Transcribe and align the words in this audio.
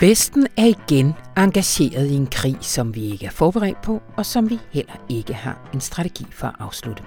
Vesten 0.00 0.46
er 0.56 0.64
igen 0.64 1.14
engageret 1.36 2.10
i 2.10 2.14
en 2.14 2.26
krig, 2.26 2.56
som 2.60 2.94
vi 2.94 3.04
ikke 3.04 3.26
er 3.26 3.30
forberedt 3.30 3.82
på, 3.82 4.02
og 4.16 4.26
som 4.26 4.50
vi 4.50 4.58
heller 4.72 5.04
ikke 5.08 5.34
har 5.34 5.70
en 5.74 5.80
strategi 5.80 6.26
for 6.30 6.46
at 6.46 6.54
afslutte. 6.58 7.02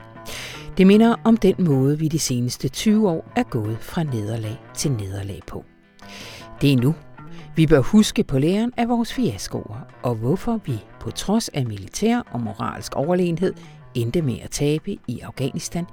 Det 0.78 0.88
minder 0.88 1.16
om 1.24 1.38
den 1.38 1.56
måde, 1.60 2.00
vi 2.00 2.08
de 2.08 2.20
seneste 2.20 2.70
20 2.70 3.10
år 3.10 3.32
er 3.36 3.44
gået 3.44 3.78
fra 3.82 4.04
nederlag 4.04 4.58
til 4.76 4.92
nederlag 4.92 5.42
på. 5.48 5.66
Det 6.62 6.74
er 6.74 6.78
nu. 6.78 6.96
Vi 7.56 7.68
bør 7.68 7.82
huske 7.82 8.24
på 8.24 8.40
læren 8.40 8.74
af 8.78 8.90
vores 8.90 9.14
fiaskoer, 9.14 9.88
og 10.04 10.16
hvorfor 10.16 10.60
vi 10.66 10.84
på 11.00 11.12
trods 11.12 11.50
af 11.50 11.66
militær 11.66 12.20
og 12.32 12.42
moralsk 12.42 12.96
overlegenhed 12.96 13.54
endte 13.96 14.22
med 14.22 14.40
at 14.44 14.52
tabe 14.52 14.98
i 15.08 15.20
Afghanistan, 15.20 15.86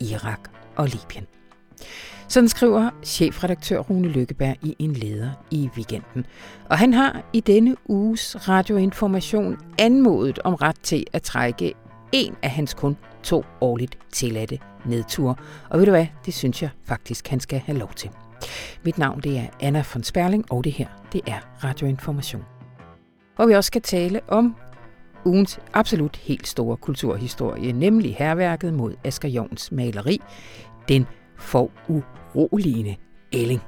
Irak 0.00 0.40
og 0.76 0.86
Libyen. 0.86 1.26
Sådan 2.28 2.48
skriver 2.48 2.90
chefredaktør 3.04 3.78
Rune 3.78 4.08
Lykkeberg 4.08 4.56
i 4.62 4.76
en 4.78 4.92
leder 4.92 5.30
i 5.50 5.70
weekenden. 5.76 6.26
Og 6.70 6.78
han 6.78 6.92
har 6.92 7.22
i 7.32 7.40
denne 7.40 7.76
uges 7.86 8.48
radioinformation 8.48 9.56
anmodet 9.78 10.38
om 10.38 10.54
ret 10.54 10.80
til 10.82 11.04
at 11.12 11.22
trække 11.22 11.74
en 12.12 12.34
af 12.42 12.50
hans 12.50 12.74
kun 12.74 12.96
to 13.22 13.44
årligt 13.60 13.98
tilladte 14.12 14.58
nedture. 14.86 15.34
Og 15.70 15.78
ved 15.78 15.86
du 15.86 15.90
hvad, 15.90 16.06
det 16.26 16.34
synes 16.34 16.62
jeg 16.62 16.70
faktisk, 16.84 17.28
han 17.28 17.40
skal 17.40 17.58
have 17.58 17.78
lov 17.78 17.92
til. 17.96 18.10
Mit 18.84 18.98
navn 18.98 19.20
det 19.20 19.38
er 19.38 19.46
Anna 19.60 19.84
von 19.94 20.02
Sperling, 20.02 20.52
og 20.52 20.64
det 20.64 20.72
her 20.72 20.86
det 21.12 21.20
er 21.26 21.38
Radioinformation. 21.64 22.44
Og 23.38 23.48
vi 23.48 23.54
også 23.54 23.68
skal 23.68 23.82
tale 23.82 24.20
om 24.28 24.56
ugens 25.24 25.60
absolut 25.74 26.16
helt 26.16 26.48
store 26.48 26.76
kulturhistorie, 26.76 27.72
nemlig 27.72 28.16
herværket 28.18 28.74
mod 28.74 28.94
Asger 29.04 29.28
Jorns 29.28 29.72
maleri, 29.72 30.20
Den 30.88 31.06
for 31.38 31.70
uroligende 32.34 32.96
Elling. 33.32 33.60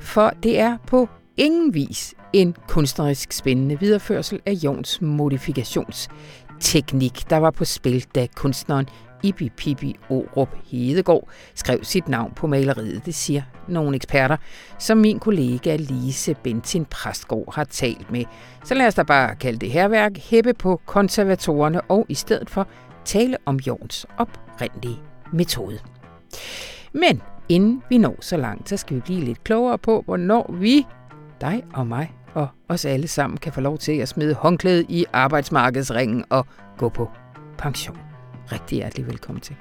For 0.00 0.32
det 0.42 0.58
er 0.58 0.76
på 0.86 1.08
ingen 1.36 1.74
vis 1.74 2.14
en 2.32 2.56
kunstnerisk 2.68 3.32
spændende 3.32 3.80
videreførsel 3.80 4.40
af 4.46 4.52
Jorns 4.52 5.00
modifikationsteknik, 5.00 7.30
der 7.30 7.36
var 7.36 7.50
på 7.50 7.64
spil, 7.64 8.06
da 8.14 8.26
kunstneren 8.36 8.88
Ibi 9.22 9.48
Pibi 9.48 9.96
Orup 10.08 10.48
Hedegaard 10.70 11.28
skrev 11.54 11.84
sit 11.84 12.08
navn 12.08 12.32
på 12.36 12.46
maleriet. 12.46 13.06
Det 13.06 13.14
siger 13.14 13.42
nogle 13.68 13.96
eksperter, 13.96 14.36
som 14.78 14.98
min 14.98 15.18
kollega 15.18 15.76
Lise 15.76 16.34
Bentin 16.34 16.84
Præstgaard 16.84 17.54
har 17.54 17.64
talt 17.64 18.10
med. 18.10 18.24
Så 18.64 18.74
lad 18.74 18.86
os 18.86 18.94
da 18.94 19.02
bare 19.02 19.36
kalde 19.36 19.58
det 19.58 19.70
herværk, 19.70 20.18
hæppe 20.18 20.54
på 20.54 20.80
konservatorerne 20.86 21.80
og 21.80 22.06
i 22.08 22.14
stedet 22.14 22.50
for 22.50 22.68
tale 23.04 23.36
om 23.46 23.56
Jorns 23.56 24.06
oprindelige 24.18 24.98
metode. 25.32 25.78
Men 26.92 27.22
inden 27.48 27.82
vi 27.88 27.98
når 27.98 28.16
så 28.20 28.36
langt, 28.36 28.68
så 28.68 28.76
skal 28.76 28.96
vi 28.96 29.00
blive 29.00 29.20
lidt 29.20 29.44
klogere 29.44 29.78
på, 29.78 30.02
hvornår 30.04 30.54
vi, 30.58 30.86
dig 31.40 31.64
og 31.74 31.86
mig 31.86 32.12
og 32.34 32.48
os 32.68 32.84
alle 32.84 33.08
sammen, 33.08 33.36
kan 33.36 33.52
få 33.52 33.60
lov 33.60 33.78
til 33.78 33.92
at 33.92 34.08
smide 34.08 34.34
håndklædet 34.34 34.86
i 34.88 35.04
arbejdsmarkedsringen 35.12 36.24
og 36.30 36.46
gå 36.78 36.88
på 36.88 37.10
pension. 37.58 37.98
Rigtig 38.52 38.76
hjertelig 38.76 39.06
velkommen 39.06 39.40
til. 39.40 39.56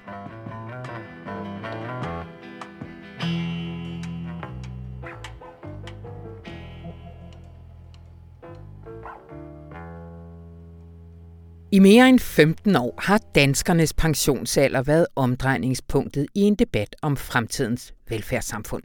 I 11.73 11.79
mere 11.79 12.09
end 12.09 12.19
15 12.19 12.75
år 12.75 12.95
har 12.97 13.19
danskernes 13.35 13.93
pensionsalder 13.93 14.81
været 14.81 15.07
omdrejningspunktet 15.15 16.27
i 16.35 16.41
en 16.41 16.55
debat 16.55 16.95
om 17.01 17.17
fremtidens 17.17 17.93
velfærdssamfund. 18.11 18.83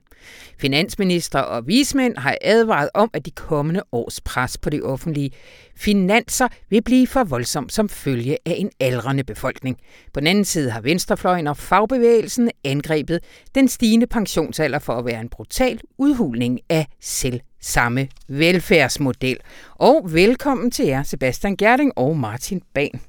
Finansminister 0.59 1.39
og 1.39 1.67
vismænd 1.67 2.17
har 2.17 2.37
advaret 2.41 2.91
om, 2.95 3.11
at 3.13 3.27
de 3.27 3.31
kommende 3.31 3.83
års 3.93 4.21
pres 4.21 4.59
på 4.59 4.71
de 4.71 4.83
offentlige 4.83 5.31
finanser 5.77 6.49
vil 6.71 6.83
blive 6.83 7.07
for 7.07 7.25
voldsomt 7.25 7.73
som 7.73 7.89
følge 7.89 8.39
af 8.47 8.55
en 8.59 8.71
aldrende 8.81 9.25
befolkning. 9.25 9.77
På 10.13 10.21
den 10.21 10.27
anden 10.27 10.45
side 10.45 10.71
har 10.71 10.81
venstrefløjen 10.81 11.47
og 11.47 11.57
fagbevægelsen 11.57 12.51
angrebet 12.65 13.21
den 13.55 13.69
stigende 13.69 14.07
pensionsalder 14.07 14.79
for 14.79 14.93
at 14.93 15.05
være 15.05 15.21
en 15.21 15.29
brutal 15.29 15.81
udhulning 15.99 16.61
af 16.69 16.87
selv 17.01 17.41
samme 17.61 18.09
velfærdsmodel. 18.29 19.39
Og 19.75 20.13
velkommen 20.13 20.71
til 20.71 20.87
jer, 20.87 21.03
Sebastian 21.03 21.57
Gerding 21.57 21.93
og 21.97 22.17
Martin 22.17 22.63
Ban. 22.75 23.01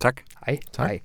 Tak. 0.00 0.20
Hej. 0.46 0.58
Tak. 0.72 0.86
Hej. 0.86 1.00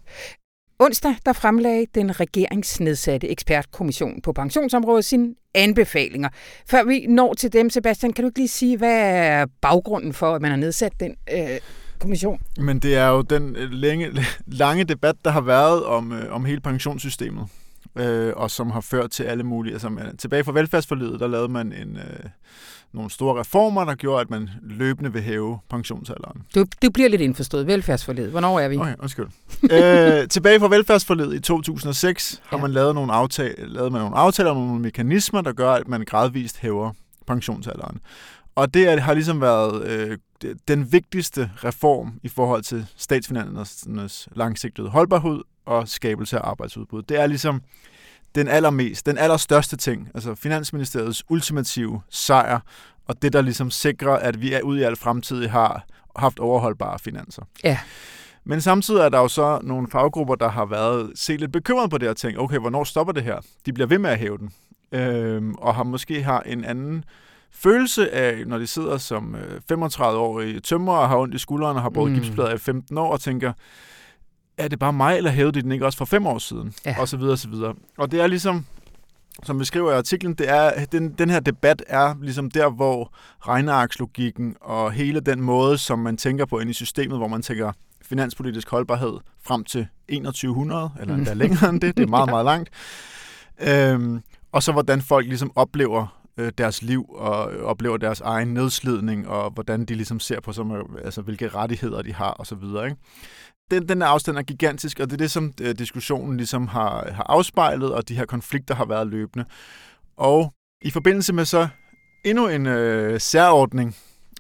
Onsdag 0.80 1.16
der 1.26 1.34
fremlagde 1.34 1.86
den 1.96 2.20
regeringsnedsatte 2.20 3.30
ekspertkommission 3.30 4.22
på 4.22 4.34
pensionsområdet 4.34 5.06
sine 5.06 5.36
anbefalinger. 5.54 6.30
Før 6.70 6.84
vi 6.84 7.06
når 7.10 7.34
til 7.34 7.54
dem, 7.54 7.70
Sebastian, 7.70 8.14
kan 8.14 8.24
du 8.24 8.28
ikke 8.28 8.40
lige 8.40 8.48
sige, 8.48 8.78
hvad 8.78 9.00
er 9.00 9.46
baggrunden 9.62 10.14
for, 10.14 10.36
at 10.36 10.42
man 10.42 10.52
har 10.52 10.58
nedsat 10.58 10.94
den 11.00 11.16
øh, 11.34 11.60
kommission? 12.00 12.42
Men 12.58 12.80
det 12.80 12.96
er 12.96 13.08
jo 13.08 13.22
den 13.22 13.56
øh, 13.56 13.72
længe, 13.72 14.12
lange 14.64 14.84
debat, 14.84 15.16
der 15.26 15.32
har 15.32 15.42
været 15.42 15.84
om, 15.84 16.12
øh, 16.12 16.34
om 16.34 16.46
hele 16.46 16.62
pensionssystemet, 16.62 17.48
øh, 17.96 18.34
og 18.36 18.52
som 18.52 18.72
har 18.72 18.82
ført 18.82 19.12
til 19.12 19.24
alle 19.24 19.44
mulige... 19.44 19.74
Altså, 19.74 19.90
man, 19.90 20.18
tilbage 20.18 20.44
fra 20.44 20.52
velfærdsforledet, 20.52 21.20
der 21.20 21.28
lavede 21.28 21.50
man 21.50 21.74
en, 21.74 21.98
øh, 21.98 22.30
nogle 22.97 23.12
store 23.12 23.40
reformer, 23.40 23.85
der 23.85 23.96
gjorde, 23.96 24.22
at 24.22 24.30
man 24.30 24.50
løbende 24.63 25.13
vil 25.13 25.22
hæve 25.22 25.59
pensionsalderen. 25.69 26.41
Du, 26.56 26.66
du 26.81 26.90
bliver 26.90 27.09
lidt 27.09 27.22
indforstået. 27.22 27.68
Velfærdsforledet. 27.68 28.31
Hvornår 28.31 28.59
er 28.59 28.68
vi? 28.68 28.78
Okay, 28.78 28.96
undskyld. 29.00 29.28
øh, 29.63 30.28
tilbage 30.28 30.59
fra 30.59 30.68
velfærdsforledet 30.68 31.34
i 31.36 31.40
2006 31.40 32.41
har 32.46 32.57
Ja. 32.57 32.62
man 32.62 32.72
lavet 32.72 32.96
nogle, 32.96 33.13
aftale, 33.13 33.56
lavet 33.68 33.91
man 33.91 34.02
nogle 34.02 34.16
aftaler 34.16 34.52
om 34.52 34.57
nogle 34.57 34.81
mekanismer, 34.81 35.41
der 35.41 35.52
gør, 35.53 35.72
at 35.72 35.88
man 35.88 36.02
gradvist 36.06 36.57
hæver 36.59 36.91
pensionsalderen. 37.28 37.97
Og 38.56 38.74
det 38.74 38.90
er- 38.90 39.00
har 39.00 39.13
ligesom 39.13 39.41
været 39.41 39.84
øh, 39.88 40.18
den 40.68 40.91
vigtigste 40.91 41.52
reform 41.63 42.13
i 42.24 42.28
forhold 42.30 42.63
til 42.63 42.86
statsfinansernes 42.97 44.28
langsigtede 44.36 44.90
holdbarhed 44.90 45.40
og 45.66 45.88
skabelse 45.88 46.38
af 46.40 46.50
arbejdsudbud. 46.50 47.02
Det 47.03 47.19
er 47.19 47.28
ligesom 47.28 47.62
den 48.38 48.48
allermest, 48.48 49.06
den 49.06 49.18
allerstørste 49.18 49.78
ting, 49.78 50.09
altså 50.14 50.36
Finansministeriets 50.36 51.24
ultimative 51.30 52.02
sejr, 52.09 52.59
og 53.08 53.22
det, 53.22 53.34
der 53.34 53.42
ligesom 53.42 53.72
sikrer, 53.72 54.14
at 54.14 54.42
vi 54.42 54.53
er 54.53 54.62
ude 54.62 54.80
i 54.80 54.84
al 54.84 54.96
fremtid 54.96 55.48
har 55.48 55.86
haft 56.16 56.40
overholdbare 56.40 57.00
finanser. 57.00 57.42
Ja. 57.64 57.80
Men 58.44 58.62
samtidig 58.62 59.02
er 59.02 59.09
der 59.09 59.20
jo 59.20 59.28
så 59.28 59.59
nogle 59.64 59.88
faggrupper, 59.92 60.36
der 60.36 60.50
har 60.50 60.66
været 60.66 61.12
set 61.16 61.40
lidt 61.40 61.52
bekymret 61.52 61.90
på 61.90 61.98
det 61.98 62.09
og 62.09 62.18
tænkt, 62.18 62.40
okay, 62.40 62.58
hvornår 62.58 62.84
stopper 62.84 63.14
det 63.14 63.24
her? 63.24 63.40
De 63.66 63.74
bliver 63.74 63.88
ved 63.88 64.00
med 64.00 64.09
at 64.09 64.18
hæve 64.18 64.38
den. 64.38 64.52
Øhm, 64.92 65.54
og 65.54 65.75
har 65.75 65.84
måske 65.84 66.24
har 66.24 66.42
en 66.42 66.66
anden 66.66 67.06
følelse 67.52 68.14
af, 68.14 68.48
når 68.48 68.58
de 68.58 68.68
sidder 68.68 68.98
som 68.98 69.36
øh, 69.36 69.62
35-årige 69.72 70.59
tømrer 70.59 70.98
og 70.98 71.09
har 71.09 71.18
ondt 71.18 71.36
i 71.36 71.38
skuldrene 71.38 71.80
og 71.80 71.81
har 71.81 71.90
brugt 71.90 72.12
mm. 72.12 72.16
gipsplader 72.16 72.54
i 72.54 72.58
15 72.58 72.98
år 72.98 73.12
og 73.12 73.22
tænker, 73.22 73.54
er 74.57 74.68
det 74.68 74.79
bare 74.79 74.94
mig, 74.94 75.18
eller 75.18 75.31
hævede 75.31 75.51
de 75.51 75.62
den 75.62 75.72
ikke 75.72 75.85
også 75.85 75.97
for 75.97 76.06
fem 76.06 76.28
år 76.28 76.38
siden? 76.38 76.73
Ja. 76.85 76.95
Og 77.00 77.07
så 77.07 77.18
videre, 77.18 77.31
og 77.31 77.40
så 77.40 77.50
videre. 77.50 77.73
Og 77.97 78.12
det 78.12 78.22
er 78.22 78.28
ligesom, 78.28 78.66
som 79.44 79.59
vi 79.59 79.66
skriver 79.66 79.91
i 79.91 79.95
artiklen, 79.95 80.34
det 80.34 80.50
er, 80.50 80.85
den, 80.85 81.12
den 81.12 81.29
her 81.29 81.40
debat 81.40 81.84
er 81.88 82.16
ligesom 82.22 82.51
der, 82.51 82.69
hvor 82.69 83.13
regnearkslogikken 83.47 84.56
og 84.62 84.91
hele 84.91 85.19
den 85.19 85.41
måde, 85.41 85.78
som 85.78 86.00
man 86.00 86.18
tænker 86.18 86.45
på 86.45 86.59
ind 86.59 86.69
i 86.69 86.73
systemet, 86.73 87.18
hvor 87.18 87.28
man 87.28 87.41
tænker 87.41 87.72
finanspolitisk 88.01 88.69
holdbarhed 88.69 89.13
frem 89.44 89.63
til 89.63 89.88
2100, 90.09 90.89
eller 91.01 91.16
endda 91.16 91.34
længere 91.34 91.69
end 91.69 91.81
det, 91.81 91.97
det 91.97 92.03
er 92.03 92.07
meget, 92.18 92.29
meget 92.29 92.45
langt. 92.45 92.69
Øhm, 93.62 94.22
og 94.51 94.63
så 94.63 94.72
hvordan 94.72 95.01
folk 95.01 95.28
ligesom 95.28 95.51
oplever 95.56 96.18
øh, 96.38 96.51
deres 96.57 96.81
liv 96.81 97.06
og 97.09 97.38
oplever 97.45 97.97
deres 97.97 98.22
egen 98.22 98.53
nedslidning, 98.53 99.28
og 99.28 99.51
hvordan 99.51 99.85
de 99.85 99.95
ligesom 99.95 100.19
ser 100.19 100.39
på, 100.39 100.53
som, 100.53 100.88
altså, 101.03 101.22
hvilke 101.22 101.47
rettigheder 101.47 102.01
de 102.01 102.13
har, 102.13 102.31
og 102.31 102.48
så 102.48 102.56
videre. 102.56 102.86
Ikke? 102.86 102.98
Den, 103.72 103.90
den 103.90 104.02
afstand 104.02 104.38
er 104.38 104.42
gigantisk, 104.42 105.00
og 105.00 105.06
det 105.08 105.14
er 105.14 105.18
det, 105.18 105.31
som 105.31 105.54
øh, 105.62 105.75
diskussionen 105.75 106.38
ligesom 106.38 106.68
har, 106.68 107.12
har 107.12 107.24
afspejlet, 107.24 107.94
og 107.94 108.10
de 108.10 108.16
her 108.16 108.25
konflikter 108.25 108.75
har 108.75 108.86
været 108.86 109.08
løbende. 109.08 109.46
Og 110.18 110.54
i 110.81 110.90
forbindelse 110.92 111.34
med 111.34 111.46
så 111.46 111.68
endnu 112.25 112.48
en 112.48 112.66
øh, 112.66 113.19
særordning, 113.19 113.96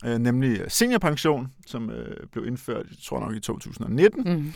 øh, 0.05 0.17
nemlig 0.17 0.61
seniorpension, 0.67 1.47
som 1.67 1.89
øh, 1.89 2.27
blev 2.31 2.47
indført, 2.47 2.85
jeg 2.89 2.97
tror 3.05 3.19
nok 3.19 3.35
i 3.35 3.39
2019, 3.39 4.23
Mm. 4.33 4.53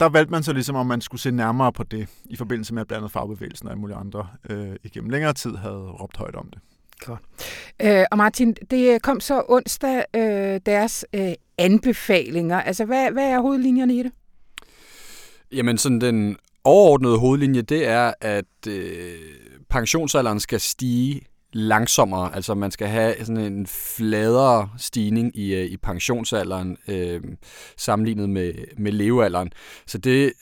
der 0.00 0.08
valgte 0.08 0.30
man 0.30 0.42
så 0.42 0.52
ligesom, 0.52 0.76
om 0.76 0.86
man 0.86 1.00
skulle 1.00 1.20
se 1.20 1.30
nærmere 1.30 1.72
på 1.72 1.82
det, 1.82 2.08
i 2.24 2.36
forbindelse 2.36 2.74
med, 2.74 2.80
at 2.80 2.86
blandt 2.88 2.98
andet 3.02 3.12
fagbevægelsen 3.12 3.66
og 3.66 3.72
alle 3.72 3.80
mulige 3.80 3.96
andre 3.96 4.28
øh, 4.50 4.76
igennem 4.82 5.10
længere 5.10 5.32
tid 5.32 5.54
havde 5.56 5.76
råbt 5.90 6.16
højt 6.16 6.34
om 6.36 6.48
det. 6.50 6.58
Øh, 7.82 8.04
og 8.10 8.18
Martin, 8.18 8.54
det 8.70 8.94
øh, 8.94 9.00
kom 9.00 9.20
så 9.20 9.42
onsdag 9.48 10.04
øh, 10.16 10.60
deres 10.66 11.04
øh, 11.12 11.32
anbefalinger. 11.58 12.60
Altså, 12.60 12.84
hvad, 12.84 13.10
hvad 13.10 13.30
er 13.30 13.40
hovedlinjerne 13.40 13.94
i 13.94 14.02
det? 14.02 14.12
Jamen 15.52 15.78
sådan 15.78 16.00
den 16.00 16.36
overordnede 16.64 17.18
hovedlinje, 17.18 17.62
det 17.62 17.88
er, 17.88 18.12
at 18.20 18.66
øh, 18.68 19.18
pensionsalderen 19.70 20.40
skal 20.40 20.60
stige 20.60 21.22
langsommere. 21.52 22.34
Altså 22.34 22.54
man 22.54 22.70
skal 22.70 22.88
have 22.88 23.14
sådan 23.18 23.36
en 23.36 23.66
fladere 23.66 24.68
stigning 24.78 25.38
i, 25.38 25.54
øh, 25.54 25.64
i 25.64 25.76
pensionsalderen 25.76 26.76
øh, 26.88 27.20
sammenlignet 27.76 28.30
med, 28.30 28.54
med 28.78 28.92
levealderen. 28.92 29.52
Så 29.86 29.98
det, 29.98 30.32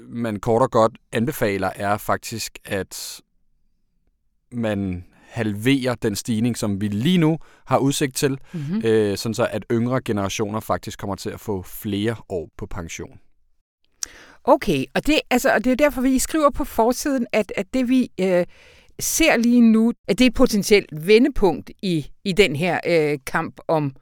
man 0.00 0.40
kort 0.40 0.62
og 0.62 0.70
godt 0.70 0.92
anbefaler, 1.12 1.70
er 1.76 1.96
faktisk, 1.96 2.58
at 2.64 3.20
man 4.52 5.04
halvere 5.32 5.96
den 6.02 6.16
stigning, 6.16 6.56
som 6.56 6.80
vi 6.80 6.88
lige 6.88 7.18
nu 7.18 7.38
har 7.66 7.78
udsigt 7.78 8.16
til, 8.16 8.38
Mm-hmm. 8.52 8.82
øh, 8.84 9.16
sådan 9.16 9.34
så 9.34 9.48
at 9.50 9.64
yngre 9.72 10.00
generationer 10.04 10.60
faktisk 10.60 10.98
kommer 10.98 11.16
til 11.16 11.30
at 11.30 11.40
få 11.40 11.62
flere 11.62 12.16
år 12.28 12.48
på 12.58 12.66
pension. 12.66 13.18
Okay, 14.44 14.84
og 14.94 15.06
det, 15.06 15.20
altså, 15.30 15.54
og 15.54 15.64
det 15.64 15.70
er 15.72 15.76
derfor, 15.76 16.00
vi 16.02 16.18
skriver 16.18 16.50
på 16.50 16.64
forsiden, 16.64 17.26
at, 17.32 17.52
at 17.56 17.66
det 17.74 17.88
vi 17.88 18.10
øh, 18.20 18.46
ser 19.00 19.36
lige 19.36 19.60
nu, 19.60 19.92
at 20.08 20.18
det 20.18 20.24
er 20.24 20.28
et 20.28 20.34
potentielt 20.34 21.06
vendepunkt 21.06 21.70
i, 21.82 22.06
i 22.24 22.32
den 22.32 22.56
her 22.56 22.80
øh, 22.86 23.18
kamp 23.26 23.60
om, 23.68 23.92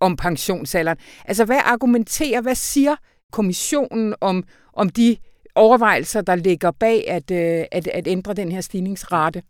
om 0.00 0.16
pensionsalderen. 0.16 0.98
Altså, 1.24 1.44
hvad 1.44 1.60
argumenterer, 1.64 2.40
hvad 2.40 2.54
siger 2.54 2.96
kommissionen 3.32 4.14
om, 4.20 4.44
om 4.72 4.88
de 4.88 5.16
overvejelser, 5.60 6.20
der 6.20 6.34
ligger 6.34 6.70
bag 6.70 7.08
at, 7.08 7.30
øh, 7.30 7.64
at, 7.72 7.86
at 7.86 8.06
ændre 8.06 8.34
den 8.34 8.52
her 8.52 8.60
stigningsrate? 8.60 9.42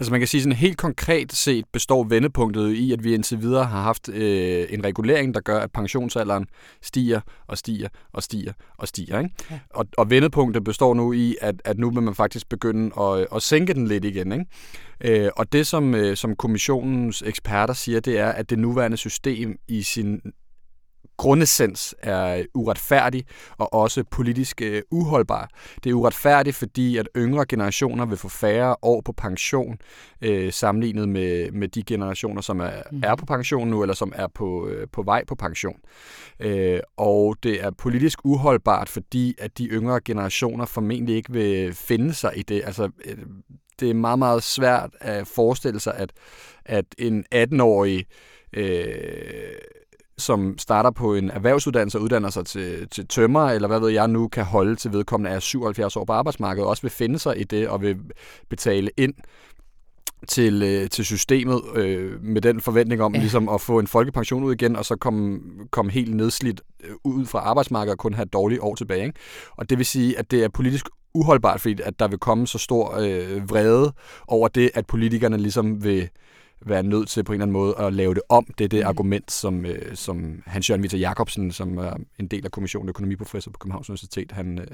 Altså 0.00 0.10
man 0.10 0.20
kan 0.20 0.26
sige 0.26 0.42
sådan 0.42 0.56
helt 0.56 0.76
konkret 0.76 1.32
set 1.32 1.64
består 1.72 2.04
vendepunktet 2.04 2.72
i, 2.72 2.92
at 2.92 3.04
vi 3.04 3.14
indtil 3.14 3.40
videre 3.40 3.64
har 3.64 3.82
haft 3.82 4.08
øh, 4.08 4.66
en 4.70 4.84
regulering, 4.84 5.34
der 5.34 5.40
gør, 5.40 5.58
at 5.58 5.72
pensionsalderen 5.72 6.46
stiger 6.82 7.20
og 7.46 7.58
stiger 7.58 7.88
og 8.12 8.22
stiger 8.22 8.52
og 8.78 8.88
stiger. 8.88 9.18
Ikke? 9.18 9.30
Ja. 9.50 9.58
Og, 9.70 9.86
og 9.98 10.10
vendepunktet 10.10 10.64
består 10.64 10.94
nu 10.94 11.12
i, 11.12 11.36
at, 11.40 11.54
at 11.64 11.78
nu 11.78 11.90
vil 11.90 12.02
man 12.02 12.14
faktisk 12.14 12.48
begynde 12.48 13.00
at, 13.00 13.26
at 13.34 13.42
sænke 13.42 13.74
den 13.74 13.86
lidt 13.86 14.04
igen. 14.04 14.32
Ikke? 14.32 15.24
Øh, 15.24 15.30
og 15.36 15.52
det, 15.52 15.66
som, 15.66 15.94
øh, 15.94 16.16
som 16.16 16.36
kommissionens 16.36 17.22
eksperter 17.26 17.74
siger, 17.74 18.00
det 18.00 18.18
er, 18.18 18.28
at 18.28 18.50
det 18.50 18.58
nuværende 18.58 18.96
system 18.96 19.58
i 19.68 19.82
sin 19.82 20.20
grundessens 21.16 21.94
er 21.98 22.44
uretfærdig 22.54 23.24
og 23.58 23.74
også 23.74 24.04
politisk 24.10 24.62
øh, 24.62 24.82
uholdbar. 24.90 25.48
Det 25.84 25.90
er 25.90 25.94
uretfærdigt, 25.94 26.56
fordi 26.56 26.96
at 26.96 27.08
yngre 27.16 27.46
generationer 27.48 28.06
vil 28.06 28.18
få 28.18 28.28
færre 28.28 28.76
år 28.82 29.00
på 29.00 29.12
pension 29.12 29.78
øh, 30.22 30.52
sammenlignet 30.52 31.08
med, 31.08 31.50
med 31.50 31.68
de 31.68 31.82
generationer, 31.82 32.40
som 32.42 32.60
er, 32.60 32.70
Mhm. 32.90 33.00
er 33.04 33.14
på 33.14 33.26
pension 33.26 33.68
nu, 33.68 33.82
eller 33.82 33.94
som 33.94 34.12
er 34.16 34.26
på, 34.34 34.68
øh, 34.68 34.86
på 34.92 35.02
vej 35.02 35.24
på 35.24 35.34
pension. 35.34 35.76
Øh, 36.40 36.80
og 36.96 37.36
det 37.42 37.62
er 37.64 37.70
politisk 37.70 38.18
uholdbart, 38.24 38.88
fordi 38.88 39.34
at 39.38 39.58
de 39.58 39.66
yngre 39.66 40.00
generationer 40.04 40.64
formentlig 40.66 41.16
ikke 41.16 41.32
vil 41.32 41.74
finde 41.74 42.14
sig 42.14 42.32
i 42.36 42.42
det. 42.42 42.62
Altså, 42.64 42.90
øh, 43.04 43.16
det 43.80 43.90
er 43.90 43.94
meget, 43.94 44.18
meget 44.18 44.42
svært 44.42 44.90
at 45.00 45.26
forestille 45.26 45.80
sig, 45.80 45.94
at, 45.96 46.12
at 46.64 46.84
en 46.98 47.24
18-årig 47.34 48.06
øh, 48.52 49.54
som 50.18 50.58
starter 50.58 50.90
på 50.90 51.14
en 51.14 51.30
erhvervsuddannelse 51.30 51.98
og 51.98 52.02
uddanner 52.02 52.30
sig 52.30 52.46
til, 52.46 52.88
til 52.88 53.06
tømmer, 53.06 53.48
eller 53.48 53.68
hvad 53.68 53.80
ved 53.80 53.88
jeg 53.88 54.08
nu, 54.08 54.28
kan 54.28 54.44
holde 54.44 54.76
til 54.76 54.92
vedkommende 54.92 55.30
er 55.30 55.40
77 55.40 55.96
år 55.96 56.04
på 56.04 56.12
arbejdsmarkedet, 56.12 56.68
også 56.68 56.82
vil 56.82 56.90
finde 56.90 57.18
sig 57.18 57.40
i 57.40 57.44
det 57.44 57.68
og 57.68 57.82
vil 57.82 57.96
betale 58.50 58.90
ind 58.96 59.14
til, 60.28 60.62
øh, 60.62 60.88
til 60.90 61.04
systemet 61.04 61.62
øh, 61.74 62.22
med 62.22 62.40
den 62.40 62.60
forventning 62.60 63.02
om 63.02 63.14
Ja. 63.14 63.20
ligesom 63.20 63.48
at 63.48 63.60
få 63.60 63.78
en 63.78 63.86
folkepension 63.86 64.44
ud 64.44 64.52
igen, 64.52 64.76
og 64.76 64.84
så 64.84 64.96
komme, 64.96 65.40
komme 65.70 65.92
helt 65.92 66.14
nedslidt 66.14 66.60
øh, 66.84 66.94
ud 67.04 67.26
fra 67.26 67.38
arbejdsmarkedet 67.38 67.92
og 67.92 67.98
kun 67.98 68.14
have 68.14 68.22
et 68.22 68.32
dårligt 68.32 68.60
år 68.60 68.74
tilbage. 68.74 69.04
Ikke? 69.06 69.18
Og 69.56 69.70
det 69.70 69.78
vil 69.78 69.86
sige, 69.86 70.18
at 70.18 70.30
det 70.30 70.44
er 70.44 70.48
politisk 70.48 70.86
uholdbart, 71.14 71.60
fordi 71.60 71.82
at 71.84 71.98
der 71.98 72.08
vil 72.08 72.18
komme 72.18 72.46
så 72.46 72.58
stor 72.58 72.96
øh, 73.00 73.50
vrede 73.50 73.92
over 74.28 74.48
det, 74.48 74.70
at 74.74 74.86
politikerne 74.86 75.36
ligesom 75.36 75.84
vil 75.84 76.08
være 76.60 76.82
nødt 76.82 77.08
til 77.08 77.24
på 77.24 77.32
en 77.32 77.34
eller 77.34 77.44
anden 77.44 77.52
måde 77.52 77.74
at 77.78 77.92
lave 77.92 78.14
det 78.14 78.22
om. 78.28 78.46
Det 78.58 78.64
er 78.64 78.68
det 78.68 78.80
mm. 78.80 78.88
argument, 78.88 79.32
som, 79.32 79.66
øh, 79.66 79.96
som 79.96 80.42
Hans-Jørgen 80.46 80.82
Vita 80.82 80.96
Jacobsen, 80.96 81.52
som 81.52 81.78
er 81.78 81.96
en 82.18 82.26
del 82.26 82.44
af 82.44 82.50
kommissionen 82.50 82.88
økonomiprofessor 82.88 83.50
på 83.50 83.58
Københavns 83.58 83.90
Universitet, 83.90 84.32
han, 84.32 84.58
øh, 84.58 84.66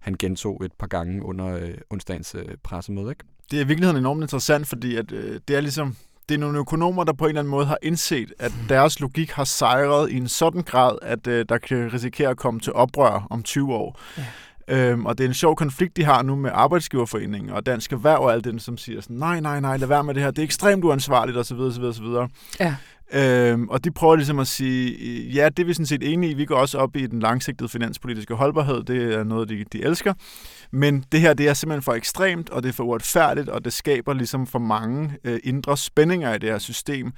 han 0.00 0.14
gentog 0.18 0.64
et 0.64 0.72
par 0.72 0.86
gange 0.86 1.24
under 1.24 1.46
øh, 1.56 1.74
onsdagens 1.90 2.34
øh, 2.34 2.44
pressemøde. 2.62 3.10
Ikke? 3.10 3.24
Det 3.50 3.56
er 3.56 3.64
i 3.64 3.66
virkeligheden 3.66 4.02
enormt 4.02 4.22
interessant, 4.22 4.66
fordi 4.66 4.96
at, 4.96 5.12
øh, 5.12 5.40
det 5.48 5.56
er 5.56 5.60
ligesom 5.60 5.96
det 6.28 6.34
er 6.34 6.38
nogle 6.38 6.58
økonomer, 6.58 7.04
der 7.04 7.12
på 7.12 7.24
en 7.24 7.28
eller 7.28 7.40
anden 7.40 7.50
måde 7.50 7.66
har 7.66 7.78
indset, 7.82 8.32
at 8.38 8.52
deres 8.68 9.00
logik 9.00 9.30
har 9.30 9.44
sejret 9.44 10.10
i 10.10 10.16
en 10.16 10.28
sådan 10.28 10.62
grad, 10.62 10.98
at 11.02 11.26
øh, 11.26 11.46
der 11.48 11.58
kan 11.58 11.92
risikere 11.92 12.28
at 12.28 12.36
komme 12.36 12.60
til 12.60 12.72
oprør 12.72 13.26
om 13.30 13.42
20 13.42 13.74
år. 13.74 14.00
Ja. 14.18 14.24
Øhm, 14.68 15.06
og 15.06 15.18
det 15.18 15.24
er 15.24 15.28
en 15.28 15.34
sjov 15.34 15.56
konflikt, 15.56 15.96
de 15.96 16.04
har 16.04 16.22
nu 16.22 16.36
med 16.36 16.50
Arbejdsgiverforeningen 16.54 17.50
og 17.50 17.66
Dansk 17.66 17.92
Erhverv 17.92 18.20
og 18.20 18.32
alt 18.32 18.44
det, 18.44 18.62
som 18.62 18.78
siger 18.78 19.00
sådan, 19.00 19.16
nej, 19.16 19.40
nej, 19.40 19.60
nej, 19.60 19.76
lad 19.76 19.88
være 19.88 20.04
med 20.04 20.14
det 20.14 20.22
her, 20.22 20.30
det 20.30 20.38
er 20.38 20.42
ekstremt 20.44 20.84
uansvarligt 20.84 21.36
osv. 21.38 21.56
osv., 21.58 21.82
osv. 21.82 22.04
Ja. 22.60 22.76
Øhm, 23.12 23.68
og 23.68 23.84
de 23.84 23.90
prøver 23.90 24.16
ligesom 24.16 24.38
at 24.38 24.46
sige, 24.46 24.96
ja, 25.30 25.48
det 25.48 25.62
er 25.62 25.66
vi 25.66 25.72
sådan 25.74 25.86
set 25.86 26.12
enige 26.12 26.30
i. 26.30 26.34
Vi 26.34 26.44
går 26.44 26.56
også 26.56 26.78
op 26.78 26.96
i 26.96 27.06
den 27.06 27.20
langsigtede 27.20 27.68
finanspolitiske 27.68 28.34
holdbarhed. 28.34 28.82
Det 28.82 29.14
er 29.14 29.24
noget, 29.24 29.48
de, 29.48 29.64
de 29.72 29.82
elsker. 29.84 30.14
Men 30.70 31.04
det 31.12 31.20
her, 31.20 31.34
det 31.34 31.48
er 31.48 31.54
simpelthen 31.54 31.82
for 31.82 31.92
ekstremt, 31.92 32.50
og 32.50 32.62
det 32.62 32.68
er 32.68 32.72
for 32.72 32.84
uretfærdigt, 32.84 33.48
og 33.48 33.64
det 33.64 33.72
skaber 33.72 34.12
ligesom 34.12 34.46
for 34.46 34.58
mange 34.58 35.16
øh, 35.24 35.40
indre 35.44 35.76
spændinger 35.76 36.34
i 36.34 36.38
det 36.38 36.50
her 36.50 36.58
system. 36.58 37.12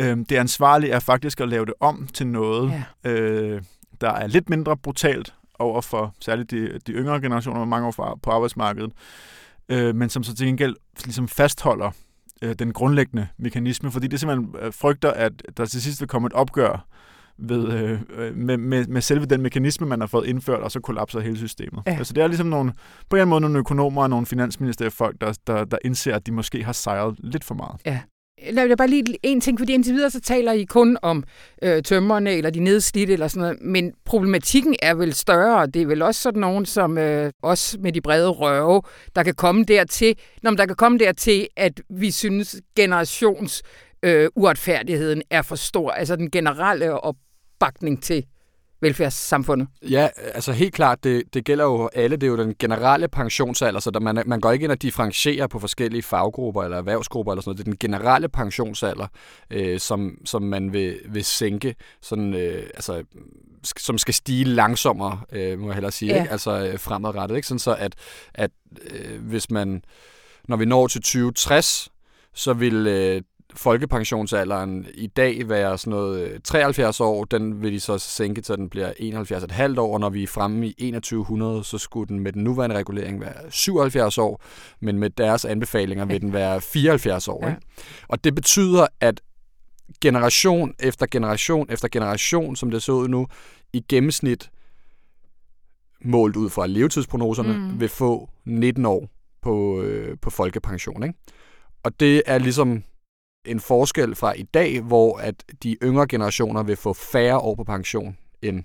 Øhm, 0.00 0.24
det 0.24 0.36
ansvarlige 0.36 0.92
er 0.92 1.00
faktisk 1.00 1.40
at 1.40 1.48
lave 1.48 1.66
det 1.66 1.74
om 1.80 2.08
til 2.14 2.26
noget, 2.26 2.72
Ja. 3.04 3.10
øh, 3.10 3.62
der 4.00 4.10
er 4.10 4.26
lidt 4.26 4.50
mindre 4.50 4.76
brutalt 4.76 5.34
over 5.58 5.80
for 5.80 6.14
særligt 6.20 6.50
de, 6.50 6.78
de 6.86 6.92
yngre 6.92 7.20
generationer, 7.20 7.58
med 7.58 7.66
mange 7.66 7.86
år 7.86 7.90
fra, 7.90 8.14
på 8.22 8.30
arbejdsmarkedet, 8.30 8.92
øh, 9.68 9.94
men 9.94 10.08
som 10.08 10.22
så 10.22 10.34
til 10.34 10.46
gengæld 10.46 10.76
ligesom 11.04 11.28
fastholder 11.28 11.90
øh, 12.42 12.54
den 12.54 12.72
grundlæggende 12.72 13.28
mekanisme, 13.38 13.90
fordi 13.90 14.06
det 14.06 14.20
simpelthen 14.20 14.54
øh, 14.60 14.72
frygter, 14.72 15.10
at 15.10 15.32
der 15.56 15.66
til 15.66 15.82
sidst 15.82 16.00
vil 16.00 16.08
komme 16.08 16.26
et 16.26 16.32
opgør 16.32 16.86
ved, 17.38 17.72
øh, 17.72 18.00
øh, 18.10 18.36
med, 18.36 18.56
med, 18.56 18.86
med 18.86 19.00
selve 19.00 19.26
den 19.26 19.42
mekanisme, 19.42 19.86
man 19.86 20.00
har 20.00 20.06
fået 20.06 20.26
indført, 20.26 20.60
og 20.60 20.70
så 20.70 20.80
kollapser 20.80 21.20
hele 21.20 21.36
systemet. 21.36 21.82
Ja. 21.86 21.92
Ja. 21.92 21.98
Altså 21.98 22.14
det 22.14 22.22
er 22.22 22.26
ligesom 22.26 22.46
nogle, 22.46 22.72
på 23.10 23.16
en 23.16 23.28
måde 23.28 23.40
nogle 23.40 23.58
økonomer 23.58 24.02
og 24.02 24.10
nogle 24.10 24.26
finansministeriefolk, 24.26 25.20
der, 25.20 25.38
der, 25.46 25.64
der 25.64 25.78
indser, 25.84 26.14
at 26.14 26.26
de 26.26 26.32
måske 26.32 26.64
har 26.64 26.72
sejret 26.72 27.14
lidt 27.18 27.44
for 27.44 27.54
meget. 27.54 27.80
Lad 28.42 28.68
mig 28.68 28.76
bare 28.76 28.88
lige 28.88 29.04
en 29.22 29.40
ting, 29.40 29.58
fordi 29.58 29.72
indtil 29.72 29.94
videre 29.94 30.10
så 30.10 30.20
taler 30.20 30.52
I 30.52 30.64
kun 30.64 30.98
om 31.02 31.24
øh, 31.62 31.82
tømmerne 31.82 32.32
eller 32.32 32.50
de 32.50 32.60
nedslidte 32.60 33.12
eller 33.12 33.28
sådan 33.28 33.40
noget, 33.40 33.62
men 33.62 33.92
problematikken 34.04 34.76
er 34.82 34.94
vel 34.94 35.14
større. 35.14 35.66
Det 35.66 35.82
er 35.82 35.86
vel 35.86 36.02
også 36.02 36.20
sådan 36.22 36.40
nogen 36.40 36.66
som 36.66 36.98
øh, 36.98 37.32
os 37.42 37.76
med 37.80 37.92
de 37.92 38.00
brede 38.00 38.28
røve, 38.28 38.82
der 39.14 39.22
kan 39.22 39.34
komme 39.34 39.64
dertil, 39.64 40.16
når 40.42 40.50
der 40.50 40.66
kan 40.66 40.76
komme 40.76 40.98
dertil, 40.98 41.46
at 41.56 41.80
vi 41.90 42.10
synes 42.10 42.56
generations 42.76 43.62
øh, 44.02 44.28
uretfærdigheden 44.36 45.22
er 45.30 45.42
for 45.42 45.56
stor. 45.56 45.90
Altså 45.90 46.16
den 46.16 46.30
generelle 46.30 47.00
opbakning 47.00 48.02
til 48.02 48.24
velfærdssamfundet. 48.80 49.68
Ja, 49.90 50.08
altså 50.34 50.52
helt 50.52 50.74
klart, 50.74 51.04
det, 51.04 51.22
det 51.34 51.44
gælder 51.44 51.64
jo 51.64 51.90
alle. 51.94 52.16
Det 52.16 52.22
er 52.22 52.30
jo 52.30 52.36
den 52.36 52.54
generelle 52.58 53.08
pensionsalder, 53.08 53.80
så 53.80 53.90
der, 53.90 54.00
man, 54.00 54.22
man 54.26 54.40
går 54.40 54.52
ikke 54.52 54.64
ind 54.64 54.72
og 54.72 54.82
differentierer 54.82 55.46
på 55.46 55.58
forskellige 55.58 56.02
faggrupper 56.02 56.62
eller 56.62 56.76
erhvervsgrupper 56.76 57.32
eller 57.32 57.42
sådan 57.42 57.48
noget. 57.50 57.58
Det 57.58 57.62
er 57.62 57.70
den 57.70 57.78
generelle 57.78 58.28
pensionsalder, 58.28 59.06
øh, 59.50 59.80
som, 59.80 60.18
som 60.24 60.42
man 60.42 60.72
vil, 60.72 60.98
vil 61.08 61.24
sænke, 61.24 61.74
sådan, 62.02 62.34
øh, 62.34 62.62
altså, 62.74 63.04
som 63.78 63.98
skal 63.98 64.14
stige 64.14 64.44
langsommere, 64.44 65.20
øh, 65.32 65.58
må 65.58 65.66
jeg 65.66 65.74
hellere 65.74 65.92
sige, 65.92 66.08
Ja. 66.08 66.16
ja. 66.16 66.22
ikke? 66.22 66.32
altså 66.32 66.66
øh, 66.66 66.78
fremadrettet. 66.78 67.36
Ikke? 67.36 67.48
Sådan 67.48 67.58
så, 67.58 67.74
at, 67.74 67.94
at 68.34 68.50
øh, 68.90 69.20
hvis 69.22 69.50
man, 69.50 69.82
når 70.48 70.56
vi 70.56 70.64
når 70.64 70.86
til 70.86 71.00
2060, 71.02 71.88
så 72.34 72.52
vil 72.52 72.86
øh, 72.86 73.22
folkepensionsalderen 73.54 74.86
i 74.94 75.06
dag 75.06 75.48
være 75.48 75.78
sådan 75.78 75.90
noget 75.90 76.30
øh, 76.30 76.40
73 76.44 77.00
år, 77.00 77.24
den 77.24 77.62
vil 77.62 77.72
de 77.72 77.80
så 77.80 77.98
sænke 77.98 78.40
til, 78.40 78.56
den 78.56 78.68
bliver 78.68 78.92
71,5 79.74 79.80
år, 79.80 79.94
og 79.94 80.00
når 80.00 80.10
vi 80.10 80.22
er 80.22 80.26
fremme 80.26 80.66
i 80.66 80.90
2100, 80.92 81.64
så 81.64 81.78
skulle 81.78 82.08
den 82.08 82.20
med 82.20 82.32
den 82.32 82.44
nuværende 82.44 82.76
regulering 82.76 83.20
være 83.20 83.50
77 83.50 84.18
år, 84.18 84.42
men 84.80 84.98
med 84.98 85.10
deres 85.10 85.44
anbefalinger 85.44 86.04
vil 86.04 86.20
den 86.20 86.32
være 86.32 86.60
74 86.60 87.28
år. 87.28 87.46
Ja. 87.46 87.50
Ikke? 87.50 87.66
Og 88.08 88.24
det 88.24 88.34
betyder, 88.34 88.86
at 89.00 89.20
generation 90.00 90.74
efter 90.78 91.06
generation 91.06 91.66
efter 91.70 91.88
generation, 91.88 92.56
som 92.56 92.70
det 92.70 92.82
ser 92.82 92.92
ud 92.92 93.08
nu, 93.08 93.26
i 93.72 93.84
gennemsnit 93.88 94.50
målt 96.04 96.36
ud 96.36 96.50
fra 96.50 96.66
levetidsprognoserne, 96.66 97.58
mm. 97.58 97.80
vil 97.80 97.88
få 97.88 98.30
19 98.44 98.86
år 98.86 99.08
på, 99.42 99.80
øh, 99.80 100.16
på 100.22 100.30
folkepension. 100.30 101.02
Ikke? 101.02 101.14
Og 101.82 102.00
det 102.00 102.22
er 102.26 102.38
ligesom 102.38 102.82
en 103.46 103.60
forskel 103.60 104.14
fra 104.14 104.32
i 104.32 104.42
dag, 104.42 104.80
hvor 104.80 105.16
at 105.18 105.44
de 105.62 105.76
yngre 105.82 106.06
generationer 106.06 106.62
vil 106.62 106.76
få 106.76 106.92
færre 106.92 107.38
år 107.38 107.54
på 107.54 107.64
pension 107.64 108.16
end 108.42 108.64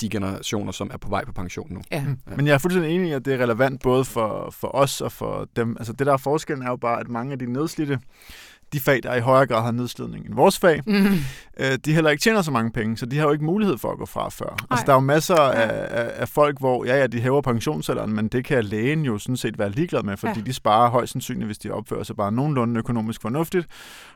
de 0.00 0.08
generationer, 0.08 0.72
som 0.72 0.90
er 0.92 0.96
på 0.96 1.08
vej 1.08 1.24
på 1.24 1.32
pension 1.32 1.72
nu. 1.72 1.80
Ja. 1.90 2.04
Ja. 2.30 2.36
Men 2.36 2.46
jeg 2.46 2.54
er 2.54 2.58
fuldstændig 2.58 2.94
enig 2.94 3.08
i, 3.08 3.12
at 3.12 3.24
det 3.24 3.34
er 3.34 3.38
relevant 3.38 3.82
både 3.82 4.04
for, 4.04 4.50
for 4.50 4.74
os 4.74 5.00
og 5.00 5.12
for 5.12 5.48
dem. 5.56 5.76
Altså 5.78 5.92
det 5.92 6.06
der 6.06 6.12
er 6.12 6.16
forskellen 6.16 6.66
er 6.66 6.70
jo 6.70 6.76
bare, 6.76 7.00
at 7.00 7.08
mange 7.08 7.32
af 7.32 7.38
de 7.38 7.52
nedslidte 7.52 8.00
de 8.72 8.80
fag, 8.80 9.00
der 9.02 9.14
i 9.14 9.20
højere 9.20 9.46
grad 9.46 9.62
har 9.62 9.70
nedslidning 9.70 10.26
end 10.26 10.34
vores 10.34 10.58
fag, 10.58 10.82
Mm. 10.86 11.06
øh, 11.60 11.78
de 11.84 11.94
heller 11.94 12.10
ikke 12.10 12.20
tjener 12.20 12.42
så 12.42 12.50
mange 12.50 12.70
penge, 12.70 12.96
så 12.96 13.06
de 13.06 13.16
har 13.18 13.24
jo 13.26 13.32
ikke 13.32 13.44
mulighed 13.44 13.78
for 13.78 13.92
at 13.92 13.98
gå 13.98 14.06
fra 14.06 14.28
før. 14.28 14.56
Altså, 14.70 14.86
der 14.86 14.92
er 14.92 14.96
jo 14.96 15.00
masser 15.00 15.34
af, 15.36 15.86
af, 16.00 16.10
af 16.16 16.28
folk, 16.28 16.58
hvor 16.58 16.84
ja, 16.84 16.96
ja, 17.00 17.06
de 17.06 17.20
hæver 17.20 17.40
pensionsalderen, 17.40 18.12
men 18.14 18.28
det 18.28 18.44
kan 18.44 18.64
lægen 18.64 19.02
jo 19.04 19.18
sådan 19.18 19.36
set 19.36 19.58
være 19.58 19.70
ligeglad 19.70 20.02
med, 20.02 20.16
fordi 20.16 20.38
Ja. 20.40 20.44
de 20.44 20.52
sparer 20.52 20.90
højst 20.90 21.12
sandsynligt, 21.12 21.46
hvis 21.46 21.58
de 21.58 21.70
opfører 21.70 22.02
sig 22.02 22.16
bare 22.16 22.32
nogenlunde 22.32 22.78
økonomisk 22.78 23.22
fornuftigt, 23.22 23.66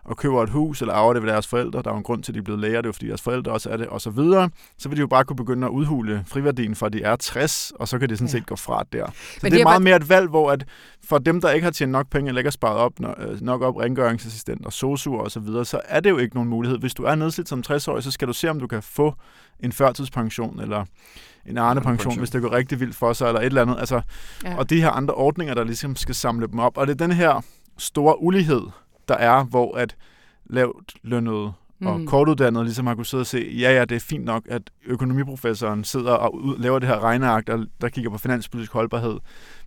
og 0.04 0.16
køber 0.16 0.42
et 0.42 0.50
hus 0.50 0.80
eller 0.80 0.94
arver 0.94 1.12
det 1.12 1.22
ved 1.22 1.30
deres 1.30 1.46
forældre. 1.46 1.82
Der 1.82 1.88
er 1.90 1.94
jo 1.94 1.98
en 1.98 2.02
grund 2.02 2.22
til, 2.22 2.32
at 2.32 2.34
de 2.34 2.38
er 2.38 2.44
blevet 2.44 2.60
læger, 2.60 2.76
det 2.76 2.86
er 2.86 2.88
jo 2.88 2.92
fordi 2.92 3.08
deres 3.08 3.22
forældre 3.22 3.52
også 3.52 3.70
er 3.70 3.76
det, 3.76 3.86
og 3.86 4.00
så 4.00 4.10
videre. 4.10 4.50
Så 4.78 4.88
vil 4.88 4.96
de 4.96 5.00
jo 5.00 5.06
bare 5.06 5.24
kunne 5.24 5.36
begynde 5.36 5.66
at 5.66 5.70
udhule 5.70 6.24
friværdien 6.26 6.74
fra 6.74 6.88
de 6.88 7.02
er 7.02 7.16
60, 7.16 7.72
og 7.74 7.88
så 7.88 7.98
kan 7.98 8.08
de 8.08 8.16
sådan 8.16 8.26
Ja. 8.26 8.30
set 8.32 8.46
gå 8.46 8.56
fra 8.56 8.84
der. 8.92 9.06
Så 9.06 9.12
Men 9.12 9.12
det, 9.34 9.42
det 9.42 9.52
det 9.52 9.56
er 9.56 9.60
er 9.60 9.64
meget 9.64 9.74
bare- 9.74 9.80
mere 9.80 9.96
et 9.96 10.08
valg, 10.08 10.28
hvor 10.28 10.50
at 10.50 10.64
for 11.04 11.18
dem, 11.18 11.40
der 11.40 11.50
ikke 11.50 11.64
har 11.64 11.70
tjent 11.70 11.92
nok 11.92 12.10
penge, 12.10 12.28
eller 12.28 12.38
ikke 12.38 12.46
har 12.46 12.52
sparet 12.52 12.76
op, 12.76 12.92
øh, 13.18 13.40
nok 13.40 13.62
op 13.62 13.76
rengøringsassistent 13.76 14.66
og 14.66 14.72
sosuer 14.72 15.20
og 15.20 15.30
så 15.30 15.40
videre, 15.40 15.64
så 15.64 15.80
er 15.84 16.00
det 16.00 16.10
jo 16.10 16.18
ikke 16.18 16.34
nogen 16.34 16.50
mulighed. 16.50 16.78
Hvis 16.78 16.94
du 16.94 17.02
er 17.02 17.14
nedslidt 17.14 17.48
som 17.48 17.62
60-årig, 17.66 18.02
så 18.02 18.10
skal 18.10 18.28
du 18.28 18.32
se, 18.32 18.50
om 18.50 18.60
du 18.60 18.66
kan 18.66 18.82
få 18.82 19.14
en 19.60 19.72
førtidspension 19.72 20.60
eller 20.60 20.84
en 21.46 21.58
Arne-pension, 21.58 22.18
hvis 22.18 22.30
det 22.30 22.42
går 22.42 22.52
rigtig 22.52 22.80
vildt 22.80 22.96
for 22.96 23.12
sig, 23.12 23.26
eller 23.26 23.40
et 23.40 23.46
eller 23.46 23.62
andet. 23.62 23.76
Altså, 23.78 24.00
Ja. 24.44 24.56
Og 24.56 24.70
de 24.70 24.80
her 24.82 24.90
andre 24.90 25.14
ordninger, 25.14 25.54
der 25.54 25.64
ligesom 25.64 25.96
skal 25.96 26.14
samle 26.14 26.46
dem 26.46 26.58
op. 26.58 26.76
Og 26.78 26.86
det 26.86 26.92
er 27.00 27.06
den 27.06 27.12
her 27.16 27.44
store 27.78 28.22
ulighed, 28.22 28.62
der 29.08 29.14
er, 29.14 29.44
hvor 29.44 29.76
at 29.76 29.96
lavt 30.46 30.94
lønnet 31.02 31.34
og 31.34 31.52
Mm. 31.80 31.88
mm. 31.88 32.06
kortuddannede 32.06 32.64
ligesom 32.64 32.86
har 32.86 32.94
kunne 32.94 33.06
sidde 33.06 33.20
og 33.20 33.26
se, 33.26 33.52
ja, 33.58 33.72
ja, 33.72 33.84
det 33.84 33.96
er 33.96 34.00
fint 34.00 34.24
nok, 34.24 34.42
at 34.48 34.62
økonomiprofessoren 34.86 35.84
sidder 35.84 36.12
og 36.12 36.34
ud, 36.34 36.58
laver 36.58 36.78
det 36.78 36.88
her 36.88 37.00
regneagt, 37.04 37.46
der, 37.46 37.64
der 37.80 37.88
kigger 37.88 38.10
på 38.10 38.18
finanspolitisk 38.18 38.72
holdbarhed, 38.72 39.18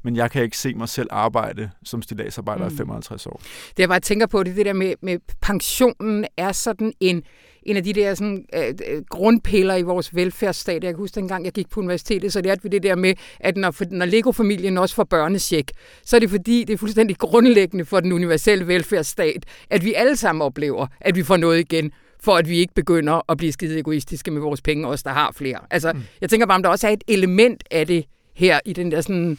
men 0.04 0.16
jeg 0.16 0.32
kan 0.32 0.44
ikke 0.44 0.58
se 0.58 0.74
mig 0.74 0.90
selv 0.90 1.08
arbejde 1.12 1.70
som 1.84 2.02
stilladsarbejder 2.02 2.70
Mm. 2.70 2.74
i 2.74 2.78
55 2.78 3.28
år. 3.28 3.42
Det 3.70 3.80
jeg 3.80 3.90
bare 3.90 4.00
tænker 4.00 4.26
på, 4.28 4.44
det 4.44 4.52
er 4.52 4.56
det 4.56 4.66
der 4.66 4.74
med, 4.74 4.94
med 5.02 5.18
pensionen 5.42 6.26
er 6.38 6.52
sådan 6.52 6.94
en, 7.00 7.24
en 7.64 7.78
af 7.78 7.84
de 7.84 7.94
der 7.94 8.14
sådan, 8.16 8.46
øh, 8.56 8.74
øh, 8.88 9.02
grundpiller 9.10 9.76
i 9.76 9.82
vores 9.82 10.16
velfærdsstat. 10.16 10.84
Jeg 10.84 10.94
kan 10.94 10.98
huske, 10.98 11.16
dengang 11.16 11.46
jeg 11.46 11.54
gik 11.54 11.70
på 11.70 11.80
universitetet, 11.80 12.34
så 12.34 12.42
lærte 12.42 12.64
vi 12.64 12.70
det 12.70 12.84
der 12.84 12.96
med, 12.96 13.14
at 13.40 13.58
når, 13.58 13.94
når 13.96 14.06
Lego-familien 14.06 14.78
også 14.78 14.96
får 14.96 15.04
børnesjek, 15.04 15.72
så 16.06 16.16
er 16.16 16.20
det 16.20 16.30
fordi, 16.30 16.64
det 16.64 16.74
er 16.74 16.78
fuldstændig 16.78 17.18
grundlæggende 17.18 17.86
for 17.86 18.00
den 18.00 18.12
universelle 18.12 18.68
velfærdsstat, 18.68 19.46
at 19.70 19.86
vi 19.86 19.94
alle 19.94 20.16
sammen 20.16 20.42
oplever, 20.42 20.88
at 21.02 21.16
vi 21.16 21.24
får 21.24 21.38
noget 21.38 21.60
igen 21.60 21.92
for 22.24 22.38
at 22.38 22.50
vi 22.50 22.58
ikke 22.58 22.74
begynder 22.74 23.32
at 23.32 23.38
blive 23.38 23.52
skide 23.52 23.80
egoistiske 23.80 24.32
med 24.32 24.42
vores 24.42 24.62
penge, 24.62 24.88
os 24.88 25.04
der 25.04 25.10
har 25.10 25.32
flere. 25.36 25.60
Altså, 25.72 25.94
mm. 25.94 26.04
jeg 26.22 26.30
tænker 26.30 26.48
bare, 26.48 26.56
om 26.56 26.64
der 26.64 26.70
også 26.70 26.88
er 26.88 26.92
et 26.92 27.04
element 27.08 27.64
af 27.72 27.88
det 27.88 28.06
her 28.34 28.60
i 28.66 28.74
den 28.74 28.92
der 28.92 29.02
sådan... 29.02 29.38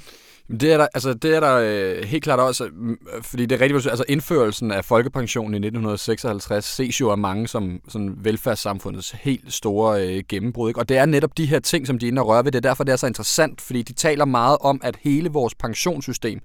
Det 0.50 0.72
er 0.72 0.76
der, 0.76 0.86
altså, 0.94 1.14
det 1.14 1.36
er 1.36 1.40
der 1.40 1.56
øh, 1.56 2.04
helt 2.04 2.24
klart 2.24 2.40
også, 2.40 2.68
mm, 2.72 2.98
fordi 3.22 3.46
det 3.46 3.56
er 3.56 3.60
rigtigt, 3.60 3.86
altså 3.86 4.04
indførelsen 4.08 4.72
af 4.72 4.84
folkepensionen 4.84 5.54
i 5.54 5.56
1956 5.56 6.64
ses 6.64 7.00
jo 7.00 7.10
af 7.10 7.18
mange 7.18 7.48
som 7.48 7.80
sådan 7.88 8.14
velfærdssamfundets 8.16 9.10
helt 9.10 9.52
store 9.52 10.08
øh, 10.08 10.22
gennembrud. 10.28 10.70
Ikke? 10.70 10.80
Og 10.80 10.88
det 10.88 10.96
er 10.96 11.06
netop 11.06 11.36
de 11.36 11.46
her 11.46 11.58
ting, 11.58 11.86
som 11.86 11.98
de 11.98 12.06
er 12.06 12.08
inde 12.08 12.22
og 12.22 12.44
ved. 12.44 12.52
Det 12.52 12.58
er 12.58 12.68
derfor, 12.68 12.84
det 12.84 12.92
er 12.92 12.96
så 12.96 13.06
interessant, 13.06 13.60
fordi 13.60 13.82
de 13.82 13.92
taler 13.92 14.24
meget 14.24 14.58
om, 14.60 14.80
at 14.84 14.96
hele 15.00 15.28
vores 15.28 15.54
pensionssystem 15.54 16.40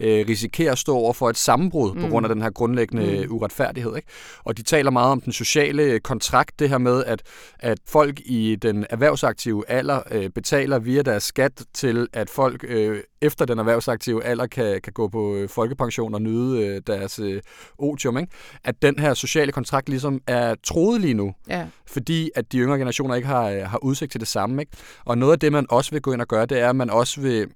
øh, 0.00 0.26
risikerer 0.28 0.72
at 0.72 0.78
stå 0.78 0.96
over 0.96 1.12
for 1.12 1.30
et 1.30 1.36
sammenbrud 1.36 1.94
mm. 1.94 2.00
på 2.00 2.08
grund 2.08 2.26
af 2.26 2.34
den 2.34 2.42
her 2.42 2.50
grundlæggende 2.50 3.06
Mm. 3.06 3.28
mm. 3.28 3.36
uretfærdighed. 3.36 3.96
Ikke? 3.96 4.08
Og 4.44 4.56
de 4.56 4.62
taler 4.62 4.90
meget 4.90 5.12
om 5.12 5.20
den 5.20 5.32
sociale 5.32 6.00
kontrakt, 6.00 6.58
det 6.58 6.68
her 6.68 6.78
med, 6.78 7.04
at, 7.04 7.22
at 7.58 7.78
folk 7.88 8.20
i 8.24 8.56
den 8.62 8.86
erhvervsaktive 8.90 9.70
alder 9.70 10.00
øh, 10.10 10.30
betaler 10.30 10.78
via 10.78 11.02
deres 11.02 11.22
skat 11.22 11.64
til, 11.74 12.08
at 12.12 12.30
folk 12.30 12.64
øh, 12.68 13.00
efter 13.36 13.44
den 13.44 13.58
erhvervsaktive 13.58 14.24
alder 14.24 14.46
kan, 14.46 14.80
kan 14.80 14.92
gå 14.92 15.08
på 15.08 15.36
øh, 15.36 15.48
folkepension 15.48 16.14
og 16.14 16.22
nyde 16.22 16.66
øh, 16.66 16.82
deres 16.86 17.18
øh, 17.18 17.42
otium. 17.78 18.18
Ikke? 18.18 18.32
At 18.64 18.82
den 18.82 18.98
her 18.98 19.14
sociale 19.14 19.52
kontrakt 19.52 19.88
ligesom 19.88 20.20
er 20.26 20.54
troet 20.64 21.00
lige 21.00 21.14
nu, 21.14 21.34
Ja, 21.48 21.66
fordi 21.86 22.30
at 22.34 22.52
de 22.52 22.58
yngre 22.58 22.78
generationer 22.78 23.14
ikke 23.14 23.28
har, 23.28 23.48
øh, 23.48 23.62
har 23.62 23.84
udsigt 23.84 24.12
til 24.12 24.20
det 24.20 24.28
samme. 24.28 24.62
Ikke? 24.62 24.72
Og 25.04 25.18
noget 25.18 25.32
af 25.32 25.38
det, 25.38 25.52
man 25.52 25.66
også 25.70 25.90
vil 25.90 26.02
gå 26.02 26.12
ind 26.12 26.20
og 26.20 26.28
gøre, 26.28 26.46
det 26.46 26.60
er, 26.60 26.68
at 26.68 26.76
man 26.76 26.90
også 26.90 27.20
vil 27.20 27.46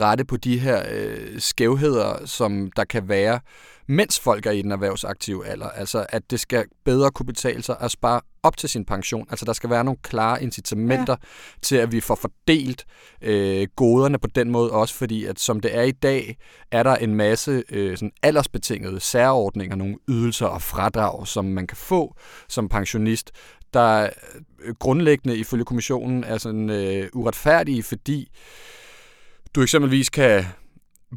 rette 0.00 0.24
på 0.24 0.36
de 0.36 0.58
her 0.58 0.82
øh, 0.92 1.40
skævheder, 1.40 2.26
som 2.26 2.70
der 2.76 2.84
kan 2.84 3.08
være, 3.08 3.40
mens 3.88 4.20
folk 4.20 4.46
er 4.46 4.50
i 4.50 4.62
den 4.62 4.72
erhvervsaktive 4.72 5.46
alder. 5.46 5.68
Altså, 5.68 6.06
at 6.08 6.30
det 6.30 6.40
skal 6.40 6.64
bedre 6.84 7.10
kunne 7.10 7.26
betale 7.26 7.62
sig 7.62 7.76
at 7.80 7.90
spare 7.90 8.20
op 8.42 8.56
til 8.56 8.68
sin 8.68 8.84
pension. 8.84 9.26
Altså, 9.30 9.44
der 9.44 9.52
skal 9.52 9.70
være 9.70 9.84
nogle 9.84 9.98
klare 10.02 10.42
incitamenter 10.42 11.16
ja. 11.22 11.26
til, 11.62 11.76
at 11.76 11.92
vi 11.92 12.00
får 12.00 12.14
fordelt 12.14 12.84
øh, 13.22 13.68
goderne 13.76 14.18
på 14.18 14.26
den 14.26 14.50
måde 14.50 14.70
også, 14.70 14.94
fordi 14.94 15.24
at 15.24 15.40
som 15.40 15.60
det 15.60 15.76
er 15.76 15.82
i 15.82 15.90
dag, 15.90 16.36
er 16.70 16.82
der 16.82 16.96
en 16.96 17.14
masse 17.14 17.62
øh, 17.70 17.96
sådan 17.96 18.12
aldersbetingede 18.22 19.00
særordninger, 19.00 19.76
nogle 19.76 19.96
ydelser 20.08 20.46
og 20.46 20.62
fradrag, 20.62 21.26
som 21.26 21.44
man 21.44 21.66
kan 21.66 21.76
få 21.76 22.16
som 22.48 22.68
pensionist, 22.68 23.32
der 23.74 24.08
øh, 24.64 24.74
grundlæggende 24.74 25.36
ifølge 25.36 25.64
kommissionen 25.64 26.24
er 26.24 26.38
sådan 26.38 26.70
øh, 26.70 27.08
uretfærdige, 27.12 27.82
fordi 27.82 28.30
du 29.54 29.62
eksempelvis 29.62 30.10
kan 30.10 30.44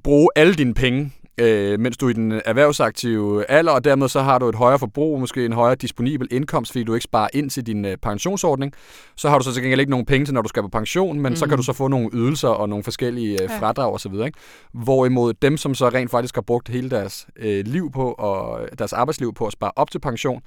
bruge 0.03 0.29
alle 0.35 0.53
dine 0.53 0.73
penge, 0.73 1.11
øh, 1.37 1.79
mens 1.79 1.97
du 1.97 2.05
er 2.05 2.09
i 2.09 2.13
den 2.13 2.41
erhvervsaktive 2.45 3.51
alder, 3.51 3.71
og 3.71 3.83
dermed 3.83 4.07
så 4.07 4.21
har 4.21 4.39
du 4.39 4.49
et 4.49 4.55
højere 4.55 4.79
forbrug, 4.79 5.19
måske 5.19 5.45
en 5.45 5.53
højere 5.53 5.75
disponibel 5.75 6.27
indkomst, 6.31 6.71
fordi 6.71 6.83
du 6.83 6.93
ikke 6.93 7.03
sparer 7.03 7.27
ind 7.33 7.49
til 7.49 7.65
din 7.67 7.85
øh, 7.85 7.97
pensionsordning. 7.97 8.73
Så 9.15 9.29
har 9.29 9.37
du 9.37 9.43
så 9.43 9.53
til 9.53 9.61
gengæld 9.63 9.79
ikke 9.79 9.89
nogen 9.89 10.05
penge 10.05 10.25
til, 10.25 10.33
når 10.33 10.41
du 10.41 10.49
skal 10.49 10.61
på 10.61 10.67
pension, 10.69 11.19
men 11.19 11.29
mm. 11.29 11.35
så 11.35 11.45
kan 11.45 11.51
Mhm. 11.51 11.57
du 11.57 11.63
så 11.63 11.73
få 11.73 11.87
nogle 11.87 12.09
ydelser 12.13 12.47
og 12.49 12.69
nogle 12.69 12.83
forskellige 12.83 13.43
øh, 13.43 13.49
fradrag 13.59 13.93
osv. 13.93 14.13
Ikke? 14.13 14.39
Hvorimod 14.73 15.33
dem, 15.33 15.57
som 15.57 15.75
så 15.75 15.89
rent 15.89 16.11
faktisk 16.11 16.35
har 16.35 16.41
brugt 16.41 16.69
hele 16.69 16.89
deres 16.89 17.27
øh, 17.35 17.65
liv 17.65 17.91
på, 17.91 18.11
og 18.11 18.59
deres 18.79 18.93
arbejdsliv 18.93 19.33
på 19.33 19.45
at 19.45 19.53
spare 19.53 19.71
op 19.75 19.91
til 19.91 19.99
pension, 19.99 20.41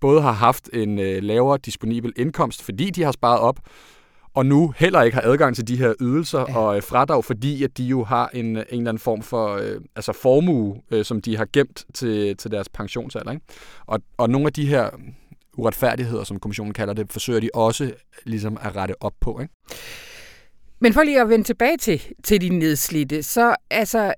både 0.00 0.20
har 0.22 0.32
haft 0.32 0.68
en 0.72 0.98
øh, 0.98 1.22
lavere 1.22 1.58
disponibel 1.64 2.12
indkomst, 2.16 2.62
fordi 2.62 2.90
de 2.90 3.02
har 3.02 3.12
sparet 3.12 3.40
op, 3.40 3.56
og 4.36 4.46
nu 4.46 4.74
heller 4.76 5.02
ikke 5.02 5.14
har 5.14 5.22
adgang 5.22 5.56
til 5.56 5.68
de 5.68 5.76
her 5.76 5.94
ydelser 6.00 6.44
Ja. 6.48 6.56
og 6.58 6.76
øh, 6.76 6.82
fradrag, 6.82 7.24
fordi 7.24 7.64
at 7.64 7.78
de 7.78 7.84
jo 7.84 8.04
har 8.04 8.30
en, 8.34 8.44
en 8.46 8.56
eller 8.56 8.78
anden 8.78 8.98
form 8.98 9.22
for 9.22 9.54
øh, 9.54 9.80
altså 9.96 10.12
formue, 10.12 10.76
øh, 10.90 11.04
som 11.04 11.20
de 11.22 11.36
har 11.36 11.46
gemt 11.52 11.84
til, 11.94 12.36
til 12.36 12.50
deres 12.50 12.68
pensionsalder. 12.68 13.32
Ikke? 13.32 13.44
Og, 13.86 14.00
og 14.16 14.30
nogle 14.30 14.46
af 14.46 14.52
de 14.52 14.66
her 14.66 14.90
uretfærdigheder, 15.56 16.24
som 16.24 16.38
kommissionen 16.40 16.72
kalder 16.72 16.94
det, 16.94 17.12
forsøger 17.12 17.40
de 17.40 17.50
også 17.54 17.92
ligesom 18.24 18.58
at 18.62 18.76
rette 18.76 18.94
op 19.02 19.12
på. 19.20 19.40
Ikke? 19.40 19.54
Men 20.80 20.92
for 20.92 21.02
lige 21.02 21.20
at 21.20 21.28
vende 21.28 21.44
tilbage 21.44 21.76
til, 21.76 22.02
til 22.24 22.40
de 22.40 22.48
nedslidte, 22.48 23.22
så 23.22 23.54
altså, 23.70 24.14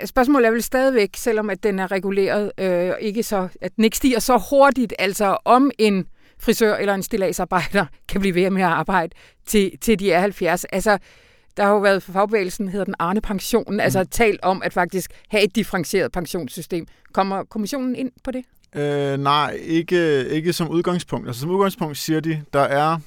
øh, 0.00 0.06
spørgsmålet 0.06 0.46
er 0.46 0.50
vel 0.50 0.62
stadigvæk, 0.62 1.10
selvom 1.16 1.50
at 1.50 1.62
den 1.62 1.78
er 1.78 1.90
reguleret, 1.90 2.52
øh, 2.58 2.92
ikke 3.00 3.22
så, 3.22 3.48
at 3.60 3.76
den 3.76 3.84
ikke 3.84 3.96
stiger 3.96 4.18
så 4.18 4.42
hurtigt, 4.50 4.94
altså 4.98 5.36
om 5.44 5.70
en 5.78 6.06
frisør 6.44 6.76
eller 6.76 6.94
en 6.94 7.02
stilladsarbejder 7.02 7.86
kan 8.08 8.20
blive 8.20 8.34
ved 8.34 8.50
med 8.50 8.62
at 8.62 8.68
arbejde 8.68 9.14
til, 9.46 9.78
til 9.80 9.98
de 9.98 10.12
er 10.12 10.20
70. 10.20 10.64
Altså, 10.64 10.98
der 11.56 11.62
har 11.62 11.70
jo 11.70 11.78
været 11.78 12.02
for 12.02 12.12
fagbevægelsen, 12.12 12.68
hedder 12.68 12.84
den 12.84 12.94
Arne 12.98 13.20
Pensionen, 13.20 13.74
mm. 13.74 13.80
altså 13.80 14.04
talt 14.04 14.40
om 14.42 14.62
at 14.64 14.72
faktisk 14.72 15.10
have 15.28 15.44
et 15.44 15.56
differentieret 15.56 16.12
pensionssystem. 16.12 16.86
Kommer 17.12 17.44
kommissionen 17.44 17.96
ind 17.96 18.10
på 18.24 18.30
det? 18.30 18.44
Øh, 18.74 19.18
nej, 19.18 19.58
ikke, 19.62 20.28
ikke 20.28 20.52
som 20.52 20.68
udgangspunkt. 20.68 21.26
Altså 21.26 21.40
som 21.40 21.50
udgangspunkt 21.50 21.96
siger 21.96 22.20
de, 22.20 22.42
der 22.52 22.60
er, 22.60 22.98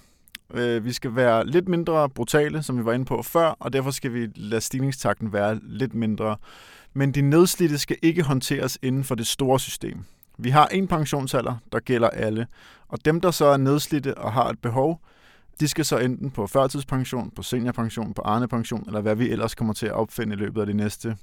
øh, 0.54 0.86
vi 0.86 0.94
skal 0.94 1.16
være 1.16 1.48
lidt 1.48 1.68
mindre 1.68 2.10
brutale, 2.10 2.64
som 2.64 2.78
vi 2.78 2.86
var 2.86 2.94
inde 2.94 3.06
på 3.06 3.24
før, 3.24 3.48
og 3.60 3.74
derfor 3.74 3.92
skal 3.92 4.14
vi 4.14 4.28
lade 4.36 4.62
stigningstakten 4.62 5.34
være 5.34 5.60
lidt 5.64 5.94
mindre. 5.94 6.38
Men 6.94 7.12
de 7.12 7.22
nedslidte 7.22 7.78
skal 7.78 7.98
ikke 8.02 8.24
håndteres 8.24 8.78
inden 8.82 9.04
for 9.04 9.16
det 9.16 9.28
store 9.28 9.60
system. 9.60 9.98
Vi 10.38 10.50
har 10.50 10.68
en 10.68 10.88
pensionsalder, 10.88 11.56
der 11.72 11.80
gælder 11.80 12.10
alle, 12.10 12.48
og 12.88 13.06
dem, 13.06 13.22
der 13.22 13.32
så 13.32 13.46
er 13.46 13.58
nedslidte 13.58 14.18
og 14.18 14.34
har 14.34 14.50
et 14.50 14.60
behov, 14.60 15.02
de 15.60 15.68
skal 15.68 15.86
så 15.86 15.98
enten 15.98 16.32
på 16.32 16.48
førtidspension, 16.48 17.32
på 17.36 17.44
seniorpension, 17.44 18.14
på 18.14 18.22
arnepension, 18.26 18.84
eller 18.88 19.02
hvad 19.02 19.16
vi 19.16 19.30
ellers 19.30 19.56
kommer 19.56 19.74
til 19.74 19.86
at 19.86 19.92
opfinde 19.94 20.34
i 20.34 20.38
løbet 20.38 20.62
af 20.62 20.68
de 20.68 20.74
næste 20.74 21.16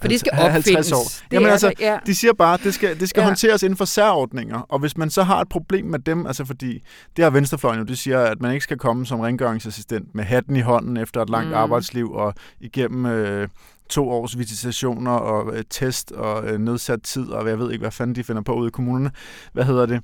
For 0.00 0.08
det 0.08 0.20
skal 0.20 0.32
50 0.32 0.66
opfindes. 0.68 0.92
år. 0.92 1.26
Det 1.30 1.32
Jamen 1.36 1.50
altså, 1.50 1.68
det, 1.68 1.80
ja. 1.80 1.98
de 2.06 2.14
siger 2.14 2.32
bare, 2.32 2.54
at 2.54 2.60
det 2.64 2.74
skal, 2.74 3.00
det 3.00 3.08
skal 3.08 3.20
Ja. 3.20 3.26
håndteres 3.26 3.62
inden 3.62 3.76
for 3.76 3.84
særordninger, 3.84 4.60
og 4.60 4.78
hvis 4.78 4.96
man 4.96 5.10
så 5.10 5.22
har 5.22 5.40
et 5.40 5.48
problem 5.48 5.84
med 5.86 5.98
dem, 5.98 6.26
altså 6.26 6.44
fordi 6.44 6.82
det 7.16 7.24
har 7.24 7.30
Venstrefløjen 7.30 7.78
jo, 7.78 7.84
de 7.84 7.96
siger, 7.96 8.20
at 8.20 8.40
man 8.40 8.52
ikke 8.52 8.64
skal 8.64 8.78
komme 8.78 9.06
som 9.06 9.20
rengøringsassistent 9.20 10.14
med 10.14 10.24
hatten 10.24 10.56
i 10.56 10.60
hånden 10.60 10.96
efter 10.96 11.22
et 11.22 11.30
langt 11.30 11.48
mm. 11.48 11.54
arbejdsliv 11.54 12.12
og 12.12 12.34
igennem 12.60 13.06
øh, 13.06 13.48
to 13.90 14.10
års 14.10 14.38
visitationer 14.38 15.10
og 15.10 15.56
øh, 15.56 15.64
test 15.70 16.12
og 16.12 16.48
øh, 16.48 16.58
nedsat 16.58 17.02
tid, 17.02 17.28
og 17.28 17.48
jeg 17.48 17.58
ved 17.58 17.72
ikke, 17.72 17.82
hvad 17.82 17.90
fanden 17.90 18.16
de 18.16 18.24
finder 18.24 18.42
på 18.42 18.54
ude 18.54 18.68
i 18.68 18.70
kommunerne. 18.70 19.10
Hvad 19.52 19.64
hedder 19.64 19.86
det? 19.86 20.02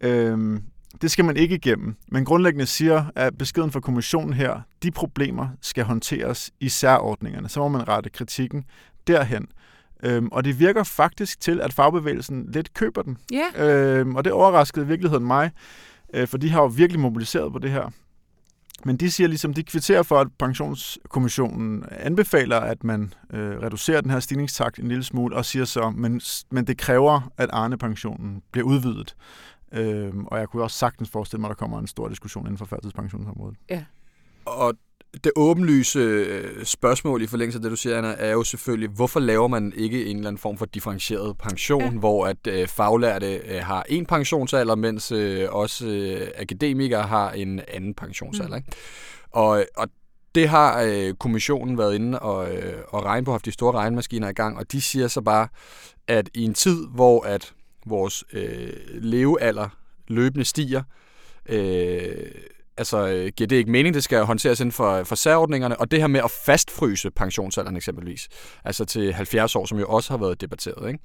Øhm, 0.00 0.62
det 1.02 1.10
skal 1.10 1.24
man 1.24 1.36
ikke 1.36 1.54
igennem. 1.54 1.94
Men 2.08 2.24
grundlæggende 2.24 2.66
siger, 2.66 3.04
at 3.16 3.38
beskeden 3.38 3.72
fra 3.72 3.80
kommissionen 3.80 4.32
her, 4.32 4.60
de 4.82 4.90
problemer 4.90 5.48
skal 5.60 5.84
håndteres 5.84 6.50
i 6.60 6.68
særordningerne. 6.68 7.48
Så 7.48 7.60
må 7.60 7.68
man 7.68 7.88
rette 7.88 8.10
kritikken 8.10 8.64
derhen. 9.06 9.46
Øhm, 10.02 10.28
og 10.32 10.44
det 10.44 10.58
virker 10.58 10.82
faktisk 10.82 11.40
til, 11.40 11.60
at 11.60 11.72
fagbevægelsen 11.72 12.48
lidt 12.52 12.74
køber 12.74 13.02
den. 13.02 13.18
Ja. 13.32 13.64
Øhm, 13.66 14.16
og 14.16 14.24
det 14.24 14.32
overraskede 14.32 14.84
i 14.84 14.88
virkeligheden 14.88 15.26
mig, 15.26 15.50
øh, 16.14 16.28
for 16.28 16.38
de 16.38 16.50
har 16.50 16.60
jo 16.60 16.66
virkelig 16.66 17.00
mobiliseret 17.00 17.52
på 17.52 17.58
det 17.58 17.70
her. 17.70 17.90
Men 18.84 18.96
de 18.96 19.10
siger 19.10 19.28
ligesom, 19.28 19.54
de 19.54 19.62
kvitterer 19.62 20.02
for, 20.02 20.20
at 20.20 20.28
pensionskommissionen 20.38 21.84
anbefaler, 21.90 22.60
at 22.60 22.84
man 22.84 23.12
øh, 23.32 23.58
reducerer 23.58 24.00
den 24.00 24.10
her 24.10 24.20
stigningstakt 24.20 24.78
en 24.78 24.88
lille 24.88 25.04
smule, 25.04 25.36
og 25.36 25.44
siger 25.44 25.64
så, 25.64 25.90
men, 25.90 26.20
men 26.50 26.66
det 26.66 26.78
kræver, 26.78 27.30
at 27.36 27.50
Arne-pensionen 27.52 28.42
bliver 28.52 28.66
udvidet. 28.66 29.16
Øh, 29.72 30.12
og 30.26 30.38
jeg 30.38 30.48
kunne 30.48 30.62
også 30.62 30.78
sagtens 30.78 31.10
forestille 31.10 31.40
mig, 31.40 31.48
at 31.48 31.50
der 31.50 31.54
kommer 31.54 31.78
en 31.78 31.86
stor 31.86 32.08
diskussion 32.08 32.46
inden 32.46 32.58
for 32.58 32.64
førtidspensionsområdet. 32.64 33.56
Ja. 33.70 33.84
Og 34.44 34.74
det 35.24 35.32
åbenlyse 35.36 35.98
øh, 35.98 36.64
spørgsmål 36.64 37.22
i 37.22 37.26
forlængelse 37.26 37.58
af 37.58 37.62
det, 37.62 37.70
du 37.70 37.76
siger, 37.76 37.98
Anna, 37.98 38.14
er 38.18 38.32
jo 38.32 38.44
selvfølgelig, 38.44 38.88
hvorfor 38.88 39.20
laver 39.20 39.48
man 39.48 39.72
ikke 39.76 40.06
en 40.06 40.16
eller 40.16 40.28
anden 40.28 40.38
form 40.38 40.58
for 40.58 40.66
differentieret 40.66 41.38
pension, 41.38 41.82
ja. 41.82 41.90
hvor 41.90 42.26
at 42.26 42.46
øh, 42.48 42.68
faglærte 42.68 43.34
øh, 43.36 43.60
har 43.62 43.84
en 43.88 44.06
pensionsalder, 44.06 44.74
mens 44.74 45.12
øh, 45.12 45.48
også 45.50 45.86
øh, 45.86 46.28
akademikere 46.38 47.02
har 47.02 47.30
en 47.30 47.60
anden 47.68 47.94
pensionsalder. 47.94 48.50
Mm. 48.50 48.56
Ikke? 48.56 48.72
Og, 49.30 49.64
og 49.76 49.88
det 50.34 50.48
har 50.48 50.82
øh, 50.82 51.14
kommissionen 51.14 51.78
været 51.78 51.94
inde 51.94 52.18
og, 52.18 52.54
øh, 52.56 52.82
og 52.88 53.04
regne 53.04 53.24
på, 53.24 53.30
haft 53.30 53.44
de 53.44 53.52
store 53.52 53.72
regnemaskiner 53.72 54.28
i 54.28 54.32
gang, 54.32 54.58
og 54.58 54.72
de 54.72 54.82
siger 54.82 55.08
så 55.08 55.20
bare, 55.20 55.48
at 56.08 56.30
i 56.34 56.42
en 56.44 56.54
tid, 56.54 56.86
hvor 56.94 57.22
at 57.22 57.52
vores 57.86 58.24
øh, 58.32 58.72
levealder 58.90 59.68
løbende 60.08 60.44
stiger, 60.44 60.82
øh, 61.48 62.14
altså, 62.76 63.08
øh, 63.08 63.32
giver 63.36 63.48
det 63.48 63.56
ikke 63.56 63.70
mening, 63.70 63.94
det 63.94 64.04
skal 64.04 64.24
håndteres 64.24 64.60
inden 64.60 64.72
for, 64.72 65.04
for 65.04 65.14
særordningerne, 65.14 65.80
og 65.80 65.90
det 65.90 66.00
her 66.00 66.06
med 66.06 66.20
at 66.24 66.30
fastfryse 66.30 67.10
pensionsalderen 67.10 67.76
eksempelvis, 67.76 68.28
altså 68.64 68.84
til 68.84 69.12
70 69.12 69.56
år, 69.56 69.66
som 69.66 69.78
jo 69.78 69.86
også 69.86 70.12
har 70.12 70.18
været 70.18 70.40
debatteret, 70.40 70.88
ikke? 70.88 71.00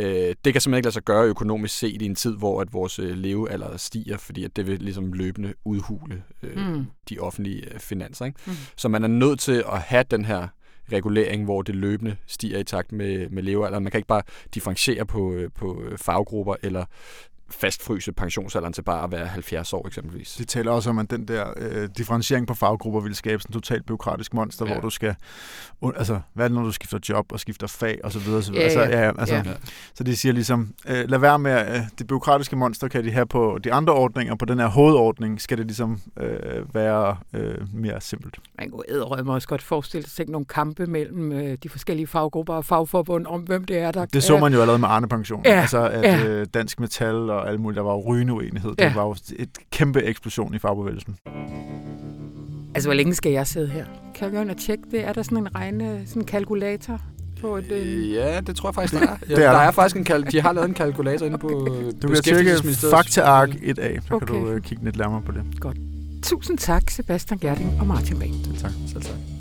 Øh, 0.00 0.34
det 0.44 0.52
kan 0.52 0.60
simpelthen 0.60 0.74
ikke 0.74 0.86
lade 0.86 0.94
sig 0.94 1.02
gøre 1.02 1.24
økonomisk 1.24 1.78
set 1.78 2.02
i 2.02 2.04
en 2.04 2.14
tid, 2.14 2.36
hvor 2.36 2.60
at 2.60 2.72
vores 2.72 2.98
øh, 2.98 3.16
levealder 3.16 3.76
stiger, 3.76 4.16
fordi 4.16 4.44
at 4.44 4.56
det 4.56 4.66
vil 4.66 4.80
ligesom 4.80 5.12
løbende 5.12 5.54
udhule 5.64 6.22
øh, 6.42 6.56
mm. 6.56 6.86
de 7.08 7.18
offentlige 7.18 7.74
øh, 7.74 7.80
finanser. 7.80 8.24
Ikke? 8.24 8.40
Mm. 8.46 8.52
Så 8.76 8.88
man 8.88 9.04
er 9.04 9.08
nødt 9.08 9.40
til 9.40 9.64
at 9.72 9.80
have 9.80 10.04
den 10.10 10.24
her 10.24 10.48
regulering, 10.92 11.44
hvor 11.44 11.62
det 11.62 11.74
løbende 11.74 12.16
stiger 12.26 12.58
i 12.58 12.64
takt 12.64 12.92
med, 12.92 13.28
med 13.28 13.42
levealderen. 13.42 13.84
Man 13.84 13.90
kan 13.90 13.98
ikke 13.98 14.06
bare 14.06 14.22
differentiere 14.54 15.06
på, 15.06 15.38
på 15.54 15.82
faggrupper 15.96 16.54
eller 16.62 16.84
fastfryse 17.50 18.12
pensionsalderen 18.12 18.72
til 18.72 18.82
bare 18.82 19.04
at 19.04 19.12
være 19.12 19.26
70 19.26 19.72
år 19.72 19.86
eksempelvis. 19.86 20.34
De 20.38 20.44
taler 20.44 20.72
også 20.72 20.90
om, 20.90 20.98
at 20.98 21.10
den 21.10 21.28
der 21.28 21.46
øh, 21.56 21.88
differentiering 21.96 22.46
på 22.46 22.54
faggrupper 22.54 23.00
vil 23.00 23.14
skabe 23.14 23.42
sådan 23.42 23.50
en 23.50 23.62
totalt 23.62 23.86
byråkratisk 23.86 24.34
monster, 24.34 24.66
ja. 24.66 24.72
hvor 24.72 24.80
du 24.80 24.90
skal, 24.90 25.14
altså 25.96 26.20
hvad 26.34 26.44
er 26.44 26.48
det, 26.48 26.56
når 26.56 26.64
du 26.64 26.72
skifter 26.72 26.98
job 27.08 27.32
og 27.32 27.40
skifter 27.40 27.66
fag 27.66 28.00
og 28.04 28.12
så 28.12 28.18
videre, 28.18 28.42
så 28.42 28.52
videre. 28.52 28.70
Ja, 28.70 28.80
altså, 28.80 28.98
ja, 28.98 29.12
altså, 29.18 29.34
ja. 29.34 29.42
Så 29.94 30.04
de 30.04 30.16
siger 30.16 30.32
ligesom, 30.32 30.74
øh, 30.88 31.08
lad 31.08 31.18
være 31.18 31.38
med, 31.38 31.74
øh, 31.74 31.80
det 31.98 32.06
byråkratiske 32.06 32.56
monster 32.56 32.88
kan 32.88 33.04
de 33.04 33.10
have 33.10 33.26
på 33.26 33.58
de 33.64 33.72
andre 33.72 33.92
ordninger, 33.92 34.34
på 34.34 34.44
den 34.44 34.58
her 34.58 34.66
hovedordning 34.66 35.40
skal 35.40 35.58
det 35.58 35.66
ligesom 35.66 36.00
øh, 36.20 36.74
være 36.74 37.16
øh, 37.34 37.74
mere 37.74 38.00
simpelt. 38.00 38.38
Man 38.58 38.70
kunne 38.70 38.84
æderrømme 38.88 39.32
også 39.32 39.48
godt 39.48 39.62
forestille 39.62 40.08
sig 40.08 40.28
nogle 40.28 40.46
kampe 40.46 40.86
mellem 40.86 41.32
øh, 41.32 41.58
de 41.62 41.68
forskellige 41.68 42.06
faggrupper 42.06 42.54
og 42.54 42.64
fagforbund 42.64 43.26
om, 43.26 43.40
hvem 43.40 43.64
det 43.64 43.78
er, 43.78 43.90
der... 43.90 44.04
Det 44.04 44.22
så 44.22 44.38
man 44.38 44.52
jo 44.52 44.60
allerede 44.60 44.78
med 44.78 44.88
Arne 44.88 45.08
Pension. 45.08 45.42
Ja, 45.44 45.60
altså, 45.60 45.88
at 45.88 46.02
ja. 46.02 46.26
øh, 46.26 46.46
Dansk 46.54 46.80
Metal 46.80 47.14
og 47.30 47.35
alt 47.40 47.60
muligt. 47.60 47.76
Der 47.76 47.82
var 47.82 47.92
jo 47.92 48.04
rygende 48.08 48.32
uenighed. 48.32 48.74
Ja. 48.78 48.84
Det 48.84 48.94
var 48.94 49.04
jo 49.04 49.14
et 49.36 49.48
kæmpe 49.70 50.02
eksplosion 50.02 50.54
i 50.54 50.58
fagbevægelsen. 50.58 51.16
Altså, 52.74 52.88
hvor 52.88 52.94
længe 52.94 53.14
skal 53.14 53.32
jeg 53.32 53.46
sidde 53.46 53.68
her? 53.68 53.84
Kan 54.14 54.24
jeg 54.24 54.32
gå 54.32 54.40
ind 54.40 54.50
og 54.50 54.56
tjekke 54.56 54.84
det? 54.90 55.04
Er 55.04 55.12
der 55.12 55.22
sådan 55.22 55.38
en 55.38 55.54
regne, 55.54 56.02
sådan 56.06 56.22
en 56.22 56.26
kalkulator? 56.26 57.00
På 57.40 57.56
et, 57.56 57.72
øh... 57.72 58.12
Ja, 58.12 58.40
det 58.40 58.56
tror 58.56 58.68
jeg 58.68 58.74
faktisk, 58.74 59.02
der 59.02 59.08
er. 59.08 59.16
Ja, 59.28 59.34
det 59.34 59.44
er 59.44 59.52
der. 59.52 59.58
er 59.58 59.70
faktisk 59.70 59.96
en 59.96 60.04
kal- 60.04 60.30
de 60.32 60.40
har 60.40 60.52
lavet 60.52 60.68
en 60.68 60.74
kalkulator 60.74 61.26
inde 61.26 61.38
på 61.38 61.48
Du 62.02 62.08
kan 62.08 62.22
tjekke 62.22 62.50
Faktaark 62.90 63.48
1A, 63.48 64.06
så 64.08 64.14
okay. 64.14 64.26
kan 64.26 64.34
du 64.34 64.54
uh, 64.54 64.60
kigge 64.60 64.84
lidt 64.84 64.96
nærmere 64.98 65.22
på 65.22 65.32
det. 65.32 65.60
Godt. 65.60 65.76
Tusind 66.22 66.58
tak, 66.58 66.90
Sebastian 66.90 67.38
Gerding 67.38 67.80
og 67.80 67.86
Martin 67.86 68.18
Bang. 68.18 68.32
Tak. 68.58 68.72
Selv 68.88 69.02
tak. 69.02 69.35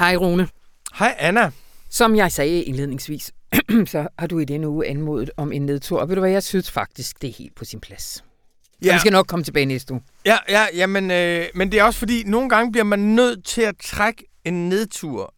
Hej 0.00 0.16
Rune. 0.16 0.48
Hej 0.94 1.14
Anna. 1.18 1.50
Som 1.90 2.16
jeg 2.16 2.32
sagde 2.32 2.62
indledningsvis, 2.62 3.32
så 3.86 4.08
har 4.18 4.26
du 4.26 4.38
i 4.38 4.44
denne 4.44 4.68
uge 4.68 4.86
anmodet 4.86 5.30
om 5.36 5.52
en 5.52 5.66
nedtur. 5.66 6.00
Og 6.00 6.08
ved 6.08 6.16
du 6.16 6.20
hvad, 6.20 6.30
jeg 6.30 6.42
synes 6.42 6.70
faktisk, 6.70 7.22
det 7.22 7.28
er 7.28 7.34
helt 7.38 7.54
på 7.54 7.64
sin 7.64 7.80
plads. 7.80 8.24
Ja. 8.84 8.94
vi 8.94 8.98
skal 8.98 9.12
nok 9.12 9.26
komme 9.26 9.44
tilbage 9.44 9.66
næste 9.66 9.92
uge. 9.92 10.02
Ja, 10.26 10.38
ja, 10.48 10.66
ja 10.74 10.86
men, 10.86 11.10
øh, 11.10 11.46
men 11.54 11.72
det 11.72 11.80
er 11.80 11.84
også 11.84 11.98
fordi, 11.98 12.22
nogle 12.26 12.48
gange 12.48 12.72
bliver 12.72 12.84
man 12.84 12.98
nødt 12.98 13.44
til 13.44 13.62
at 13.62 13.74
trække 13.76 14.24
en 14.44 14.68
nedtur, 14.68 15.34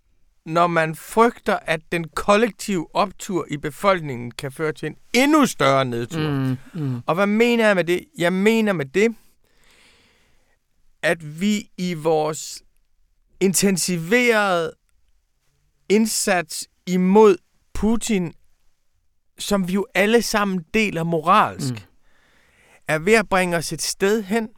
når 0.46 0.66
man 0.66 0.94
frygter, 0.94 1.59
at 1.66 1.81
den 1.92 2.09
kollektive 2.09 2.87
optur 2.94 3.46
i 3.51 3.57
befolkningen 3.57 4.31
kan 4.31 4.53
føre 4.53 4.72
til 4.72 4.87
en 4.87 4.96
endnu 5.12 5.46
større 5.46 5.85
nedtur. 5.85 6.31
Mm, 6.31 6.57
mm. 6.75 7.01
Og 7.07 7.14
hvad 7.14 7.27
mener 7.27 7.66
jeg 7.66 7.77
med 7.77 7.85
det? 7.85 8.05
Jeg 8.18 8.33
mener 8.33 8.72
med 8.72 8.87
det, 8.87 9.14
at 11.03 11.40
vi 11.40 11.70
i 11.79 11.94
vores 11.94 12.62
intensiveret 13.42 14.70
indsats 15.88 16.68
imod 16.87 17.37
Putin, 17.74 18.33
som 19.38 19.68
vi 19.68 19.72
jo 19.72 19.87
alle 19.94 20.22
sammen 20.22 20.64
deler 20.74 21.02
moralsk, 21.02 21.72
mm. 21.72 21.81
er 22.88 22.98
ved 22.98 23.12
at 23.12 23.28
bringe 23.28 23.57
os 23.57 23.72
et 23.72 23.83
sted 23.83 24.22
hen, 24.22 24.48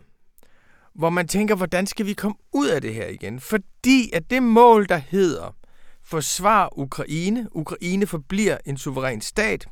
hvor 0.95 1.11
man 1.11 1.29
tænker, 1.29 1.55
hvordan 1.55 1.87
skal 1.87 2.07
vi 2.07 2.13
komme 2.13 2.37
ud 2.53 2.67
af 2.67 2.81
det 2.81 2.95
her 2.95 3.07
igen? 3.07 3.41
Fordi 3.41 4.11
at 4.13 4.31
det 4.31 4.43
mål, 4.43 4.89
der 4.89 4.97
hedder 4.97 5.57
forsvar 6.03 6.79
Ukraine, 6.79 7.49
Ukraine 7.53 8.07
forbliver 8.07 8.59
en 8.65 8.77
suveræn 8.77 9.21
stat, 9.21 9.67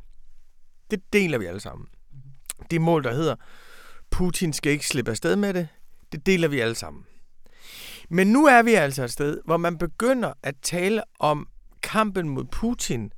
det 0.90 1.12
deler 1.12 1.38
vi 1.38 1.46
alle 1.46 1.60
sammen. 1.60 1.86
Det 2.70 2.80
mål, 2.80 3.04
der 3.04 3.14
hedder 3.14 3.36
Putin 4.10 4.52
skal 4.52 4.72
ikke 4.72 4.86
slippe 4.86 5.10
afsted 5.10 5.36
med 5.36 5.54
det, 5.54 5.68
det 6.12 6.26
deler 6.26 6.48
vi 6.48 6.60
alle 6.60 6.74
sammen. 6.74 7.04
Men 8.12 8.26
nu 8.26 8.46
er 8.46 8.62
vi 8.62 8.74
altså 8.74 9.04
et 9.04 9.10
sted, 9.10 9.38
hvor 9.44 9.56
man 9.56 9.78
begynder 9.78 10.32
at 10.42 10.54
tale 10.62 11.02
om 11.18 11.46
kampen 11.82 12.28
mod 12.28 12.44
Putin 12.44 13.12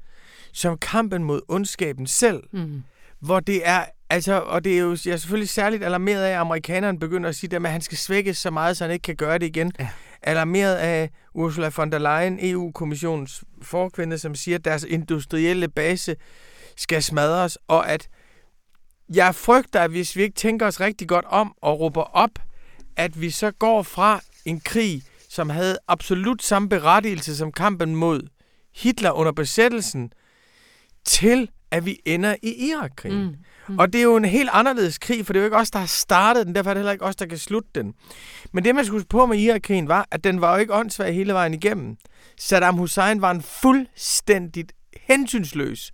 som 0.53 0.79
kampen 0.79 1.25
mod 1.25 1.41
ondskaben 1.49 2.07
selv. 2.07 2.43
Mm. 2.53 2.83
Hvor 3.21 3.41
det 3.41 3.69
er, 3.69 3.85
altså, 4.11 4.41
og 4.41 4.65
det 4.65 4.75
er 4.75 4.79
jo 4.79 4.97
jeg 5.05 5.13
er 5.13 5.17
selvfølgelig 5.17 5.49
særligt 5.49 5.85
alarmeret 5.85 6.23
af, 6.23 6.31
at 6.31 6.37
amerikanerne 6.37 6.99
begynder 6.99 7.29
at 7.29 7.37
sige, 7.37 7.57
at 7.57 7.71
han 7.71 7.81
skal 7.81 7.99
svækkes 7.99 8.39
så 8.39 8.51
meget, 8.51 8.77
så 8.77 8.85
han 8.85 8.93
ikke 8.93 9.03
kan 9.03 9.17
gøre 9.17 9.39
det 9.39 9.47
igen. 9.47 9.73
Ja. 9.79 9.89
Alarmeret 10.23 10.75
af 10.75 11.11
Ursula 11.35 11.71
von 11.77 11.93
der 11.93 11.99
Leyen, 11.99 12.39
EU-kommissionens 12.41 13.45
forkvinde, 13.63 14.19
som 14.19 14.35
siger, 14.35 14.59
at 14.59 14.65
deres 14.65 14.85
industrielle 14.85 15.69
base 15.69 16.17
skal 16.77 17.03
smadres, 17.03 17.59
og 17.69 17.91
at 17.91 18.09
jeg 19.15 19.35
frygter, 19.35 19.81
at 19.81 19.91
hvis 19.91 20.17
vi 20.17 20.23
ikke 20.23 20.35
tænker 20.35 20.67
os 20.67 20.81
rigtig 20.81 21.09
godt 21.09 21.25
om 21.29 21.55
og 21.63 21.81
råber 21.81 22.03
op, 22.03 22.31
at 22.97 23.21
vi 23.21 23.31
så 23.31 23.51
går 23.51 23.83
fra 23.83 24.21
en 24.45 24.61
krig, 24.61 25.03
som 25.29 25.51
havde 25.51 25.79
absolut 25.89 26.43
samme 26.43 26.69
berettigelse 26.69 27.37
som 27.37 27.53
kampen 27.53 27.97
mod 27.97 28.21
Hitler 28.75 29.11
under 29.11 29.33
besættelsen, 29.33 30.13
til 31.05 31.49
at 31.71 31.87
vi 31.87 31.99
ender 32.05 32.37
i 32.43 32.69
Irakkrigen. 32.69 33.25
Mm. 33.25 33.35
Mm. 33.69 33.79
Og 33.79 33.93
det 33.93 33.99
er 33.99 34.03
jo 34.03 34.17
en 34.17 34.25
helt 34.25 34.51
anderledes 34.53 34.99
krig, 34.99 35.27
for 35.27 35.33
det 35.33 35.41
er 35.41 35.43
jo 35.43 35.47
ikke 35.47 35.57
os, 35.57 35.71
der 35.71 35.79
har 35.79 35.87
startet 35.87 36.47
den, 36.47 36.55
derfor 36.55 36.71
er 36.71 36.75
det 36.75 36.81
heller 36.81 36.93
ikke 36.93 37.05
os, 37.05 37.17
der 37.17 37.27
kan 37.27 37.39
slutte 37.39 37.69
den. 37.75 37.95
Men 38.53 38.65
det, 38.65 38.75
man 38.75 38.85
skulle 38.85 39.05
på 39.05 39.27
med 39.27 39.39
Irakkrigen, 39.39 39.89
var, 39.89 40.09
at 40.11 40.25
den 40.25 40.41
var 40.41 40.55
jo 40.55 40.61
ikke 40.61 40.75
åndssvag 40.75 41.15
hele 41.15 41.33
vejen 41.33 41.55
igennem. 41.55 41.97
Saddam 42.41 42.77
Hussein 42.77 43.21
var 43.21 43.31
en 43.31 43.43
fuldstændigt 43.43 44.73
hensynsløs, 44.97 45.93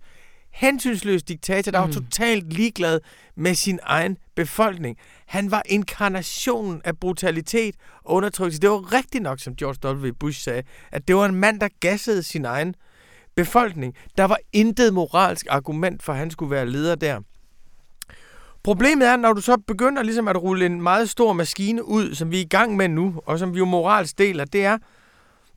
hensynsløs 0.51 1.23
diktator, 1.23 1.71
der 1.71 1.85
mm. 1.85 1.87
var 1.87 1.93
totalt 1.93 2.53
ligeglad 2.53 2.99
med 3.35 3.55
sin 3.55 3.79
egen 3.83 4.17
befolkning. 4.35 4.97
Han 5.25 5.51
var 5.51 5.61
inkarnationen 5.65 6.81
af 6.85 6.97
brutalitet 6.97 7.75
og 8.03 8.15
undertrykkelse. 8.15 8.61
Det 8.61 8.69
var 8.69 8.93
rigtigt 8.93 9.23
nok, 9.23 9.39
som 9.39 9.55
George 9.55 9.95
W. 9.95 10.11
Bush 10.19 10.41
sagde, 10.41 10.63
at 10.91 11.07
det 11.07 11.15
var 11.15 11.25
en 11.25 11.35
mand, 11.35 11.59
der 11.59 11.67
gassede 11.79 12.23
sin 12.23 12.45
egen 12.45 12.75
befolkning. 13.35 13.95
Der 14.17 14.23
var 14.23 14.37
intet 14.53 14.93
moralsk 14.93 15.45
argument 15.49 16.03
for, 16.03 16.13
at 16.13 16.19
han 16.19 16.31
skulle 16.31 16.51
være 16.51 16.69
leder 16.69 16.95
der. 16.95 17.19
Problemet 18.63 19.07
er, 19.07 19.15
når 19.15 19.33
du 19.33 19.41
så 19.41 19.57
begynder 19.57 20.03
ligesom 20.03 20.27
at 20.27 20.41
rulle 20.41 20.65
en 20.65 20.81
meget 20.81 21.09
stor 21.09 21.33
maskine 21.33 21.85
ud, 21.85 22.15
som 22.15 22.31
vi 22.31 22.37
er 22.37 22.41
i 22.41 22.47
gang 22.47 22.75
med 22.75 22.87
nu, 22.87 23.21
og 23.25 23.39
som 23.39 23.53
vi 23.53 23.59
jo 23.59 23.65
moralsk 23.65 24.17
deler, 24.17 24.45
det 24.45 24.65
er, 24.65 24.77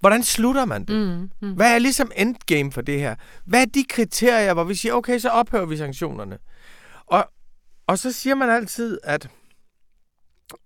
hvordan 0.04 0.22
slutter 0.22 0.64
man 0.64 0.84
det? 0.84 0.96
Mm, 0.96 1.30
mm. 1.48 1.52
Hvad 1.54 1.74
er 1.74 1.78
ligesom 1.78 2.10
endgame 2.16 2.72
for 2.72 2.80
det 2.80 2.98
her? 3.00 3.14
Hvad 3.46 3.60
er 3.60 3.64
de 3.66 3.84
kriterier, 3.88 4.54
hvor 4.54 4.64
vi 4.64 4.74
siger, 4.74 4.92
okay, 4.94 5.18
så 5.18 5.28
ophører 5.28 5.66
vi 5.66 5.76
sanktionerne? 5.76 6.38
Og, 7.06 7.28
og 7.86 7.98
så 7.98 8.12
siger 8.12 8.34
man 8.34 8.50
altid, 8.50 8.98
at 9.04 9.28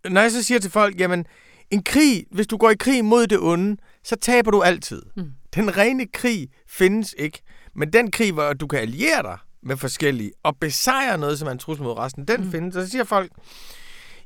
når 0.09 0.21
jeg 0.21 0.31
så 0.33 0.43
siger 0.43 0.59
til 0.59 0.71
folk, 0.71 1.01
jamen, 1.01 1.27
en 1.71 1.83
krig, 1.83 2.25
hvis 2.31 2.47
du 2.47 2.57
går 2.57 2.71
i 2.71 2.75
krig 2.77 3.05
mod 3.05 3.27
det 3.27 3.39
onde, 3.41 3.77
så 4.05 4.17
taber 4.17 4.51
du 4.51 4.63
altid. 4.63 5.03
Mm. 5.17 5.31
Den 5.55 5.77
rene 5.77 6.07
krig 6.07 6.49
findes 6.69 7.15
ikke. 7.19 7.43
Men 7.75 7.93
den 7.93 8.11
krig, 8.11 8.33
hvor 8.33 8.53
du 8.53 8.67
kan 8.67 8.79
alliere 8.79 9.23
dig 9.23 9.39
med 9.63 9.77
forskellige, 9.77 10.33
og 10.43 10.57
besejre 10.61 11.19
noget, 11.19 11.39
som 11.39 11.49
er 11.49 11.53
en 11.53 11.59
trussel 11.59 11.85
mod 11.85 11.99
resten, 11.99 12.25
den 12.25 12.41
Mm. 12.45 12.51
findes. 12.51 12.77
Og 12.77 12.83
så 12.85 12.91
siger 12.91 13.05
folk, 13.05 13.33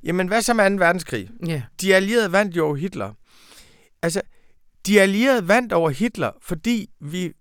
jamen 0.04 0.28
hvad 0.28 0.42
så 0.42 0.54
med 0.54 0.70
2. 0.70 0.76
verdenskrig? 0.76 1.30
Ja. 1.46 1.62
De 1.80 1.94
allierede 1.94 2.32
vandt 2.32 2.56
jo 2.56 2.74
Hitler. 2.74 3.12
Altså, 4.02 4.20
de 4.86 5.00
allierede 5.00 5.48
vandt 5.48 5.72
over 5.72 5.90
Hitler, 5.90 6.30
fordi 6.42 6.90
vi 7.00 7.32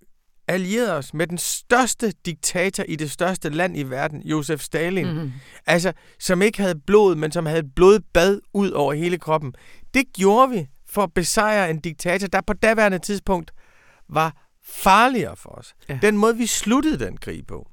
allierede 0.47 0.93
os 0.97 1.13
med 1.13 1.27
den 1.27 1.37
største 1.37 2.13
diktator 2.25 2.83
i 2.83 2.95
det 2.95 3.11
største 3.11 3.49
land 3.49 3.77
i 3.77 3.83
verden, 3.83 4.21
Josef 4.21 4.61
Stalin. 4.61 5.13
Mm. 5.13 5.31
Altså, 5.65 5.93
som 6.19 6.41
ikke 6.41 6.61
havde 6.61 6.79
blod, 6.87 7.15
men 7.15 7.31
som 7.31 7.45
havde 7.45 7.63
blodbad 7.75 8.39
ud 8.53 8.71
over 8.71 8.93
hele 8.93 9.17
kroppen. 9.17 9.53
Det 9.93 10.03
gjorde 10.13 10.49
vi 10.49 10.67
for 10.89 11.03
at 11.03 11.13
besejre 11.13 11.69
en 11.69 11.79
diktator, 11.79 12.27
der 12.27 12.41
på 12.47 12.53
daværende 12.53 12.99
tidspunkt 12.99 13.51
var 14.09 14.47
farligere 14.65 15.35
for 15.35 15.49
os. 15.49 15.73
Ja. 15.89 15.99
Den 16.01 16.17
måde, 16.17 16.37
vi 16.37 16.45
sluttede 16.45 17.05
den 17.05 17.17
krig 17.17 17.47
på, 17.47 17.69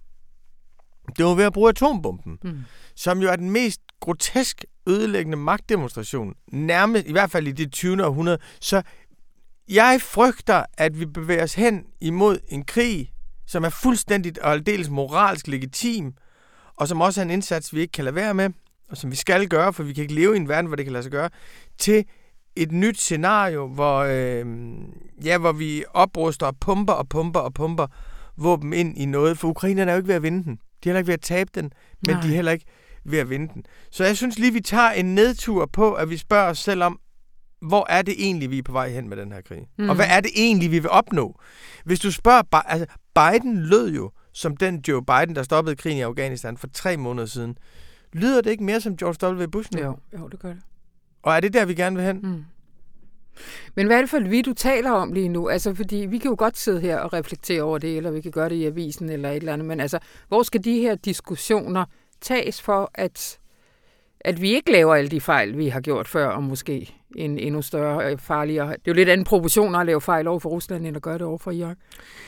det 1.17 1.25
var 1.25 1.35
ved 1.35 1.45
at 1.45 1.53
bruge 1.53 1.69
atombomben, 1.69 2.39
Mm. 2.43 2.59
som 2.97 3.23
jo 3.23 3.29
er 3.29 3.37
den 3.37 3.51
mest 3.51 3.81
grotesk 4.01 4.65
ødelæggende 4.89 5.37
magtdemonstration, 5.37 6.35
nærmest 6.53 7.07
i 7.07 7.13
hvert 7.13 7.31
fald 7.31 7.49
i 7.49 7.53
det 7.53 7.73
20. 7.73 8.05
århundrede. 8.07 8.39
Så 8.61 8.83
jeg 9.69 10.01
frygter, 10.03 10.63
at 10.79 11.01
vi 11.01 11.07
bevæger 11.07 11.43
os 11.43 11.55
hen 11.55 11.85
imod 12.01 12.39
en 12.49 12.65
krig, 12.65 13.13
som 13.47 13.65
er 13.65 13.69
fuldstændigt 13.69 14.39
og 14.39 14.53
aldeles 14.53 14.91
moralsk 14.91 15.47
legitim, 15.47 16.13
og 16.77 16.89
som 16.89 17.01
også 17.01 17.21
er 17.21 17.25
en 17.25 17.31
indsats, 17.31 17.75
vi 17.75 17.81
ikke 17.81 17.93
kan 17.93 18.05
lade 18.05 18.15
være 18.15 18.35
med, 18.35 18.51
og 18.91 18.97
som 18.97 19.11
vi 19.11 19.17
skal 19.17 19.49
gøre, 19.49 19.73
for 19.73 19.83
vi 19.83 19.93
kan 19.93 20.03
ikke 20.03 20.15
leve 20.15 20.35
i 20.35 20.37
en 20.37 20.49
verden, 20.49 20.67
hvor 20.67 20.77
det 20.77 20.85
kan 20.85 20.93
lade 20.93 21.03
sig 21.03 21.13
gøre, 21.13 21.31
til 21.79 22.05
et 22.57 22.73
nyt 22.73 23.01
scenario, 23.01 23.67
hvor, 23.67 23.99
øh, 23.99 24.47
ja, 25.25 25.39
hvor 25.39 25.53
vi 25.53 25.85
opruster 25.95 26.47
og 26.47 26.57
pumper 26.61 26.93
og 26.93 27.09
pumper 27.09 27.41
og 27.41 27.55
pumper 27.55 27.87
våben 28.37 28.73
ind 28.73 28.99
i 28.99 29.05
noget, 29.05 29.39
for 29.39 29.49
ukrainerne 29.49 29.91
er 29.91 29.95
jo 29.95 29.99
ikke 29.99 30.09
ved 30.09 30.15
at 30.15 30.23
vinde 30.23 30.45
den. 30.45 30.55
De 30.55 30.89
er 30.89 30.91
heller 30.91 30.99
ikke 30.99 31.09
ved 31.09 31.15
at 31.15 31.21
tabe 31.21 31.51
den, 31.55 31.71
men 32.07 32.17
Nej. 32.17 32.23
de 32.23 32.29
er 32.29 32.35
heller 32.35 32.53
ikke 32.53 32.65
ved 33.05 33.19
at 33.19 33.31
vinde 33.31 33.55
den. 33.55 33.65
Så 33.91 34.05
jeg 34.05 34.17
synes 34.17 34.39
lige, 34.39 34.53
vi 34.53 34.61
tager 34.61 34.91
en 34.91 35.15
nedtur 35.15 35.67
på, 35.67 35.93
at 35.93 36.11
vi 36.11 36.17
spørger 36.17 36.51
os 36.51 36.59
selv 36.59 36.83
om, 36.83 37.01
hvor 37.61 37.87
er 37.89 38.03
det 38.03 38.15
egentlig, 38.19 38.51
vi 38.51 38.59
er 38.59 38.63
på 38.63 38.73
vej 38.73 38.91
hen 38.91 39.09
med 39.09 39.17
den 39.17 39.33
her 39.33 39.41
krig? 39.41 39.61
Mm. 39.61 39.85
Mm. 39.85 39.91
Og 39.91 39.97
hvad 39.97 40.07
er 40.09 40.21
det 40.21 40.31
egentlig, 40.37 40.71
vi 40.71 40.79
vil 40.79 40.91
opnå? 40.91 41.41
Hvis 41.85 42.01
du 42.01 42.13
spørger, 42.13 42.57
altså 42.67 42.87
Biden 43.15 43.57
lød 43.57 43.93
jo 43.93 44.11
som 44.33 44.57
den 44.57 44.85
Joe 44.89 45.05
Biden, 45.05 45.37
der 45.37 45.43
stoppede 45.43 45.77
krigen 45.77 45.99
i 45.99 46.01
Afghanistan 46.03 46.57
for 46.57 46.67
tre 46.73 46.97
måneder 46.97 47.27
siden. 47.27 47.59
Lyder 48.13 48.41
det 48.41 48.51
ikke 48.51 48.65
mere 48.65 48.81
som 48.81 48.97
George 48.97 49.43
W. 49.43 49.47
Bush 49.47 49.71
nu? 49.75 49.81
Jo, 49.81 49.97
jo, 50.19 50.29
det 50.29 50.41
gør 50.41 50.49
det. 50.49 50.63
Og 51.23 51.37
er 51.37 51.41
det 51.41 51.53
der, 51.53 51.65
vi 51.65 51.75
gerne 51.75 51.97
vil 51.97 52.05
hen? 52.05 52.21
Mm. 52.23 52.45
Men 53.75 53.87
hvad 53.87 53.97
er 53.97 54.01
det 54.01 54.11
for 54.11 54.21
vi, 54.21 54.43
du 54.43 54.53
taler 54.53 54.91
om 54.91 55.13
lige 55.13 55.29
nu? 55.29 55.49
Altså, 55.49 55.75
fordi 55.75 55.97
vi 55.97 56.19
kan 56.19 56.29
jo 56.29 56.35
godt 56.39 56.59
sidde 56.59 56.81
her 56.81 56.99
og 56.99 57.13
reflektere 57.13 57.63
over 57.63 57.79
det, 57.79 57.97
eller 57.97 58.11
vi 58.11 58.21
kan 58.21 58.31
gøre 58.31 58.49
det 58.49 58.55
i 58.55 58.67
avisen 58.67 59.09
eller 59.09 59.31
et 59.31 59.37
eller 59.37 59.53
andet, 59.53 59.69
men 59.69 59.81
altså, 59.81 59.99
hvor 60.29 60.43
skal 60.43 60.65
de 60.65 60.81
her 60.81 60.95
diskussioner 60.95 61.85
tages 62.21 62.63
for, 62.63 62.91
at, 62.95 63.39
at 64.21 64.41
vi 64.43 64.55
ikke 64.55 64.73
laver 64.73 64.95
alle 64.95 65.11
de 65.11 65.21
fejl, 65.21 65.59
vi 65.59 65.69
har 65.69 65.81
gjort 65.81 66.09
før, 66.09 66.29
og 66.29 66.43
måske 66.43 66.98
en 67.17 67.39
endnu 67.39 67.63
større, 67.63 68.13
øh, 68.13 68.19
farligere... 68.19 68.67
Det 68.69 68.75
er 68.75 68.79
jo 68.89 68.93
lidt 68.95 69.09
anden 69.09 69.25
proportioner 69.25 69.79
at 69.79 69.87
lave 69.87 70.01
fejl 70.01 70.27
over 70.29 70.39
for 70.39 70.49
Rusland, 70.49 70.87
end 70.87 70.97
at 70.97 71.03
gøre 71.03 71.15
det 71.15 71.23
over 71.23 71.39
for 71.39 71.51
Irak. 71.51 71.77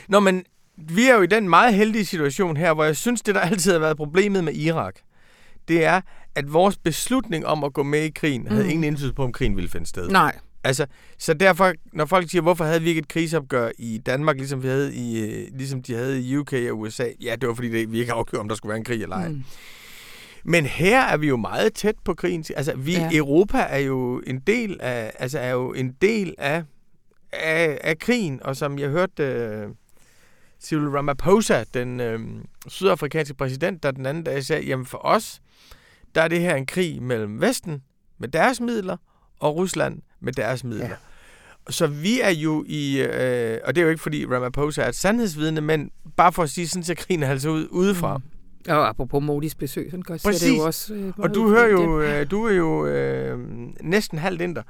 Nå, 0.08 0.20
men 0.20 0.44
vi 0.76 1.08
er 1.08 1.14
jo 1.16 1.22
i 1.22 1.26
den 1.26 1.48
meget 1.48 1.74
heldige 1.74 2.04
situation 2.04 2.56
her, 2.56 2.74
hvor 2.74 2.84
jeg 2.84 2.96
synes, 2.96 3.22
det 3.22 3.34
der 3.34 3.40
altid 3.40 3.72
har 3.72 3.78
været 3.78 3.96
problemet 3.96 4.44
med 4.44 4.54
Irak, 4.54 4.94
det 5.68 5.84
er, 5.84 6.00
at 6.34 6.52
vores 6.52 6.76
beslutning 6.78 7.46
om 7.46 7.64
at 7.64 7.72
gå 7.72 7.82
med 7.82 8.02
i 8.04 8.10
krigen, 8.10 8.46
havde 8.46 8.64
Mm. 8.64 8.70
ingen 8.70 8.84
indflydelse 8.84 9.14
på, 9.14 9.24
om 9.24 9.32
krigen 9.32 9.56
ville 9.56 9.70
finde 9.70 9.86
sted. 9.86 10.08
Nej. 10.10 10.36
Altså, 10.64 10.86
så 11.18 11.34
derfor, 11.34 11.72
når 11.92 12.04
folk 12.04 12.30
siger, 12.30 12.42
hvorfor 12.42 12.64
havde 12.64 12.82
vi 12.82 12.88
ikke 12.88 12.98
et 12.98 13.08
krigsopgør 13.08 13.70
i 13.78 13.98
Danmark, 14.06 14.36
ligesom, 14.36 14.62
vi 14.62 14.68
havde 14.68 14.94
i, 14.94 15.20
øh, 15.24 15.46
ligesom 15.58 15.82
de 15.82 15.94
havde 15.94 16.20
i 16.22 16.36
UK 16.36 16.52
og 16.52 16.78
USA, 16.78 17.04
ja, 17.22 17.36
det 17.40 17.48
var 17.48 17.54
fordi, 17.54 17.68
det, 17.68 17.92
vi 17.92 18.00
ikke 18.00 18.12
afgjorde, 18.12 18.40
om 18.40 18.48
der 18.48 18.54
skulle 18.54 18.70
være 18.70 18.78
en 18.78 18.84
krig 18.84 19.02
eller 19.02 19.16
ej. 19.16 19.28
Mm. 19.28 19.44
Men 20.44 20.66
her 20.66 21.00
er 21.00 21.16
vi 21.16 21.28
jo 21.28 21.36
meget 21.36 21.74
tæt 21.74 21.94
på 22.04 22.14
krigen. 22.14 22.44
Altså, 22.56 22.76
vi, 22.76 22.92
Ja. 22.92 23.08
Europa 23.12 23.58
er 23.58 23.78
jo 23.78 24.22
en 24.26 24.40
del 24.40 24.76
af, 24.80 25.12
altså 25.18 25.38
er 25.38 25.50
jo 25.50 25.72
en 25.72 25.92
del 26.02 26.34
af, 26.38 26.62
af, 27.32 27.78
af 27.84 27.98
krigen, 27.98 28.42
og 28.42 28.56
som 28.56 28.78
jeg 28.78 28.88
hørte 28.88 29.22
øh, 29.22 29.68
Cyril 30.62 30.88
Ramaphosa, 30.88 31.64
den 31.74 32.00
øh, 32.00 32.20
sydafrikanske 32.68 33.34
præsident, 33.34 33.82
der 33.82 33.90
den 33.90 34.06
anden 34.06 34.24
dag 34.24 34.44
sagde, 34.44 34.66
jamen 34.66 34.86
for 34.86 35.06
os, 35.06 35.40
der 36.14 36.22
er 36.22 36.28
det 36.28 36.40
her 36.40 36.54
en 36.54 36.66
krig 36.66 37.02
mellem 37.02 37.40
Vesten 37.40 37.82
med 38.18 38.28
deres 38.28 38.60
midler, 38.60 38.96
og 39.40 39.56
Rusland 39.56 40.02
med 40.20 40.32
deres 40.32 40.64
midler. 40.64 40.88
Ja. 40.88 40.94
Så 41.68 41.86
vi 41.86 42.20
er 42.20 42.30
jo 42.30 42.64
i, 42.68 43.00
øh, 43.00 43.58
og 43.64 43.74
det 43.74 43.80
er 43.80 43.84
jo 43.84 43.90
ikke 43.90 44.02
fordi 44.02 44.26
Ramaphosa 44.26 44.82
er 44.82 44.88
et 44.88 44.94
sandhedsvidne, 44.94 45.60
men 45.60 45.90
bare 46.16 46.32
for 46.32 46.42
at 46.42 46.50
sige, 46.50 46.68
sådan 46.68 46.84
ser 46.84 46.94
krigen 46.94 47.22
altså 47.22 47.48
ud 47.50 47.68
udefra. 47.70 48.16
Mm. 48.18 48.24
Og 48.70 48.88
apropos 48.88 49.22
Modis 49.22 49.54
besøg, 49.54 49.86
sådan 49.90 50.02
gør, 50.02 50.16
ser 50.16 50.28
det 50.30 50.34
Præcis. 50.34 50.58
jo 50.58 50.62
også... 50.62 50.94
Øh, 50.94 51.12
Og 51.18 51.34
du 51.34 51.48
hører 51.48 51.68
jo, 51.68 52.00
øh, 52.00 52.30
du 52.30 52.44
er 52.44 52.52
jo 52.52 52.86
øh, 52.86 53.38
næsten 53.80 54.18
halvt 54.18 54.40
inder. 54.40 54.62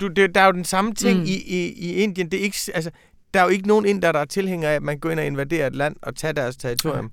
Du, 0.00 0.06
det, 0.08 0.34
der 0.34 0.40
er 0.40 0.46
jo 0.46 0.52
den 0.52 0.64
samme 0.64 0.94
ting 0.94 1.18
Mm. 1.18 1.24
i, 1.24 1.34
i, 1.34 1.72
i 1.72 1.92
Indien. 1.94 2.30
Det 2.30 2.40
er 2.40 2.44
ikke, 2.44 2.58
altså, 2.74 2.90
der 3.34 3.40
er 3.40 3.44
jo 3.44 3.50
ikke 3.50 3.68
nogen 3.68 3.86
inder, 3.86 4.12
der 4.12 4.18
er 4.18 4.24
tilhængere 4.24 4.70
af, 4.70 4.76
at 4.76 4.82
man 4.82 4.98
går 4.98 5.10
ind 5.10 5.20
og 5.20 5.26
invaderer 5.26 5.66
et 5.66 5.76
land 5.76 5.96
og 6.02 6.16
tager 6.16 6.32
deres 6.32 6.56
territorium. 6.56 7.10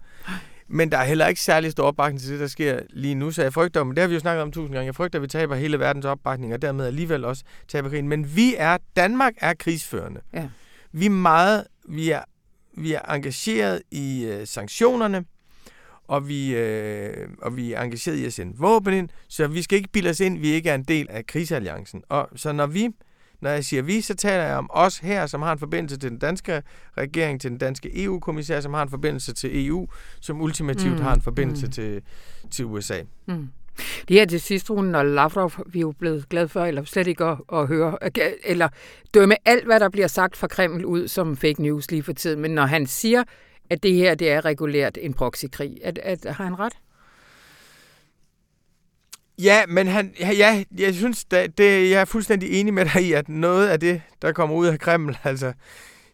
Men 0.68 0.92
der 0.92 0.98
er 0.98 1.04
heller 1.04 1.28
ikke 1.28 1.42
særlig 1.42 1.72
stor 1.72 1.84
opbakning 1.84 2.22
til 2.22 2.32
det, 2.32 2.40
der 2.40 2.48
sker 2.48 2.80
lige 2.90 3.16
nu. 3.16 3.32
Så 3.32 3.42
jeg 3.42 3.54
frygter, 3.54 3.84
men 3.84 3.96
det 3.96 4.02
har 4.02 4.08
vi 4.08 4.14
jo 4.14 4.20
snakket 4.20 4.42
om 4.42 4.52
tusind 4.52 4.74
gange, 4.74 4.86
jeg 4.86 4.96
frygter, 4.96 5.20
at 5.20 5.24
vi 5.24 5.28
taber 5.28 5.56
hele 5.56 5.80
verdens 5.80 6.06
opbakning, 6.06 6.54
og 6.54 6.62
dermed 6.62 6.86
alligevel 6.86 7.26
også 7.26 7.44
taber 7.68 7.90
krigen. 7.90 8.08
Men 8.08 8.36
vi 8.36 8.56
er, 8.58 8.78
Danmark 8.96 9.34
er 9.38 9.54
krigsførende. 9.60 10.22
Ja. 10.34 10.48
Vi 10.92 11.06
er 11.06 11.10
meget, 11.10 11.64
vi 11.90 12.10
er, 12.12 12.22
vi 12.78 12.94
er 12.94 13.12
engageret 13.14 13.82
i 13.92 14.26
øh, 14.26 14.48
sanktionerne, 14.48 15.26
og 16.08 16.28
vi, 16.28 16.56
øh, 16.56 17.28
og 17.42 17.58
vi 17.58 17.74
er 17.74 17.82
engageret 17.82 18.16
i 18.16 18.26
at 18.26 18.34
sende 18.34 18.54
våben 18.58 18.94
ind, 18.94 19.10
så 19.28 19.48
vi 19.48 19.62
skal 19.62 19.78
ikke 19.78 19.90
bilde 19.90 20.10
os 20.10 20.20
ind, 20.20 20.38
vi 20.40 20.48
ikke 20.48 20.70
er 20.70 20.76
en 20.76 20.84
del 20.84 21.08
af 21.10 21.26
krigsalliancen. 21.26 22.04
Og 22.10 22.30
så 22.36 22.52
når 22.52 22.68
vi, 22.68 22.90
når 23.42 23.50
jeg 23.50 23.66
siger 23.66 23.82
vi, 23.82 24.02
så 24.02 24.16
taler 24.16 24.44
jeg 24.44 24.58
om 24.58 24.70
os 24.74 24.98
her, 24.98 25.26
som 25.26 25.42
har 25.42 25.52
en 25.54 25.60
forbindelse 25.60 25.98
til 25.98 26.10
den 26.10 26.20
danske 26.20 26.62
regering, 26.98 27.42
til 27.42 27.50
den 27.50 27.58
danske 27.58 28.04
EU-kommissær, 28.04 28.60
som 28.62 28.74
har 28.74 28.84
en 28.84 28.90
forbindelse 28.90 29.34
til 29.34 29.68
EU, 29.68 29.88
som 30.20 30.42
ultimativt 30.42 30.96
Mm, 30.96 31.02
har 31.02 31.14
en 31.14 31.22
forbindelse 31.22 31.66
mm. 31.66 31.72
til, 31.72 32.02
til 32.52 32.66
USA. 32.66 33.02
Mm. 33.26 33.48
Det 34.08 34.18
her 34.20 34.26
til 34.26 34.42
sidst, 34.42 34.70
Rune, 34.70 34.98
og 34.98 35.06
Lavrov, 35.06 35.52
vi 35.66 35.80
er 35.80 35.82
jo 35.82 35.94
blevet 36.00 36.30
glade 36.30 36.48
for, 36.48 36.66
eller 36.66 36.84
slet 36.84 37.08
ikke 37.08 37.26
at, 37.26 37.38
at 37.54 37.68
høre, 37.68 37.98
eller 38.44 38.70
dømme 39.14 39.36
alt, 39.46 39.66
hvad 39.66 39.80
der 39.80 39.90
bliver 39.90 40.08
sagt 40.08 40.38
fra 40.38 40.48
Kreml 40.48 40.86
ud 40.86 41.08
som 41.08 41.38
fake 41.38 41.62
news 41.62 41.92
lige 41.92 42.04
for 42.04 42.14
tiden. 42.14 42.40
Men 42.40 42.52
når 42.52 42.66
han 42.66 42.88
siger, 42.88 43.24
at 43.74 43.84
det 43.84 43.94
her 43.94 44.16
det 44.16 44.32
er 44.32 44.46
regulært 44.46 44.98
en 45.02 45.14
proxykrig, 45.14 45.78
at, 45.84 45.98
at, 45.98 46.26
har 46.26 46.44
han 46.44 46.60
ret? 46.60 46.74
Ja, 49.42 49.66
men 49.68 49.88
han, 49.88 50.14
ja, 50.20 50.64
jeg 50.78 50.94
synes, 50.96 51.26
det, 51.26 51.58
det, 51.58 51.90
jeg 51.92 52.02
er 52.02 52.06
fuldstændig 52.06 52.50
enig 52.52 52.74
med 52.74 52.86
dig 52.86 53.04
i, 53.04 53.14
at 53.14 53.30
noget 53.30 53.68
af 53.68 53.80
det, 53.80 54.02
der 54.22 54.32
kommer 54.32 54.56
ud 54.56 54.68
af 54.68 54.80
Kreml, 54.80 55.18
altså 55.24 55.54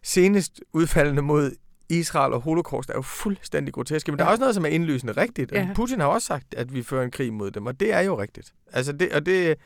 senest 0.04 0.62
udfaldende 0.74 1.22
mod 1.22 1.52
Israel 1.90 2.34
og 2.34 2.42
holocaust, 2.42 2.90
er 2.90 2.94
jo 2.96 3.02
fuldstændig 3.02 3.74
groteske. 3.74 4.12
Men 4.12 4.20
ja. 4.20 4.24
der 4.24 4.28
er 4.28 4.32
også 4.32 4.40
noget, 4.42 4.56
som 4.56 4.66
er 4.66 4.70
indlysende 4.70 5.14
rigtigt. 5.14 5.52
Ja. 5.52 5.62
Ja. 5.62 5.74
Putin 5.76 6.00
har 6.00 6.08
også 6.08 6.28
sagt, 6.28 6.54
at 6.54 6.74
vi 6.74 6.84
fører 6.84 7.04
en 7.04 7.12
krig 7.12 7.34
mod 7.34 7.52
dem, 7.52 7.66
og 7.66 7.80
det 7.80 7.94
er 7.94 8.00
jo 8.00 8.22
rigtigt. 8.22 8.54
Altså 8.74 8.92
det, 8.92 9.14
og, 9.14 9.26
det, 9.26 9.58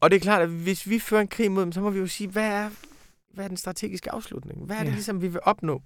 og 0.00 0.10
det 0.10 0.16
er 0.16 0.20
klart, 0.20 0.42
at 0.42 0.48
hvis 0.48 0.88
vi 0.88 0.98
fører 0.98 1.20
en 1.20 1.28
krig 1.28 1.52
mod 1.52 1.62
dem, 1.62 1.72
så 1.72 1.80
må 1.80 1.90
vi 1.90 1.98
jo 1.98 2.06
sige, 2.06 2.28
hvad 2.28 2.46
er, 2.46 2.70
hvad 3.34 3.44
er 3.44 3.48
den 3.48 3.56
strategiske 3.56 4.12
afslutning? 4.12 4.66
Hvad 4.66 4.76
er 4.76 4.80
det 4.80 4.88
Ja. 4.88 4.94
ligesom, 4.94 5.22
vi 5.22 5.28
vil 5.28 5.40
opnå? 5.42 5.82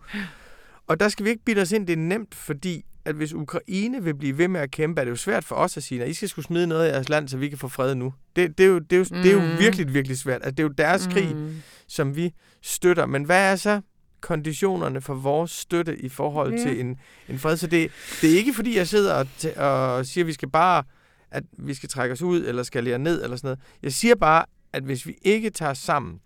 Og 0.87 1.01
der 1.01 1.09
skal 1.09 1.25
vi 1.25 1.31
ikke 1.31 1.45
bilde 1.45 1.63
os 1.63 1.73
ind, 1.73 1.87
det 1.87 1.93
er 1.93 1.97
nemt, 1.97 2.35
fordi 2.35 2.85
at 3.05 3.15
hvis 3.15 3.33
Ukraine 3.33 4.03
vil 4.05 4.15
blive 4.15 4.39
ved 4.39 4.49
med 4.49 4.61
at 4.61 4.71
kæmpe, 4.71 5.01
er 5.01 5.05
det 5.05 5.11
jo 5.11 5.17
svært 5.17 5.45
for 5.45 5.55
os 5.55 5.77
at 5.77 5.83
sige, 5.83 6.03
at 6.03 6.09
I 6.09 6.15
skal 6.15 6.29
skulle 6.29 6.45
smide 6.45 6.67
noget 6.67 6.85
af 6.85 6.93
jeres 6.93 7.09
land, 7.09 7.29
så 7.29 7.37
vi 7.37 7.49
kan 7.49 7.59
få 7.59 7.69
fred 7.69 7.95
nu. 7.95 8.15
Det, 8.37 8.59
det, 8.59 8.65
er, 8.65 8.69
jo, 8.69 8.79
det, 8.79 8.93
er, 8.93 8.99
jo, 8.99 9.05
mm. 9.11 9.23
det 9.23 9.31
er 9.31 9.35
jo 9.35 9.41
Mm. 9.41 9.59
virkelig, 9.59 9.95
virkelig 9.95 10.19
svært. 10.19 10.35
Altså, 10.43 10.51
det 10.51 10.59
er 10.59 10.63
jo 10.63 10.69
deres 10.79 11.07
mm. 11.07 11.13
krig, 11.13 11.37
Mm. 11.37 11.57
som 11.89 12.17
vi 12.17 12.33
støtter. 12.63 13.07
Men 13.07 13.25
hvad 13.25 13.53
er 13.53 13.57
så 13.57 13.81
konditionerne 14.21 15.01
for 15.01 15.15
vores 15.15 15.51
støtte 15.51 15.99
i 15.99 16.09
forhold 16.09 16.55
ja. 16.55 16.63
til 16.63 16.81
en, 16.81 16.97
en 17.29 17.39
fred? 17.39 17.57
Så 17.57 17.67
det, 17.67 17.91
det 18.21 18.33
er 18.33 18.37
ikke, 18.37 18.55
fordi 18.55 18.77
jeg 18.77 18.89
sidder 18.89 19.15
og, 19.15 19.27
og 19.57 20.07
siger, 20.07 20.25
at 20.25 20.27
vi 20.27 20.33
skal 20.33 20.51
bare 20.51 20.83
at 21.31 21.45
vi 21.59 21.75
skal 21.75 21.89
trække 21.89 22.13
os 22.13 22.23
ud, 22.23 22.45
eller 22.47 22.63
skalere 22.63 22.99
ned, 22.99 23.25
eller 23.25 23.37
sådan 23.37 23.47
noget. 23.49 23.59
Jeg 23.83 23.93
siger 23.93 24.15
bare, 24.15 24.45
at 24.73 24.83
hvis 24.83 25.07
vi 25.07 25.15
ikke 25.23 25.51
tager 25.51 25.75
sammen 25.75 26.21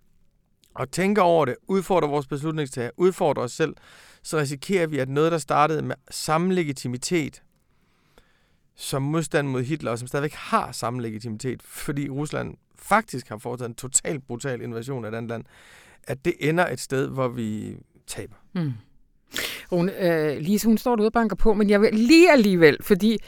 og 0.75 0.91
tænker 0.91 1.23
over 1.23 1.45
det, 1.45 1.55
udfordrer 1.69 2.09
vores 2.09 2.27
beslutningstager, 2.27 2.91
udfordrer 2.97 3.43
os 3.43 3.53
selv, 3.53 3.75
så 4.29 4.39
risikerer 4.39 4.87
vi, 4.87 4.99
at 4.99 5.09
noget, 5.09 5.33
der 5.33 5.39
startede 5.39 5.83
med 5.83 5.95
samme 6.11 6.55
legitimitet 6.55 7.43
som 8.77 9.03
modstand 9.03 9.49
mod 9.49 9.63
Hitler, 9.63 9.91
og 9.91 9.99
som 9.99 10.09
stadigvæk 10.09 10.33
har 10.33 10.73
samme 10.73 11.03
legitimitet, 11.03 11.63
fordi 11.63 12.09
Rusland 12.09 12.55
faktisk 12.79 13.29
har 13.29 13.39
foretaget 13.39 13.69
en 13.69 13.75
totalt 13.75 14.27
brutal 14.27 14.63
invasion 14.63 15.05
af 15.05 15.09
et 15.09 15.15
andet 15.15 15.29
land, 15.29 15.45
at 16.07 16.25
det 16.25 16.35
ender 16.41 16.67
et 16.67 16.81
sted, 16.81 17.09
hvor 17.09 17.29
vi 17.29 17.77
taber. 18.07 18.35
Mm. 18.55 18.73
Rune, 19.73 20.07
øh, 20.07 20.39
Lise, 20.39 20.67
hun 20.67 20.79
står 20.79 20.97
derude 20.97 21.09
og 21.09 21.13
banker 21.13 21.37
på, 21.37 21.55
men 21.55 21.71
jeg 21.71 21.81
vil 21.81 21.95
lige 21.95 22.33
alligevel, 22.33 22.77
fordi 22.81 23.19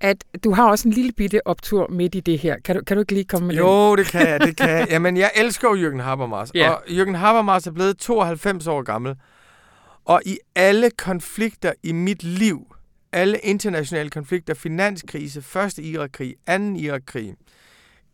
at 0.00 0.24
du 0.44 0.52
har 0.52 0.70
også 0.70 0.88
en 0.88 0.94
lille 0.94 1.12
bitte 1.12 1.46
optur 1.46 1.88
midt 1.90 2.14
i 2.14 2.20
det 2.20 2.38
her. 2.38 2.56
Kan 2.64 2.76
du, 2.76 2.82
kan 2.84 2.96
du 2.96 3.00
ikke 3.00 3.12
lige 3.12 3.24
komme 3.24 3.46
med 3.46 3.56
den? 3.56 3.64
Jo, 3.64 3.96
det 3.96 4.06
kan 4.06 4.28
jeg, 4.28 4.40
det 4.40 4.56
kan 4.56 4.70
jeg. 4.70 4.86
Jamen, 4.92 5.16
jeg 5.16 5.30
elsker 5.34 5.68
jo 5.68 5.88
Jürgen 5.88 6.02
Habermas. 6.02 6.50
Ja. 6.54 6.70
Og 6.70 6.82
Jürgen 6.86 7.16
Habermas 7.16 7.66
er 7.66 7.70
blevet 7.70 7.98
92 7.98 8.66
år 8.66 8.82
gammel. 8.82 9.14
Og 10.10 10.22
i 10.26 10.38
alle 10.54 10.90
konflikter 10.90 11.72
i 11.82 11.92
mit 11.92 12.22
liv, 12.22 12.74
alle 13.12 13.38
internationale 13.38 14.10
konflikter, 14.10 14.54
finanskrise, 14.54 15.42
første 15.42 15.82
Irakkrig, 15.82 16.34
anden 16.46 16.76
Irakkrig, 16.76 17.34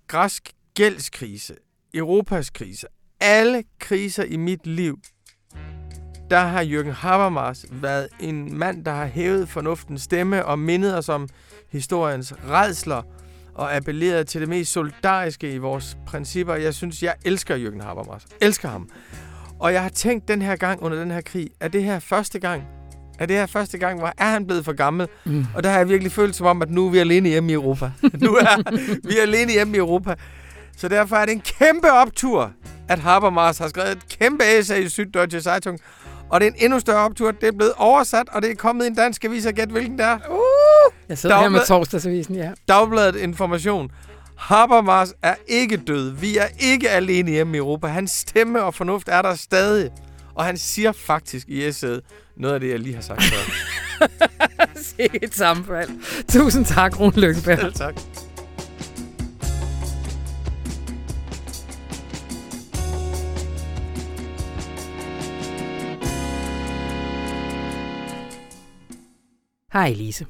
græsk 0.07 0.53
gældskrise, 0.75 1.55
Europas 1.95 2.51
krise, 2.51 2.87
alle 3.21 3.65
kriser 3.79 4.25
i 4.25 4.37
mit 4.37 4.67
liv, 4.67 4.99
der 6.31 6.39
har 6.39 6.65
Jürgen 6.65 6.91
Habermas 6.91 7.67
været 7.71 8.09
en 8.21 8.59
mand, 8.59 8.85
der 8.85 8.93
har 8.93 9.07
hævet 9.07 9.49
fornuftens 9.49 10.03
stemme 10.03 10.45
og 10.45 10.59
mindet 10.59 10.99
os 10.99 11.09
om 11.09 11.29
historiens 11.71 12.35
redsler 12.49 13.03
og 13.55 13.77
appelleret 13.77 14.27
til 14.29 14.41
det 14.41 14.49
mest 14.49 14.73
solidariske 14.73 15.55
i 15.55 15.59
vores 15.59 15.99
principper. 16.07 16.55
Jeg 16.55 16.75
synes, 16.75 17.03
jeg 17.03 17.15
elsker 17.25 17.57
Jürgen 17.57 17.83
Habermas. 17.83 18.27
Elsker 18.41 18.69
ham. 18.69 18.91
Og 19.61 19.73
jeg 19.73 19.83
har 19.83 19.88
tænkt 19.88 20.29
den 20.29 20.42
her 20.42 20.57
gang 20.57 20.83
under 20.83 20.99
den 20.99 21.11
her 21.11 21.21
krig, 21.21 21.49
er 21.61 21.69
det 21.69 21.83
her 21.83 21.99
første 21.99 22.38
gang, 22.38 22.62
er 23.19 23.27
det 23.27 23.37
her 23.37 23.47
første 23.47 23.79
gang, 23.79 23.99
hvor 23.99 24.12
er 24.19 24.31
han 24.31 24.47
blevet 24.47 24.64
for 24.64 24.73
gammel? 24.73 25.09
Mm. 25.25 25.47
Og 25.55 25.64
der 25.64 25.71
har 25.71 25.79
jeg 25.79 25.88
virkelig 25.88 26.12
følt 26.12 26.37
som 26.37 26.47
om, 26.47 26.62
at 26.62 26.71
nu 26.71 26.87
er 26.87 26.90
vi 26.90 26.99
alene 26.99 27.29
hjemme 27.29 27.51
i 27.51 27.55
Europa. 27.55 27.90
nu 28.25 28.35
er 28.35 28.79
vi 29.09 29.19
alene 29.19 29.53
hjemme 29.53 29.75
i 29.75 29.79
Europa. 29.79 30.14
Så 30.77 30.88
derfor 30.88 31.16
er 31.16 31.25
det 31.25 31.33
en 31.33 31.40
kæmpe 31.40 31.92
optur, 31.92 32.53
at 32.88 32.99
Habermas 32.99 33.59
har 33.59 33.69
skrevet 33.69 33.90
et 33.90 34.19
kæmpe 34.19 34.45
essay 34.59 34.83
i 34.83 34.87
Süddeutsche 34.87 35.40
Zeitung. 35.40 35.79
Og 36.29 36.40
det 36.40 36.47
er 36.47 36.51
en 36.51 36.57
endnu 36.59 36.81
større 36.81 37.05
optur. 37.05 37.31
Det 37.31 37.49
er 37.49 37.53
blevet 37.53 37.73
oversat, 37.77 38.29
og 38.33 38.42
det 38.42 38.51
er 38.51 38.55
kommet 38.55 38.85
i 38.85 38.88
en 38.88 38.95
dansk 38.95 39.25
avis. 39.25 39.47
Og 39.47 39.53
gæt, 39.53 39.69
hvilken 39.69 39.99
der. 39.99 40.19
Uh! 40.31 40.92
Jeg 41.09 41.19
sidder 41.19 41.38
her 41.38 41.49
med 41.49 41.66
torsdagsavisen, 41.66 42.35
ja. 42.35 42.51
Dagbladet 42.69 43.16
Information. 43.16 43.90
Habermas 44.37 45.14
er 45.22 45.35
ikke 45.49 45.77
død. 45.77 46.11
Vi 46.11 46.37
er 46.37 46.46
ikke 46.61 46.90
alene 46.90 47.31
hjemme 47.31 47.57
i 47.57 47.59
Europa. 47.59 47.87
Hans 47.87 48.11
stemme 48.11 48.62
og 48.62 48.75
fornuft 48.75 49.09
er 49.09 49.22
der 49.22 49.35
stadig. 49.35 49.90
Og 50.35 50.44
han 50.44 50.57
siger 50.57 50.92
faktisk 50.92 51.49
i 51.49 51.66
essayet 51.66 52.01
noget 52.37 52.55
af 52.55 52.61
det, 52.61 52.70
jeg 52.70 52.81
lige 52.81 52.94
har 52.94 53.03
sagt 53.03 53.22
før. 53.22 53.53
Se 54.96 55.09
et 55.22 55.35
sammenfald. 55.35 55.90
Tusind 56.29 56.64
tak, 56.64 57.01
Rune 57.01 57.20
Lykkeberg. 57.20 57.59
Selv 57.59 57.72
tak. 57.72 57.94
Hej 69.72 69.88
Elise. 69.88 70.27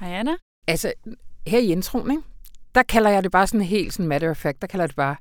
Hej 0.00 0.08
Anna. 0.12 0.32
Altså, 0.68 0.92
her 1.46 1.58
i 1.58 1.66
introen, 1.66 2.10
ikke? 2.10 2.22
Der 2.74 2.82
kalder 2.82 3.10
jeg 3.10 3.22
det 3.22 3.30
bare 3.32 3.46
sådan 3.46 3.60
helt 3.66 3.92
sådan 3.92 4.08
matter 4.08 4.30
of 4.30 4.36
fact, 4.36 4.60
der 4.62 4.66
kalder 4.66 4.82
jeg 4.82 4.88
det 4.88 4.96
bare 4.96 5.16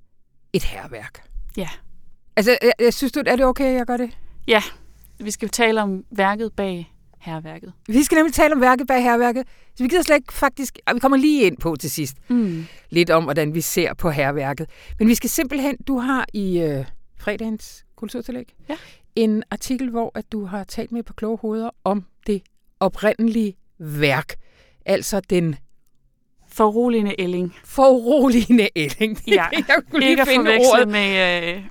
et 0.54 0.64
herværk. 0.64 1.24
Ja. 1.58 1.70
Altså, 2.36 2.58
jeg, 2.62 2.72
jeg 2.80 2.94
synes 2.94 3.12
du, 3.12 3.24
er 3.26 3.36
det 3.36 3.46
okay, 3.46 3.66
at 3.66 3.74
jeg 3.74 3.86
gør 3.86 3.98
det? 3.98 4.18
Ja, 4.48 4.62
vi 5.20 5.32
skal 5.32 5.50
tale 5.50 5.82
om 5.82 6.04
værket 6.12 6.54
bag 6.54 6.94
herværket. 7.20 7.74
Vi 7.88 8.04
skal 8.04 8.16
nemlig 8.16 8.34
tale 8.34 8.54
om 8.56 8.62
værket 8.62 8.88
bag 8.88 9.04
herværket. 9.04 9.44
Så 9.76 9.84
vi 9.84 9.90
gider 9.90 10.02
slet 10.02 10.16
ikke 10.16 10.34
faktisk... 10.34 10.80
Og 10.88 10.96
vi 10.96 11.00
kommer 11.00 11.18
lige 11.18 11.44
ind 11.44 11.58
på 11.58 11.76
til 11.76 11.92
sidst. 11.92 12.18
Mm. 12.30 12.66
Lidt 12.90 13.10
om, 13.10 13.24
hvordan 13.24 13.54
vi 13.54 13.62
ser 13.62 13.94
på 13.94 14.10
herværket. 14.10 14.70
Men 15.00 15.08
vi 15.08 15.16
skal 15.16 15.30
simpelthen... 15.30 15.78
Du 15.88 15.98
har 15.98 16.26
i 16.34 16.60
øh, 16.60 16.86
fredagens 17.20 17.86
kulturtillæg 17.96 18.54
Ja. 18.70 18.78
en 19.16 19.44
artikel, 19.52 19.90
hvor 19.90 20.12
at 20.16 20.32
du 20.32 20.46
har 20.46 20.64
talt 20.64 20.92
med 20.92 21.04
på 21.04 21.14
kloge 21.14 21.38
hoveder 21.38 21.70
om 21.84 22.06
det 22.28 22.42
oprindelige 22.80 23.56
værk. 23.80 24.34
Altså 24.86 25.20
den 25.20 25.56
Foruroligende 26.52 27.16
ælling. 27.22 27.56
foruroligende 27.66 28.70
ælling. 28.76 29.18
Ja, 29.28 29.46
jeg 29.54 29.66
kunne 29.92 30.00
lige 30.00 30.10
Ikke 30.10 30.22
at 30.22 30.28
finde 30.28 30.58
ordet. 30.72 30.88
med, 30.88 31.54
øh, 31.56 31.62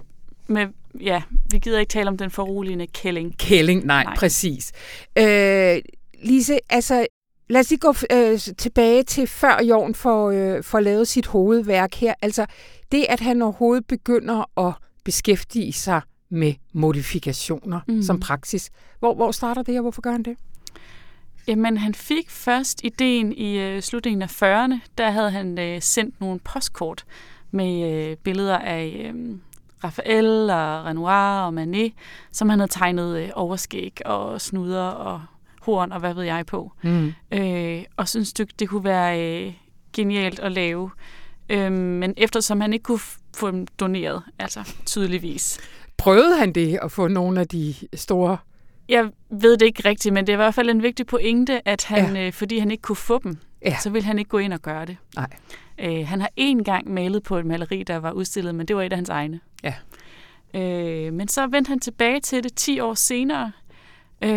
med... 0.47 0.67
Ja, 1.01 1.23
vi 1.51 1.59
gider 1.59 1.79
ikke 1.81 1.91
tale 1.91 2.09
om 2.09 2.17
den 2.19 2.31
foruroligende 2.31 2.87
kælling. 2.87 3.39
Kælling, 3.39 3.87
nej, 3.87 4.05
nej. 4.05 4.15
Præcis. 4.17 4.73
Øh, 5.19 5.79
Lise, 6.23 6.59
altså, 6.71 7.07
lad 7.49 7.61
os 7.61 7.71
lige 7.71 7.79
gå 7.81 7.95
øh, 8.13 8.39
tilbage 8.39 9.03
til 9.03 9.27
før 9.27 9.63
Jorn 9.63 9.95
får, 9.95 10.31
øh, 10.31 10.63
får 10.63 10.81
lavet 10.81 11.09
sit 11.09 11.27
hovedværk 11.27 11.95
her. 11.95 12.15
Altså, 12.23 12.47
det 12.93 13.07
at 13.09 13.21
han 13.21 13.43
overhovedet 13.43 13.87
begynder 13.87 14.67
at 14.69 14.75
beskæftige 15.05 15.73
sig 15.73 16.01
med 16.31 16.55
modifikationer 16.73 17.81
mm. 17.89 18.03
Som 18.03 18.21
praksis. 18.21 18.71
Hvor, 18.99 19.15
hvor 19.15 19.31
starter 19.31 19.63
det, 19.63 19.77
og 19.77 19.83
hvorfor 19.83 20.03
gør 20.03 20.13
han 20.13 20.23
det? 20.23 20.37
Jamen, 21.51 21.77
han 21.77 21.95
fik 21.95 22.31
først 22.31 22.81
ideen 22.85 23.33
i 23.33 23.59
øh, 23.59 23.83
slutningen 23.83 24.23
af 24.23 24.43
40'erne. 24.43 24.75
Der 24.99 25.11
havde 25.11 25.31
han 25.31 25.59
øh, 25.59 25.83
sendt 25.83 26.21
nogle 26.21 26.41
postkort 26.41 27.05
med 27.51 27.93
øh, 27.93 28.17
billeder 28.17 28.59
af 28.59 29.13
øh, 29.15 29.35
Raphael 29.85 30.51
og 30.51 30.85
Renoir 30.85 31.45
og 31.47 31.55
Manet, 31.55 31.93
som 32.33 32.49
han 32.49 32.59
havde 32.59 32.71
tegnet 32.71 33.19
øh, 33.19 33.29
overskæg 33.35 34.07
og 34.07 34.41
snuder 34.41 34.83
og 34.83 35.23
horn 35.61 35.93
og 35.93 36.01
hvad 36.01 36.15
ved 36.15 36.25
jeg 36.25 36.47
på. 36.47 36.73
Mm. 36.83 37.13
øh, 37.33 37.85
og 37.97 38.09
synes 38.09 38.33
det, 38.33 38.61
det 38.61 38.69
kunne 38.69 38.85
være 38.85 39.45
øh, 39.47 39.53
genialt 39.93 40.39
at 40.39 40.53
lave. 40.53 40.91
Øh, 41.49 41.73
men 41.73 42.15
eftersom 42.17 42.61
han 42.61 42.73
ikke 42.73 42.83
kunne 42.83 43.01
få 43.37 43.51
dem 43.51 43.67
doneret, 43.67 44.23
altså 44.39 44.73
tydeligvis. 44.87 45.61
Prøvede 45.97 46.39
han 46.39 46.53
det 46.53 46.79
at 46.83 46.93
få 46.93 47.09
nogle 47.09 47.41
af 47.41 47.49
de 47.49 47.75
store... 47.95 48.39
Jeg 48.91 49.11
ved 49.31 49.57
det 49.57 49.67
ikke 49.67 49.89
rigtigt, 49.89 50.13
men 50.13 50.27
det 50.27 50.33
er 50.33 50.37
i 50.37 50.43
hvert 50.45 50.55
fald 50.55 50.71
en 50.71 50.83
vigtig 50.83 51.07
pointe, 51.07 51.69
at 51.69 51.85
han, 51.85 52.17
ja. 52.17 52.27
øh, 52.27 52.33
fordi 52.33 52.59
han 52.59 52.71
ikke 52.71 52.83
kunne 52.83 52.97
få 52.97 53.19
dem, 53.25 53.39
Ja. 53.65 53.77
så 53.79 53.91
vil 53.91 54.03
han 54.03 54.19
ikke 54.19 54.29
gå 54.29 54.39
ind 54.39 54.53
og 54.53 54.61
gøre 54.61 54.87
det. 54.87 54.97
Nej. 55.17 55.29
Øh, 55.79 56.07
han 56.09 56.21
har 56.21 56.31
én 56.41 56.63
gang 56.63 56.91
malet 56.93 57.23
på 57.23 57.39
et 57.39 57.47
maleri, 57.47 57.83
der 57.83 57.97
var 57.97 58.11
udstillet, 58.13 58.55
men 58.55 58.67
det 58.69 58.77
var 58.77 58.83
et 58.83 58.93
af 58.93 58.97
hans 58.99 59.09
egne. 59.09 59.41
Ja. 59.63 59.75
Øh, 60.55 61.13
men 61.13 61.29
så 61.29 61.47
vendte 61.47 61.69
han 61.69 61.81
tilbage 61.81 62.21
til 62.21 62.45
det 62.45 62.55
10 62.55 62.81
år 62.81 62.95
senere, 62.95 63.53
øh, 64.23 64.31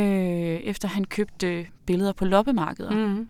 efter 0.63 0.87
han 0.87 1.03
købte 1.05 1.65
billeder 1.85 2.13
på 2.13 2.25
loppemarkeder. 2.25 2.91
Mm. 2.91 3.29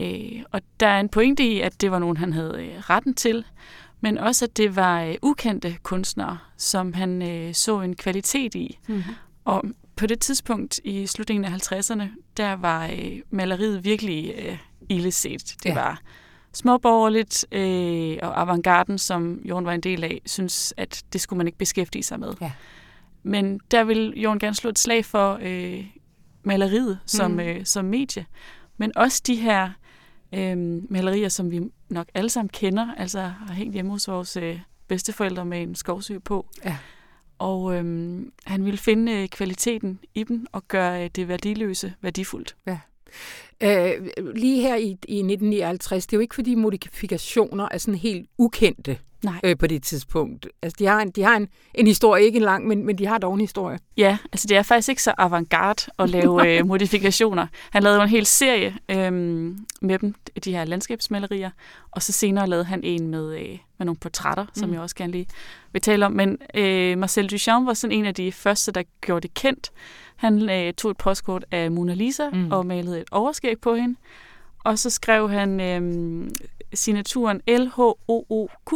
Øh, 0.00 0.42
og 0.50 0.60
der 0.80 0.86
er 0.86 1.00
en 1.00 1.08
pointe 1.08 1.44
i, 1.44 1.60
at 1.60 1.80
det 1.80 1.90
var 1.90 1.98
nogen, 1.98 2.16
han 2.16 2.32
havde 2.32 2.56
øh, 2.58 2.78
retten 2.80 3.14
til, 3.14 3.44
men 4.00 4.18
også, 4.18 4.44
at 4.44 4.56
det 4.56 4.76
var 4.76 5.02
øh, 5.02 5.14
ukendte 5.22 5.76
kunstnere, 5.82 6.38
som 6.56 6.92
han 6.92 7.22
øh, 7.22 7.54
så 7.54 7.80
en 7.80 7.96
kvalitet 7.96 8.54
i. 8.54 8.78
Mm. 8.88 9.02
Og 9.44 9.64
på 10.00 10.06
det 10.06 10.20
tidspunkt 10.20 10.80
i 10.84 11.06
slutningen 11.06 11.44
af 11.44 11.72
50'erne, 11.72 12.02
der 12.36 12.52
var 12.52 12.86
øh, 12.86 13.20
maleriet 13.30 13.84
virkelig 13.84 14.34
øh, 14.38 14.58
illeset. 14.88 15.54
Det 15.62 15.68
Ja. 15.68 15.74
var 15.74 16.00
småborgerligt, 16.52 17.46
øh, 17.52 18.18
og 18.22 18.40
avantgarden, 18.40 18.98
som 18.98 19.40
Jorden 19.44 19.66
var 19.66 19.72
en 19.72 19.80
del 19.80 20.04
af, 20.04 20.20
synes, 20.26 20.74
at 20.76 21.02
det 21.12 21.20
skulle 21.20 21.36
man 21.38 21.46
ikke 21.46 21.58
beskæftige 21.58 22.02
sig 22.02 22.20
med. 22.20 22.32
Ja. 22.40 22.52
Men 23.22 23.60
der 23.70 23.84
vil 23.84 24.12
Jorden 24.16 24.38
gerne 24.38 24.54
slå 24.56 24.70
et 24.70 24.78
slag 24.78 25.04
for 25.04 25.38
øh, 25.42 25.84
maleriet 26.42 26.98
som, 27.06 27.30
mm. 27.30 27.40
øh, 27.40 27.64
som 27.64 27.84
medie, 27.84 28.26
men 28.76 28.92
også 28.96 29.22
de 29.26 29.34
her 29.34 29.70
øh, 30.34 30.56
malerier, 30.92 31.28
som 31.28 31.50
vi 31.50 31.60
nok 31.88 32.06
alle 32.14 32.30
sammen 32.30 32.48
kender, 32.48 32.94
altså 32.96 33.20
har 33.20 33.54
hængt 33.54 33.74
hjemme 33.74 33.90
hos 33.90 34.08
vores 34.08 34.36
øh, 34.36 34.60
bedsteforældre 34.88 35.44
med 35.44 35.62
en 35.62 35.74
skovsø 35.74 36.18
på. 36.18 36.46
Ja. 36.64 36.76
Og 37.40 37.74
øhm, 37.74 38.32
han 38.46 38.64
ville 38.64 38.78
finde 38.78 39.12
øh, 39.12 39.28
kvaliteten 39.28 39.98
i 40.14 40.24
dem 40.24 40.46
og 40.52 40.68
gøre 40.68 41.04
øh, 41.04 41.10
det 41.16 41.28
værdiløse 41.28 41.94
værdifuldt. 42.00 42.56
Ja. 42.66 42.78
Øh, 43.62 43.92
lige 44.34 44.62
her 44.62 44.76
i, 44.76 44.86
i 44.88 45.18
1959, 45.18 46.06
det 46.06 46.12
er 46.12 46.16
jo 46.16 46.20
ikke 46.20 46.34
fordi 46.34 46.54
modifikationer 46.54 47.68
er 47.70 47.78
sådan 47.78 47.98
helt 47.98 48.26
ukendte 48.38 48.98
Nej. 49.24 49.40
øh, 49.44 49.58
på 49.58 49.66
det 49.66 49.82
tidspunkt. 49.82 50.48
Altså, 50.62 50.76
de 50.78 50.86
har, 50.86 51.00
en, 51.00 51.10
de 51.10 51.22
har 51.22 51.36
en, 51.36 51.48
en 51.74 51.86
historie, 51.86 52.24
ikke 52.24 52.36
en 52.36 52.42
lang, 52.42 52.66
men, 52.66 52.86
men 52.86 52.98
de 52.98 53.06
har 53.06 53.18
dog 53.18 53.34
en 53.34 53.40
historie. 53.40 53.78
Ja, 53.96 54.18
altså 54.32 54.46
det 54.48 54.56
er 54.56 54.62
faktisk 54.62 54.88
ikke 54.88 55.02
så 55.02 55.14
avantgarde 55.18 55.90
at 55.98 56.10
lave 56.16 56.58
øh, 56.58 56.66
modifikationer. 56.66 57.46
Han 57.70 57.82
lavede 57.82 57.98
jo 57.98 58.02
en 58.02 58.08
hel 58.08 58.26
serie 58.26 58.74
øhm, 58.88 59.58
med 59.82 59.98
dem, 59.98 60.14
de 60.44 60.52
her 60.52 60.64
landskabsmalerier, 60.64 61.50
og 61.90 62.02
så 62.02 62.12
senere 62.12 62.48
lavede 62.48 62.64
han 62.64 62.80
en 62.84 63.08
med, 63.08 63.34
øh, 63.38 63.58
med 63.78 63.86
nogle 63.86 63.96
portrætter, 63.96 64.46
som 64.54 64.68
Mm. 64.68 64.72
jeg 64.74 64.82
også 64.82 64.96
gerne 64.96 65.12
lige 65.12 65.26
vil 65.72 65.82
tale 65.82 66.06
om. 66.06 66.12
Men 66.12 66.38
øh, 66.54 66.98
Marcel 66.98 67.26
Duchamp 67.30 67.66
var 67.66 67.74
sådan 67.74 67.96
en 67.98 68.06
af 68.06 68.14
de 68.14 68.32
første, 68.32 68.72
der 68.72 68.82
gjorde 69.00 69.20
det 69.28 69.34
kendt. 69.34 69.70
Han 70.16 70.50
øh, 70.50 70.72
tog 70.72 70.90
et 70.90 70.96
postkort 70.96 71.44
af 71.50 71.70
Mona 71.70 71.94
Lisa 71.94 72.28
mm. 72.32 72.52
og 72.52 72.66
malede 72.66 73.00
et 73.00 73.08
overskæg 73.10 73.49
på 73.58 73.74
hende. 73.74 73.96
Og 74.64 74.78
så 74.78 74.90
skrev 74.90 75.30
han 75.30 75.60
øh, 75.60 76.30
signaturen 76.74 77.40
L-H-O-O-Q. 77.48 78.72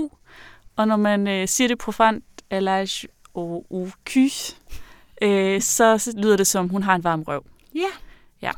Og 0.77 0.89
når 0.89 0.97
man 0.97 1.29
øh, 1.29 1.49
siger 1.49 1.69
det 1.69 1.79
profant, 1.79 2.25
L-H-O-O-Q, 2.51 4.17
øh, 5.23 5.61
så 5.61 5.99
så 5.99 6.13
lyder 6.17 6.37
det 6.37 6.47
som, 6.47 6.69
hun 6.69 6.83
har 6.83 6.95
en 6.95 7.05
varm 7.05 7.23
røv. 7.23 7.45
Ja. 7.75 7.91
Ja. 8.43 8.51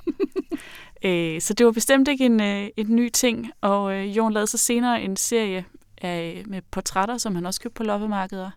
øh, 1.09 1.41
så 1.41 1.55
det 1.55 1.67
var 1.67 1.73
bestemt 1.73 2.09
ikke 2.09 2.27
en, 2.27 2.41
øh, 2.41 2.69
en 2.77 2.97
ny 2.97 3.09
ting, 3.09 3.51
og 3.61 3.95
øh, 3.95 4.17
Jon 4.17 4.33
lavede 4.33 4.47
så 4.47 4.59
senere 4.59 5.03
en 5.03 5.17
serie 5.17 5.65
af, 6.03 6.43
med 6.47 6.63
portrætter, 6.71 7.19
som 7.19 7.35
han 7.35 7.47
også 7.47 7.61
købte 7.61 7.77
på 7.77 7.83
loppemarkeder. 7.83 8.51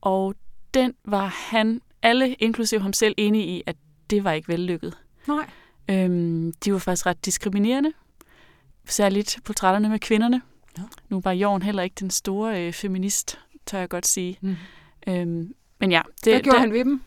Og 0.00 0.34
den 0.74 0.94
var 1.04 1.26
han, 1.26 1.80
alle 2.02 2.34
inklusive 2.34 2.80
ham 2.80 2.92
selv, 2.92 3.14
enige 3.18 3.44
i, 3.44 3.62
at 3.66 3.76
det 4.10 4.24
var 4.24 4.32
ikke 4.32 4.48
vellykket. 4.48 4.98
Nej. 5.26 5.50
Øhm, 5.90 6.52
de 6.64 6.72
var 6.72 6.78
faktisk 6.78 7.06
ret 7.06 7.24
diskriminerende. 7.24 7.92
Særligt 8.88 9.38
portrætterne 9.44 9.88
med 9.88 9.98
kvinderne. 9.98 10.42
Nå. 10.78 10.82
Nu 11.08 11.20
var 11.24 11.32
Jorn 11.32 11.62
heller 11.62 11.82
ikke 11.82 11.96
den 12.00 12.10
store 12.10 12.66
øh, 12.66 12.72
feminist, 12.72 13.38
tør 13.66 13.78
jeg 13.78 13.88
godt 13.88 14.06
sige. 14.06 14.38
Mm. 14.40 14.56
Øhm, 15.06 15.54
men 15.80 15.90
ja, 15.92 16.00
Hvad 16.22 16.32
det, 16.34 16.42
gjorde 16.42 16.56
der, 16.56 16.60
han 16.60 16.72
ved 16.72 16.84
dem? 16.84 17.00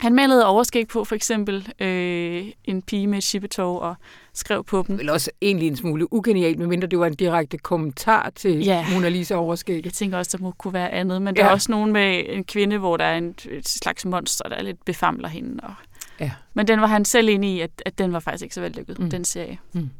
Han 0.00 0.14
malede 0.14 0.46
overskæg 0.46 0.88
på, 0.88 1.04
for 1.04 1.14
eksempel 1.14 1.68
øh, 1.80 2.44
en 2.64 2.82
pige 2.82 3.06
med 3.06 3.18
et 3.18 3.24
og 3.62 3.94
skrev 4.34 4.64
på 4.64 4.84
dem. 4.88 4.98
Vel 4.98 5.10
også 5.10 5.30
egentlig 5.42 5.68
en 5.68 5.76
smule 5.76 6.12
ugenialt, 6.12 6.58
medmindre 6.58 6.86
det 6.88 6.98
var 6.98 7.06
en 7.06 7.14
direkte 7.14 7.58
kommentar 7.58 8.30
til 8.30 8.64
Ja. 8.64 8.86
Mona 8.94 9.08
Lisa 9.08 9.34
overskæg. 9.34 9.84
Jeg 9.84 9.92
tænker 9.92 10.18
også, 10.18 10.36
der 10.36 10.42
må 10.44 10.50
kunne 10.50 10.72
være 10.72 10.90
andet, 10.90 11.22
men 11.22 11.36
der 11.36 11.42
Ja. 11.42 11.48
er 11.48 11.52
også 11.52 11.72
nogen 11.72 11.92
med 11.92 12.24
en 12.28 12.44
kvinde, 12.44 12.78
hvor 12.78 12.96
der 12.96 13.04
er 13.04 13.18
en 13.18 13.34
et 13.50 13.68
slags 13.68 14.04
monster, 14.04 14.48
der 14.48 14.62
lidt 14.62 14.84
befamler 14.84 15.28
hende. 15.28 15.60
Og... 15.62 15.74
Ja. 16.22 16.30
Men 16.54 16.66
den 16.66 16.80
var 16.80 16.86
han 16.86 17.04
selv 17.04 17.28
enig 17.28 17.56
i, 17.56 17.60
at, 17.60 17.70
at 17.86 17.98
den 17.98 18.12
var 18.12 18.20
faktisk 18.20 18.42
ikke 18.42 18.54
så 18.54 18.60
vellykket, 18.60 18.98
Mm. 18.98 19.10
den 19.10 19.24
serie. 19.24 19.58
Mm. 19.74 19.90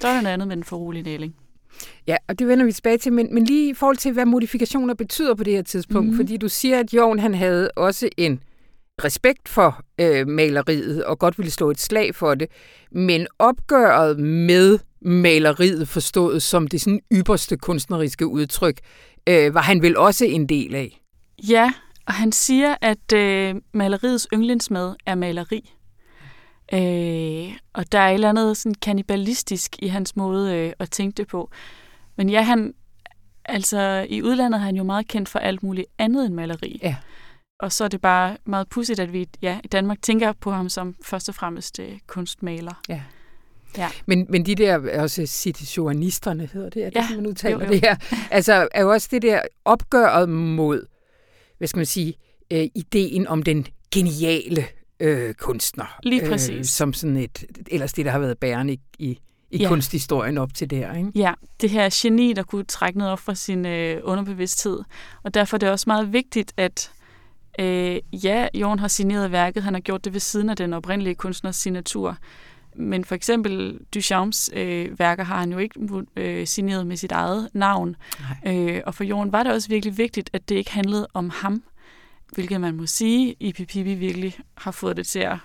Så 0.00 0.08
er 0.08 0.14
der 0.14 0.20
noget 0.20 0.34
andet 0.34 0.48
med 0.48 0.56
den 0.56 0.64
forurolige 0.64 1.02
næling. 1.02 1.34
Ja, 2.06 2.16
og 2.28 2.38
det 2.38 2.48
vender 2.48 2.64
vi 2.64 2.72
tilbage 2.72 2.98
til, 2.98 3.12
men, 3.12 3.34
men 3.34 3.44
lige 3.44 3.70
i 3.70 3.74
forhold 3.74 3.96
til, 3.96 4.12
hvad 4.12 4.26
modifikationer 4.26 4.94
betyder 4.94 5.34
på 5.34 5.44
det 5.44 5.52
her 5.52 5.62
tidspunkt, 5.62 6.10
mm. 6.10 6.16
Fordi 6.16 6.36
du 6.36 6.48
siger, 6.48 6.80
at 6.80 6.94
Jorn 6.94 7.18
han 7.18 7.34
havde 7.34 7.70
også 7.76 8.08
en 8.16 8.42
respekt 9.04 9.48
for 9.48 9.82
øh, 10.00 10.26
maleriet, 10.26 11.04
og 11.04 11.18
godt 11.18 11.38
ville 11.38 11.50
slå 11.50 11.70
et 11.70 11.80
slag 11.80 12.14
for 12.14 12.34
det, 12.34 12.48
men 12.92 13.26
opgøret 13.38 14.18
med 14.18 14.78
maleriet 15.00 15.88
forstået 15.88 16.42
som 16.42 16.66
det 16.68 16.80
sådan 16.80 17.00
ypperste 17.12 17.56
kunstneriske 17.56 18.26
udtryk, 18.26 18.78
øh, 19.28 19.54
var 19.54 19.62
han 19.62 19.82
vel 19.82 19.96
også 19.96 20.24
en 20.24 20.46
del 20.48 20.74
af. 20.74 21.00
Ja, 21.48 21.72
og 22.10 22.14
han 22.14 22.32
siger, 22.32 22.76
at 22.80 23.12
øh, 23.14 23.54
maleriets 23.72 24.28
yndlingsmad 24.34 24.94
er 25.06 25.14
maleri. 25.14 25.74
Øh, 26.72 27.56
og 27.72 27.92
der 27.92 27.98
er 27.98 28.08
et 28.08 28.14
eller 28.14 28.28
andet 28.28 28.56
sådan 28.56 28.74
kannibalistisk 28.74 29.76
i 29.78 29.86
hans 29.88 30.16
måde 30.16 30.54
øh, 30.54 30.72
at 30.78 30.90
tænke 30.90 31.16
det 31.16 31.28
på. 31.28 31.50
Men 32.16 32.30
ja, 32.30 32.42
han, 32.42 32.74
altså 33.44 34.06
i 34.08 34.22
udlandet 34.22 34.58
er 34.58 34.62
han 34.62 34.76
jo 34.76 34.82
meget 34.82 35.08
kendt 35.08 35.28
for 35.28 35.38
alt 35.38 35.62
muligt 35.62 35.86
andet 35.98 36.26
end 36.26 36.34
maleri. 36.34 36.80
Ja. 36.82 36.96
Og 37.60 37.72
så 37.72 37.84
er 37.84 37.88
det 37.88 38.00
bare 38.00 38.36
meget 38.44 38.68
pudsigt, 38.68 39.00
at 39.00 39.12
vi 39.12 39.28
ja, 39.42 39.58
i 39.64 39.68
Danmark 39.68 40.02
tænker 40.02 40.32
på 40.32 40.50
ham 40.50 40.68
som 40.68 40.94
først 41.04 41.28
og 41.28 41.34
fremmest 41.34 41.80
øh, 41.80 41.98
kunstmaler. 42.06 42.80
Men, 44.06 44.26
men 44.28 44.46
de 44.46 44.54
der 44.54 45.00
også 45.00 45.26
situationisterne 45.26 46.48
hedder 46.52 46.70
det, 46.70 46.84
er 46.84 46.90
det, 46.90 46.96
Ja, 46.96 47.16
man 47.16 47.26
udtaler 47.26 47.58
jo, 47.58 47.64
jo. 47.64 47.70
det 47.72 47.80
her, 47.80 47.96
altså 48.30 48.68
er 48.70 48.82
jo 48.82 48.90
også 48.90 49.08
det 49.10 49.22
der 49.22 49.42
opgøret 49.64 50.28
mod, 50.28 50.86
hvad 51.60 51.68
skal 51.68 51.78
man 51.78 51.86
sige, 51.86 52.14
øh, 52.52 52.66
ideen 52.74 53.26
om 53.26 53.42
den 53.42 53.66
geniale 53.94 54.64
øh, 55.00 55.34
kunstner. 55.34 55.98
Lige 56.02 56.22
Øh, 56.22 56.28
præcis. 56.28 56.70
som 56.70 56.92
sådan 56.92 57.16
et, 57.16 57.44
ellers 57.70 57.92
det, 57.92 58.04
der 58.04 58.10
har 58.10 58.18
været 58.18 58.38
bærende 58.38 58.72
i, 58.72 58.80
i, 58.98 59.18
i 59.50 59.58
Ja. 59.58 59.68
kunsthistorien 59.68 60.38
op 60.38 60.54
til 60.54 60.70
der, 60.70 60.94
ikke? 60.94 61.10
Ja, 61.14 61.32
det 61.60 61.70
her 61.70 61.88
geni, 62.02 62.32
der 62.32 62.42
kunne 62.42 62.64
trække 62.64 62.98
noget 62.98 63.12
op 63.12 63.18
fra 63.18 63.34
sin 63.34 63.66
øh, 63.66 64.00
underbevidsthed. 64.04 64.80
Og 65.22 65.34
derfor 65.34 65.56
er 65.56 65.58
det 65.58 65.70
også 65.70 65.84
meget 65.86 66.12
vigtigt, 66.12 66.52
at 66.56 66.92
øh, 67.60 68.00
ja, 68.24 68.48
Jorn 68.54 68.78
har 68.78 68.88
signeret 68.88 69.32
værket. 69.32 69.62
Han 69.62 69.74
har 69.74 69.80
gjort 69.80 70.04
det 70.04 70.12
ved 70.12 70.20
siden 70.20 70.50
af 70.50 70.56
den 70.56 70.72
oprindelige 70.72 71.14
kunstners 71.14 71.56
signatur. 71.56 72.16
Men 72.80 73.04
for 73.04 73.14
eksempel 73.14 73.78
Duchamps 73.94 74.50
øh, 74.52 74.98
værker 74.98 75.24
har 75.24 75.38
han 75.38 75.52
jo 75.52 75.58
ikke 75.58 75.80
øh, 76.16 76.46
signeret 76.46 76.86
med 76.86 76.96
sit 76.96 77.12
eget 77.12 77.48
navn. 77.52 77.96
Øh, 78.46 78.80
og 78.86 78.94
for 78.94 79.04
Jorn 79.04 79.32
var 79.32 79.42
det 79.42 79.52
også 79.52 79.68
virkelig 79.68 79.98
vigtigt, 79.98 80.30
at 80.32 80.48
det 80.48 80.54
ikke 80.54 80.72
handlede 80.72 81.06
om 81.14 81.30
ham. 81.34 81.62
Hvilket 82.34 82.60
man 82.60 82.74
må 82.76 82.86
sige, 82.86 83.34
i 83.40 83.52
Pipi 83.52 83.82
virkelig 83.94 84.34
har 84.54 84.70
fået 84.70 84.96
det 84.96 85.06
til 85.06 85.18
at, 85.18 85.36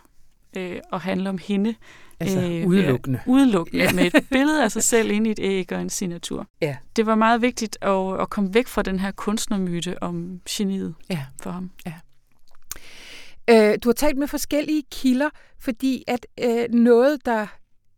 øh, 0.57 0.75
at 0.93 0.99
handle 1.01 1.29
om 1.29 1.37
hende. 1.37 1.75
Altså 2.19 2.41
Øh, 2.41 2.67
udelukkende. 2.67 3.19
udelukkende 3.25 3.83
Ja. 3.83 3.89
ja. 3.89 3.95
med 3.95 4.05
et 4.05 4.25
billede 4.31 4.63
af 4.63 4.71
sig 4.71 4.83
selv 4.93 5.11
inde 5.11 5.27
i 5.29 5.31
et 5.31 5.39
æg 5.41 5.71
og 5.71 5.81
en 5.81 5.89
signatur. 5.89 6.47
Ja. 6.61 6.75
Det 6.95 7.05
var 7.05 7.15
meget 7.15 7.41
vigtigt 7.41 7.77
at, 7.81 8.21
at 8.21 8.29
komme 8.29 8.53
væk 8.53 8.67
fra 8.67 8.81
den 8.81 8.99
her 8.99 9.11
kunstnermyte 9.11 10.03
om 10.03 10.41
geniet 10.49 10.95
Ja. 11.09 11.25
for 11.41 11.51
ham. 11.51 11.71
Øh, 13.49 13.77
du 13.83 13.89
har 13.89 13.93
talt 13.93 14.17
med 14.17 14.27
forskellige 14.27 14.83
kilder, 14.91 15.29
fordi 15.59 16.03
at 16.07 16.27
øh, 16.43 16.73
noget, 16.73 17.25
der... 17.25 17.47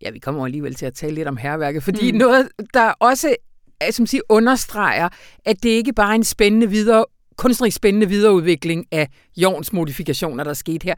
Ja, 0.01 0.10
vi 0.12 0.19
kommer 0.19 0.45
alligevel 0.45 0.75
til 0.75 0.86
at 0.86 0.93
tale 0.93 1.15
lidt 1.15 1.27
om 1.27 1.38
herværket, 1.38 1.83
fordi 1.83 2.12
mm. 2.12 2.17
Noget, 2.17 2.49
der 2.73 2.89
også 2.99 3.36
øh, 3.83 3.91
som 3.91 4.05
siger, 4.05 4.21
understreger, 4.29 5.10
at 5.45 5.63
det 5.63 5.69
ikke 5.69 5.93
bare 5.93 6.12
er 6.12 6.15
en 6.15 6.23
spændende 6.23 6.69
videre, 6.69 7.05
kunstnerisk 7.38 7.77
spændende 7.77 8.07
videreudvikling 8.07 8.86
af 8.91 9.07
Jorns 9.38 9.73
modifikationer, 9.73 10.43
der 10.43 10.51
er 10.51 10.55
sket 10.55 10.83
her. 10.83 10.95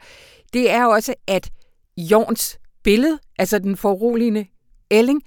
Det 0.52 0.70
er 0.70 0.84
også, 0.86 1.14
at 1.26 1.50
Jorns 1.96 2.58
billede, 2.84 3.18
altså 3.38 3.58
den 3.58 3.76
foruroligende 3.76 4.46
ælling, 4.90 5.22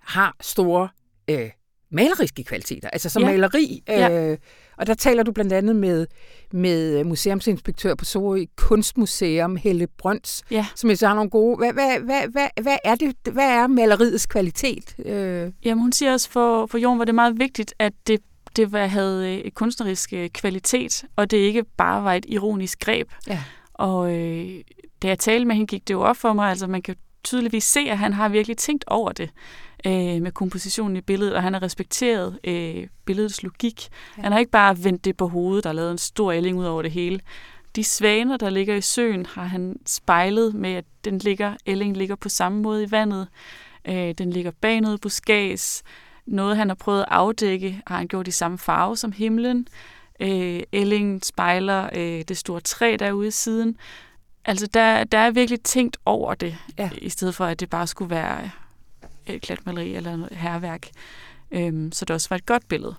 har 0.00 0.36
store 0.40 0.88
øh, 1.30 1.50
maleriske 1.90 2.44
kvaliteter, 2.44 2.90
altså 2.90 3.08
som. 3.08 3.22
Ja. 3.22 3.30
maleri. 3.30 3.82
Øh, 3.90 3.96
Ja. 3.96 4.36
Og 4.78 4.86
der 4.86 4.94
taler 4.94 5.22
du 5.22 5.32
blandt 5.32 5.52
andet 5.52 5.76
med, 5.76 6.06
med 6.52 7.04
museumsinspektør 7.04 7.94
på 7.94 8.04
Sorø 8.04 8.44
Kunstmuseum, 8.56 9.56
Helle 9.56 9.86
Brøns, 9.98 10.42
Ja. 10.50 10.66
som 10.74 10.90
jeg 10.90 10.98
så 10.98 11.06
har 11.06 11.14
nogle 11.14 11.30
gode... 11.30 11.56
Hvad, 11.56 11.72
hvad, 11.72 12.00
hvad, 12.00 12.28
hvad, 12.28 12.48
hvad, 12.62 12.76
er, 12.84 12.94
det, 12.94 13.16
hvad 13.32 13.48
er 13.50 13.66
maleriets 13.66 14.26
kvalitet? 14.26 14.94
Øh, 15.06 15.52
Jamen, 15.64 15.82
hun 15.82 15.92
siger 15.92 16.12
også, 16.12 16.30
for, 16.30 16.66
for 16.66 16.78
Jorn 16.78 16.98
var 16.98 17.04
det 17.04 17.14
meget 17.14 17.38
vigtigt, 17.38 17.74
at 17.78 17.92
det, 18.06 18.20
det 18.56 18.72
var, 18.72 18.86
havde 18.86 19.40
øh, 19.44 19.50
kunstnerisk 19.50 20.12
øh, 20.12 20.28
kvalitet, 20.28 21.04
og 21.16 21.30
det 21.30 21.36
ikke 21.36 21.64
bare 21.76 22.04
var 22.04 22.14
et 22.14 22.26
ironisk 22.28 22.80
greb. 22.80 23.08
Ja. 23.28 23.42
Og 23.74 24.14
øh, 24.14 24.50
da 25.02 25.08
jeg 25.08 25.18
talte 25.18 25.44
med 25.44 25.54
hende, 25.54 25.66
gik 25.66 25.88
det 25.88 25.94
jo 25.94 26.00
op 26.00 26.16
for 26.16 26.32
mig, 26.32 26.50
altså 26.50 26.66
man 26.66 26.82
kan 26.82 26.96
tydeligvis 27.24 27.64
se, 27.64 27.80
at 27.80 27.98
han 27.98 28.12
har 28.12 28.28
virkelig 28.28 28.56
tænkt 28.56 28.84
over 28.86 29.12
det 29.12 29.30
øh, 29.86 30.22
med 30.22 30.32
kompositionen 30.32 30.96
i 30.96 31.00
billedet, 31.00 31.34
og 31.34 31.42
han 31.42 31.52
har 31.52 31.62
respekteret 31.62 32.38
øh, 32.44 32.86
billedets 33.04 33.42
logik. 33.42 33.88
Ja. 34.16 34.22
Han 34.22 34.32
har 34.32 34.38
ikke 34.38 34.50
bare 34.50 34.84
vendt 34.84 35.04
det 35.04 35.16
på 35.16 35.28
hovedet 35.28 35.66
og 35.66 35.74
lavet 35.74 35.90
en 35.90 35.98
stor 35.98 36.32
ælling 36.32 36.58
ud 36.58 36.64
over 36.64 36.82
det 36.82 36.90
hele. 36.90 37.20
De 37.76 37.84
svaner, 37.84 38.36
der 38.36 38.50
ligger 38.50 38.74
i 38.74 38.80
søen, 38.80 39.26
har 39.26 39.44
han 39.44 39.76
spejlet 39.86 40.54
med, 40.54 40.72
at 40.72 40.84
den 41.04 41.18
ligger, 41.18 41.54
ællingen 41.66 41.96
ligger 41.96 42.16
på 42.16 42.28
samme 42.28 42.62
måde 42.62 42.84
i 42.84 42.90
vandet. 42.90 43.28
Øh, 43.88 44.14
den 44.18 44.30
ligger 44.30 44.50
bag 44.60 44.80
noget 44.80 45.00
buskads. 45.00 45.82
Noget, 46.26 46.56
han 46.56 46.68
har 46.68 46.74
prøvet 46.74 47.00
at 47.00 47.08
afdække, 47.10 47.82
har 47.86 47.96
han 47.96 48.08
gjort 48.08 48.28
i 48.28 48.30
samme 48.30 48.58
farve 48.58 48.96
som 48.96 49.12
himlen. 49.12 49.68
Øh, 50.20 50.60
ællingen 50.72 51.22
spejler 51.22 51.90
øh, 51.94 52.24
det 52.28 52.36
store 52.36 52.60
træ 52.60 52.96
derude 52.98 53.28
i 53.28 53.30
siden. 53.30 53.76
Altså, 54.44 54.66
der, 54.66 55.04
der 55.04 55.18
er 55.18 55.30
virkelig 55.30 55.62
tænkt 55.62 55.96
over 56.04 56.34
det, 56.34 56.56
ja. 56.78 56.90
i 56.98 57.08
stedet 57.08 57.34
for, 57.34 57.44
at 57.44 57.60
det 57.60 57.70
bare 57.70 57.86
skulle 57.86 58.10
være 58.10 58.50
et 59.34 59.42
klatmaleri 59.42 59.94
eller 59.94 60.16
noget 60.16 60.36
herværk. 60.36 60.88
Øhm, 61.50 61.92
så 61.92 62.04
det 62.04 62.14
også 62.14 62.28
var 62.30 62.36
et 62.36 62.46
godt 62.46 62.68
billede. 62.68 62.96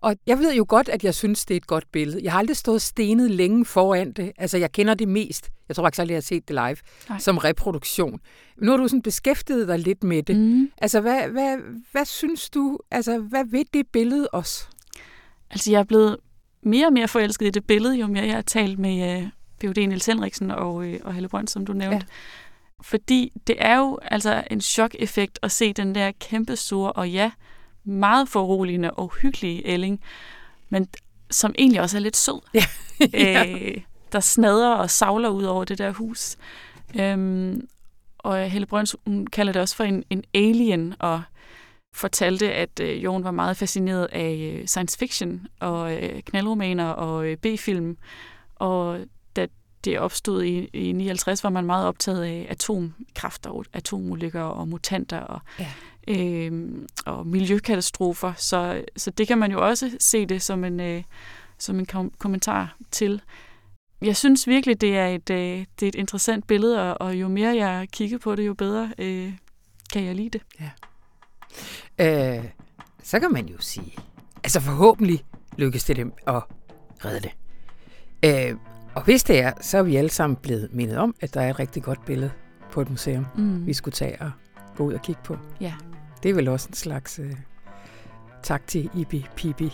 og 0.00 0.16
jeg 0.26 0.38
ved 0.38 0.54
jo 0.54 0.66
godt, 0.68 0.88
at 0.88 1.04
jeg 1.04 1.14
synes, 1.14 1.44
det 1.44 1.54
er 1.54 1.56
et 1.56 1.66
godt 1.66 1.92
billede. 1.92 2.20
Jeg 2.22 2.32
har 2.32 2.38
aldrig 2.38 2.56
stået 2.56 2.82
stenet 2.82 3.30
længe 3.30 3.64
foran 3.64 4.12
det. 4.12 4.32
Altså, 4.38 4.58
jeg 4.58 4.72
kender 4.72 4.94
det 4.94 5.08
mest. 5.08 5.50
Jeg 5.68 5.76
tror 5.76 5.84
faktisk 5.84 6.00
aldrig, 6.00 6.12
jeg 6.12 6.16
har 6.16 6.22
set 6.22 6.48
det 6.48 6.54
live 6.54 6.76
Nej. 7.08 7.18
som 7.18 7.38
reproduktion. 7.38 8.20
Nu 8.56 8.70
har 8.70 8.78
du 8.78 8.88
sådan 8.88 9.02
beskæftiget 9.02 9.68
dig 9.68 9.78
lidt 9.78 10.04
med 10.04 10.22
det. 10.22 10.36
Mm. 10.36 10.70
Altså, 10.78 11.00
hvad, 11.00 11.28
hvad, 11.28 11.56
hvad 11.92 12.04
synes 12.04 12.50
du, 12.50 12.78
altså, 12.90 13.18
hvad 13.18 13.44
ved 13.44 13.64
det 13.74 13.86
billede 13.86 14.28
os? 14.32 14.68
Altså, 15.50 15.70
jeg 15.70 15.78
er 15.78 15.84
blevet 15.84 16.16
mere 16.62 16.86
og 16.86 16.92
mere 16.92 17.08
forelsket 17.08 17.46
i 17.46 17.50
det 17.50 17.66
billede, 17.66 17.96
jo 17.96 18.06
mere 18.06 18.24
jeg 18.24 18.34
har 18.34 18.42
talt 18.42 18.78
med 18.78 19.22
øh, 19.22 19.28
P.U.D. 19.60 19.76
Niels 19.76 20.06
Henriksen 20.06 20.50
og, 20.50 20.86
øh, 20.86 21.00
og 21.04 21.14
Helle 21.14 21.28
Brønd, 21.28 21.48
som 21.48 21.66
du 21.66 21.72
nævnte. 21.72 21.96
Ja. 21.96 22.02
Fordi 22.82 23.32
det 23.46 23.56
er 23.58 23.78
jo 23.78 23.98
altså 24.02 24.44
en 24.50 24.60
chok-effekt 24.60 25.38
at 25.42 25.52
se 25.52 25.72
den 25.72 25.94
der 25.94 26.12
kæmpe 26.20 26.56
store 26.56 26.92
og 26.92 27.10
ja, 27.10 27.30
meget 27.84 28.28
foruroligende 28.28 28.90
og 28.90 29.12
hyggelige 29.22 29.66
ælling, 29.66 30.00
men 30.68 30.88
som 31.30 31.54
egentlig 31.58 31.80
også 31.80 31.96
er 31.96 32.00
lidt 32.00 32.16
sød. 32.16 32.40
Ja. 32.54 32.64
øh, 33.54 33.80
der 34.12 34.20
snadrer 34.20 34.74
og 34.74 34.90
savler 34.90 35.28
ud 35.28 35.44
over 35.44 35.64
det 35.64 35.78
der 35.78 35.90
hus. 35.90 36.36
Øhm, 37.00 37.68
og 38.18 38.50
Helle 38.50 38.66
Brøns, 38.66 38.96
hun 39.06 39.26
kalder 39.26 39.52
det 39.52 39.62
også 39.62 39.76
for 39.76 39.84
en, 39.84 40.04
en 40.10 40.24
alien, 40.34 40.94
og 40.98 41.22
fortalte, 41.96 42.52
at 42.52 42.80
øh, 42.80 43.04
Jon 43.04 43.24
var 43.24 43.30
meget 43.30 43.56
fascineret 43.56 44.08
af 44.12 44.54
øh, 44.54 44.66
science 44.66 44.98
fiction 44.98 45.46
og 45.60 46.02
øh, 46.02 46.22
knaldromaner 46.22 46.88
og 46.88 47.26
øh, 47.26 47.36
B-film. 47.36 47.96
Og 48.54 49.00
det 49.90 49.98
opstod 49.98 50.42
i, 50.44 50.68
i 50.72 50.92
59, 50.92 51.44
var 51.44 51.50
man 51.50 51.64
meget 51.64 51.86
optaget 51.86 52.22
af 52.24 52.46
atomkræfter 52.50 53.50
og 53.50 53.64
atomulykker 53.72 54.42
og 54.42 54.68
mutanter 54.68 55.20
og, 55.20 55.40
Ja. 55.58 55.72
øh, 56.08 56.68
og 57.06 57.26
miljøkatastrofer. 57.26 58.32
Så, 58.36 58.84
så 58.96 59.10
det 59.10 59.28
kan 59.28 59.38
man 59.38 59.52
jo 59.52 59.66
også 59.68 59.96
se 60.00 60.26
det 60.26 60.42
som 60.42 60.64
en, 60.64 60.80
øh, 60.80 61.02
som 61.58 61.78
en 61.78 61.86
kom- 61.86 62.12
kommentar 62.18 62.76
til. 62.90 63.22
Jeg 64.02 64.16
synes 64.16 64.46
virkelig, 64.48 64.80
det 64.80 64.96
er 64.96 65.06
et, 65.06 65.30
øh, 65.30 65.64
det 65.80 65.82
er 65.82 65.88
et 65.88 65.94
interessant 65.94 66.46
billede, 66.46 66.82
og, 66.96 67.06
og 67.06 67.14
jo 67.20 67.28
mere 67.28 67.56
jeg 67.56 67.88
kigger 67.92 68.18
på 68.18 68.36
det, 68.36 68.46
jo 68.46 68.54
bedre 68.54 68.92
øh, 68.98 69.32
kan 69.92 70.04
jeg 70.04 70.14
lide 70.14 70.30
det. 70.38 70.42
Øh, 71.98 72.44
så 73.02 73.20
kan 73.20 73.32
man 73.32 73.46
jo 73.46 73.56
sige, 73.60 73.92
altså 74.44 74.60
forhåbentlig 74.60 75.24
lykkes 75.56 75.84
det 75.84 75.96
dem 75.96 76.12
at 76.26 76.42
redde 77.04 77.20
det. 77.20 77.30
Øh, 78.24 78.56
og 78.96 79.02
hvis 79.04 79.22
det 79.24 79.40
er, 79.40 79.52
så 79.60 79.78
er 79.78 79.82
vi 79.82 79.96
alle 79.96 80.10
sammen 80.10 80.36
blevet 80.36 80.68
mindet 80.72 80.96
om, 80.96 81.14
at 81.20 81.34
der 81.34 81.40
er 81.40 81.50
et 81.50 81.58
rigtig 81.58 81.82
godt 81.82 82.04
billede 82.04 82.30
på 82.72 82.80
et 82.80 82.90
museum, 82.90 83.26
Mm. 83.36 83.66
vi 83.66 83.72
skulle 83.72 83.92
tage 83.92 84.16
og 84.20 84.30
gå 84.76 84.84
ud 84.84 84.92
og 84.92 85.02
kigge 85.02 85.20
på. 85.24 85.36
Ja. 85.60 85.72
Det 86.22 86.30
er 86.30 86.34
vel 86.34 86.48
også 86.48 86.68
en 86.68 86.74
slags 86.74 87.18
øh, 87.18 87.32
tak 88.42 88.66
til 88.66 88.90
Ibi 88.94 89.26
Pibi. 89.36 89.72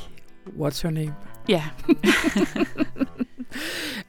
What's 0.58 0.82
her 0.82 0.90
name? 0.90 1.14
Ja. 1.48 1.64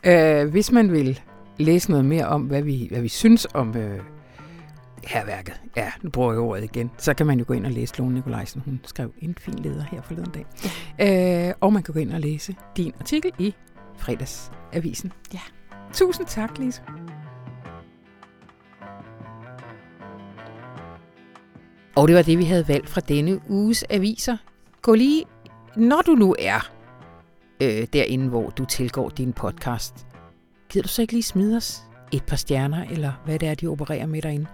Øh, 0.05 0.49
hvis 0.49 0.72
man 0.72 0.91
vil 0.91 1.20
læse 1.57 1.89
noget 1.89 2.05
mere 2.05 2.26
om, 2.28 2.41
hvad 2.41 2.61
vi, 2.61 2.88
hvad 2.91 3.01
vi 3.01 3.07
synes 3.07 3.47
om 3.53 3.78
øh, 3.78 3.99
herværket, 5.03 5.61
ja, 5.78 5.91
nu 6.01 6.09
bruger 6.09 6.32
jeg 6.32 6.39
ordet 6.41 6.64
igen, 6.64 6.91
så 6.97 7.14
kan 7.14 7.26
man 7.26 7.39
jo 7.39 7.45
gå 7.47 7.53
ind 7.53 7.66
og 7.66 7.72
læse 7.72 7.97
Lone 7.97 8.14
Nikolajsen. 8.14 8.61
Hun 8.66 8.80
skrev 8.86 9.14
en 9.20 9.36
fin 9.39 9.53
leder 9.59 9.84
her 9.91 10.01
forleden 10.01 10.32
dag. 10.32 10.45
Ja. 10.99 11.47
Øh, 11.49 11.53
og 11.61 11.74
man 11.74 11.84
kan 11.84 11.93
gå 11.93 11.99
ind 11.99 12.14
og 12.14 12.20
læse 12.20 12.55
din 12.78 12.93
artikel 12.99 13.32
i 13.39 13.55
fredagsavisen. 13.98 15.12
Ja. 15.34 15.39
Tusind 15.94 16.28
tak, 16.28 16.58
Lise. 16.58 16.82
Og 21.96 22.08
det 22.08 22.16
var 22.16 22.22
det, 22.22 22.38
vi 22.38 22.44
havde 22.44 22.68
valgt 22.68 22.89
fra 22.89 23.02
denne 23.02 23.39
uges 23.50 23.86
aviser. 23.89 24.38
Gå 24.82 24.94
lige, 24.94 25.26
når 25.76 26.02
du 26.02 26.12
nu 26.12 26.36
er 26.39 26.72
øh, 27.62 27.88
derinde, 27.94 28.30
hvor 28.30 28.50
du 28.50 28.66
tilgår 28.66 29.10
din 29.10 29.34
podcast, 29.34 30.08
gider 30.70 30.84
du 30.84 30.89
så 30.89 31.02
ikke 31.02 31.14
lige 31.14 31.24
smide 31.24 31.58
os 31.58 31.84
et 32.12 32.24
par 32.24 32.36
stjerner, 32.36 32.84
eller 32.84 33.12
hvad 33.26 33.39
det 33.39 33.50
er, 33.50 33.56
de 33.56 33.68
opererer 33.68 34.06
med 34.06 34.22
derinde? 34.22 34.46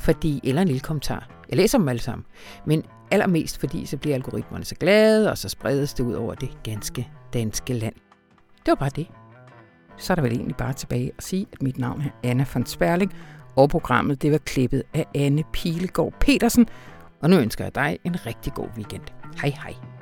Fordi, 0.00 0.40
eller 0.44 0.62
en 0.62 0.68
lille 0.68 0.80
kommentar. 0.80 1.28
Jeg 1.48 1.56
læser 1.56 1.78
dem 1.78 1.88
alle 1.88 2.02
sammen. 2.02 2.24
Men 2.66 2.82
allermest 3.10 3.58
fordi, 3.58 3.86
så 3.86 3.96
bliver 3.96 4.14
algoritmerne 4.14 4.64
så 4.64 4.74
glade, 4.74 5.30
og 5.30 5.38
så 5.38 5.48
spredes 5.48 5.94
det 5.94 6.04
ud 6.04 6.14
over 6.14 6.34
det 6.34 6.58
ganske 6.62 7.08
danske 7.32 7.72
land. 7.72 7.94
Det 8.66 8.72
var 8.72 8.74
bare 8.74 8.90
det. 8.96 9.06
Så 9.96 10.12
er 10.12 10.14
der 10.14 10.22
vel 10.22 10.32
egentlig 10.32 10.56
bare 10.56 10.72
tilbage 10.72 11.12
at 11.18 11.24
sige, 11.24 11.46
at 11.52 11.62
mit 11.62 11.78
navn 11.78 12.00
er 12.00 12.30
Anna 12.30 12.46
von 12.54 12.66
Sperling, 12.66 13.14
og 13.56 13.68
programmet 13.68 14.22
det 14.22 14.32
var 14.32 14.38
klippet 14.38 14.82
af 14.94 15.06
Anne 15.14 15.44
Pilegaard 15.52 16.12
Petersen. 16.20 16.66
Og 17.22 17.30
nu 17.30 17.36
ønsker 17.36 17.64
jeg 17.64 17.74
dig 17.74 17.98
en 18.04 18.26
rigtig 18.26 18.54
god 18.54 18.68
weekend. 18.76 19.02
Hej 19.42 19.50
hej. 19.50 19.93